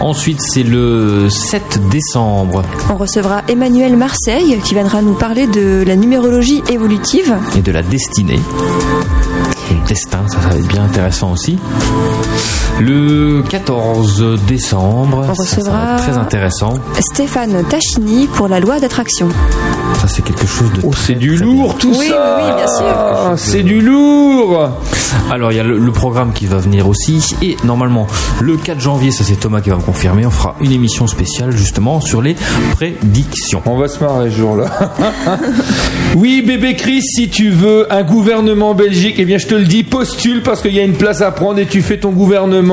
[0.00, 5.96] Ensuite, c'est le 7 décembre On recevra Emmanuel Marseille qui viendra nous parler de la
[5.96, 7.36] numérologie évolutive.
[7.56, 8.40] et de la destinée.
[9.70, 11.58] Le destin, ça, ça va être bien intéressant aussi.
[12.80, 16.74] Le 14 décembre, On recevra- très intéressant.
[17.12, 19.28] Stéphane Tachini pour la loi d'attraction.
[20.00, 20.80] Ça, c'est quelque chose de.
[20.84, 22.36] Oh, c'est du lourd tout Oui, ça.
[22.38, 22.84] oui, oui, bien sûr.
[22.86, 24.70] Ah, c'est du lourd.
[25.30, 27.34] Alors, il y a le, le programme qui va venir aussi.
[27.42, 28.06] Et normalement,
[28.40, 31.52] le 4 janvier, ça c'est Thomas qui va me confirmer, on fera une émission spéciale
[31.52, 32.34] justement sur les
[32.72, 33.62] prédictions.
[33.66, 34.66] On va se marrer ce jour-là.
[36.16, 39.84] oui, bébé Chris, si tu veux un gouvernement belgique, eh bien je te le dis,
[39.84, 42.63] postule parce qu'il y a une place à prendre et tu fais ton gouvernement.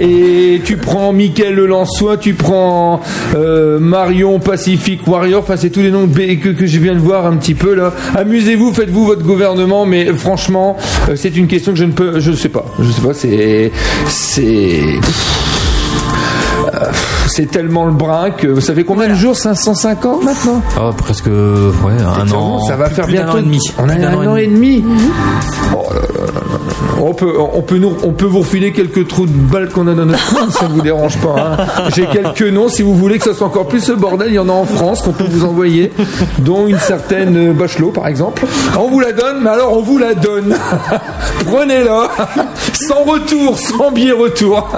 [0.00, 3.00] Et tu prends Mickaël Le Lançois, tu prends
[3.34, 7.00] euh, Marion Pacific Warrior, enfin c'est tous les noms que, que, que je viens de
[7.00, 7.92] voir un petit peu là.
[8.14, 10.76] Amusez-vous, faites-vous votre gouvernement, mais franchement,
[11.08, 13.70] euh, c'est une question que je ne peux, je sais pas, je sais pas, c'est,
[14.08, 14.80] c'est,
[17.28, 19.36] c'est tellement le brin que ça fait combien de jours?
[19.36, 20.62] 550 maintenant?
[20.80, 21.32] Oh, presque ouais,
[22.02, 22.64] un an.
[22.66, 23.58] ça va plus- faire plus bientôt an et demi.
[23.78, 24.84] On a un an et demi.
[25.74, 26.40] Oh là là.
[27.00, 30.80] On peut, vous refiler quelques trous de balles qu'on a dans notre coin, ça vous
[30.80, 31.56] dérange pas.
[31.58, 31.66] hein.
[31.94, 34.38] J'ai quelques noms, si vous voulez que ça soit encore plus ce bordel, il y
[34.38, 35.92] en a en France qu'on peut vous envoyer,
[36.38, 38.44] dont une certaine Bachelot par exemple.
[38.78, 40.56] On vous la donne, mais alors on vous la donne.
[41.46, 42.08] Prenez-la,
[42.88, 44.68] sans retour, sans billet retour.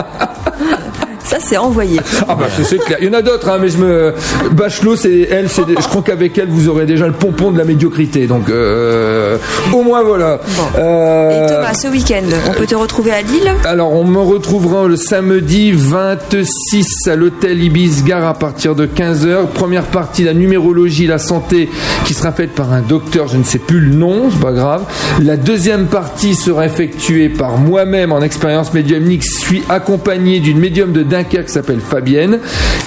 [1.29, 2.01] Ça, c'est envoyé.
[2.29, 2.99] Ah bah c'est- clair.
[3.01, 4.15] Il y en a d'autres, hein, mais je me
[4.53, 5.63] Bachelot, c'est elle, c'est.
[5.69, 8.27] Je crois qu'avec elle, vous aurez déjà le pompon de la médiocrité.
[8.27, 9.37] Donc euh,
[9.73, 10.41] au moins voilà.
[10.57, 10.63] Bon.
[10.79, 14.87] Euh, Et Thomas, ce week-end On peut te retrouver à Lille Alors, on me retrouvera
[14.89, 19.47] le samedi 26 à l'hôtel Ibis Gare à partir de 15h.
[19.55, 21.69] Première partie, la numérologie, la santé,
[22.05, 24.85] qui sera faite par un docteur, je ne sais plus le nom, c'est pas grave.
[25.23, 29.23] La deuxième partie sera effectuée par moi-même en expérience médiumnique.
[29.25, 32.39] Je suis accompagné d'une médium de Dunkerque qui s'appelle Fabienne,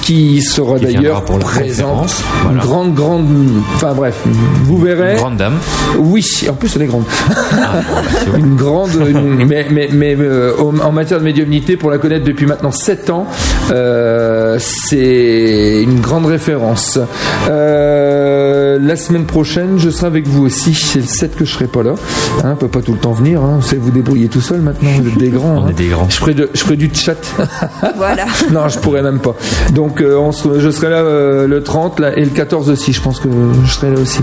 [0.01, 2.23] qui sera d'ailleurs présente.
[2.43, 2.61] Voilà.
[2.61, 3.27] grande, grande.
[3.75, 4.15] Enfin bref,
[4.63, 5.11] vous verrez.
[5.13, 5.57] Une grande dame.
[5.99, 7.03] Oui, en plus elle est grande.
[7.29, 8.03] Ah, bah,
[8.37, 10.53] une grande, une- mais, mais, mais euh,
[10.83, 13.25] en matière de médiumnité, pour la connaître depuis maintenant 7 ans,
[13.71, 16.99] euh, c'est une grande référence.
[17.49, 20.73] Euh, la semaine prochaine, je serai avec vous aussi.
[20.73, 21.93] C'est le 7 que je serai pas là.
[22.43, 23.41] Hein, on peut pas tout le temps venir.
[23.41, 23.57] Hein.
[23.61, 24.89] Vous savez vous débrouiller tout seul maintenant.
[24.99, 25.57] Vous êtes des grands.
[25.61, 25.69] On hein.
[25.69, 26.07] est des grands.
[26.09, 27.15] Je ferai, de- je ferai du chat.
[27.97, 28.20] Voilà.
[28.51, 29.35] non, je pourrais même pas.
[29.73, 32.93] Donc, euh, on se- je serai là euh, le 30 là, et le 14 aussi.
[32.93, 33.27] Je pense que
[33.65, 34.19] je serai là aussi.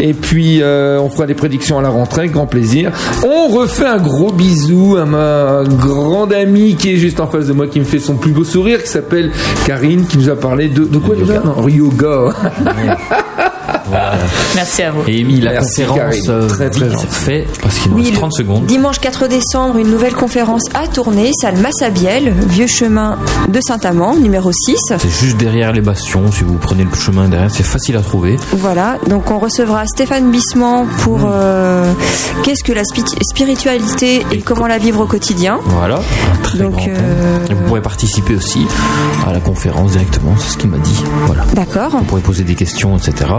[0.00, 2.90] Et puis, euh, on fera des prédictions à la rentrée, grand plaisir.
[3.24, 7.52] On refait un gros bisou à ma grande amie qui est juste en face de
[7.52, 9.30] moi, qui me fait son plus beau sourire, qui s'appelle
[9.66, 11.40] Karine, qui nous a parlé de, de quoi déjà?
[11.40, 12.32] Non, yoga.
[13.92, 14.18] Voilà.
[14.54, 15.02] Merci à vous.
[15.06, 18.14] Et Amy, la Merci, conférence euh, Très, très vite fait, parce qu'il nous Oui, reste
[18.14, 18.66] le 30 secondes.
[18.66, 24.50] Dimanche 4 décembre, une nouvelle conférence à tourner, salle Massabielle, vieux chemin de Saint-Amand, numéro
[24.52, 24.76] 6.
[24.98, 26.30] C'est juste derrière les bastions.
[26.32, 28.38] Si vous prenez le chemin derrière, c'est facile à trouver.
[28.52, 31.30] Voilà, donc on recevra Stéphane Bissement pour Mmh.
[31.32, 31.92] euh,
[32.42, 35.58] qu'est-ce que la spi- spiritualité et comment la vivre au quotidien.
[35.66, 36.00] Voilà,
[36.42, 38.66] très Donc, grand euh, vous pourrez participer aussi
[39.26, 41.04] à la conférence directement, c'est ce qu'il m'a dit.
[41.26, 41.44] Voilà.
[41.54, 41.90] D'accord.
[41.90, 43.30] Vous pourrez poser des questions, etc.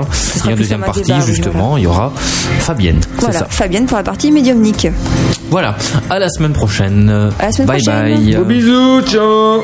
[0.43, 2.11] sera Et en plus deuxième partie, débat, oui, justement, il y aura
[2.59, 2.99] Fabienne.
[3.17, 3.45] Voilà, ça.
[3.49, 4.87] Fabienne pour la partie médiumnique.
[5.49, 5.75] Voilà.
[6.09, 7.09] À la semaine prochaine.
[7.39, 8.23] À la semaine bye prochaine.
[8.23, 8.33] bye.
[8.33, 9.61] Gros bisous, ciao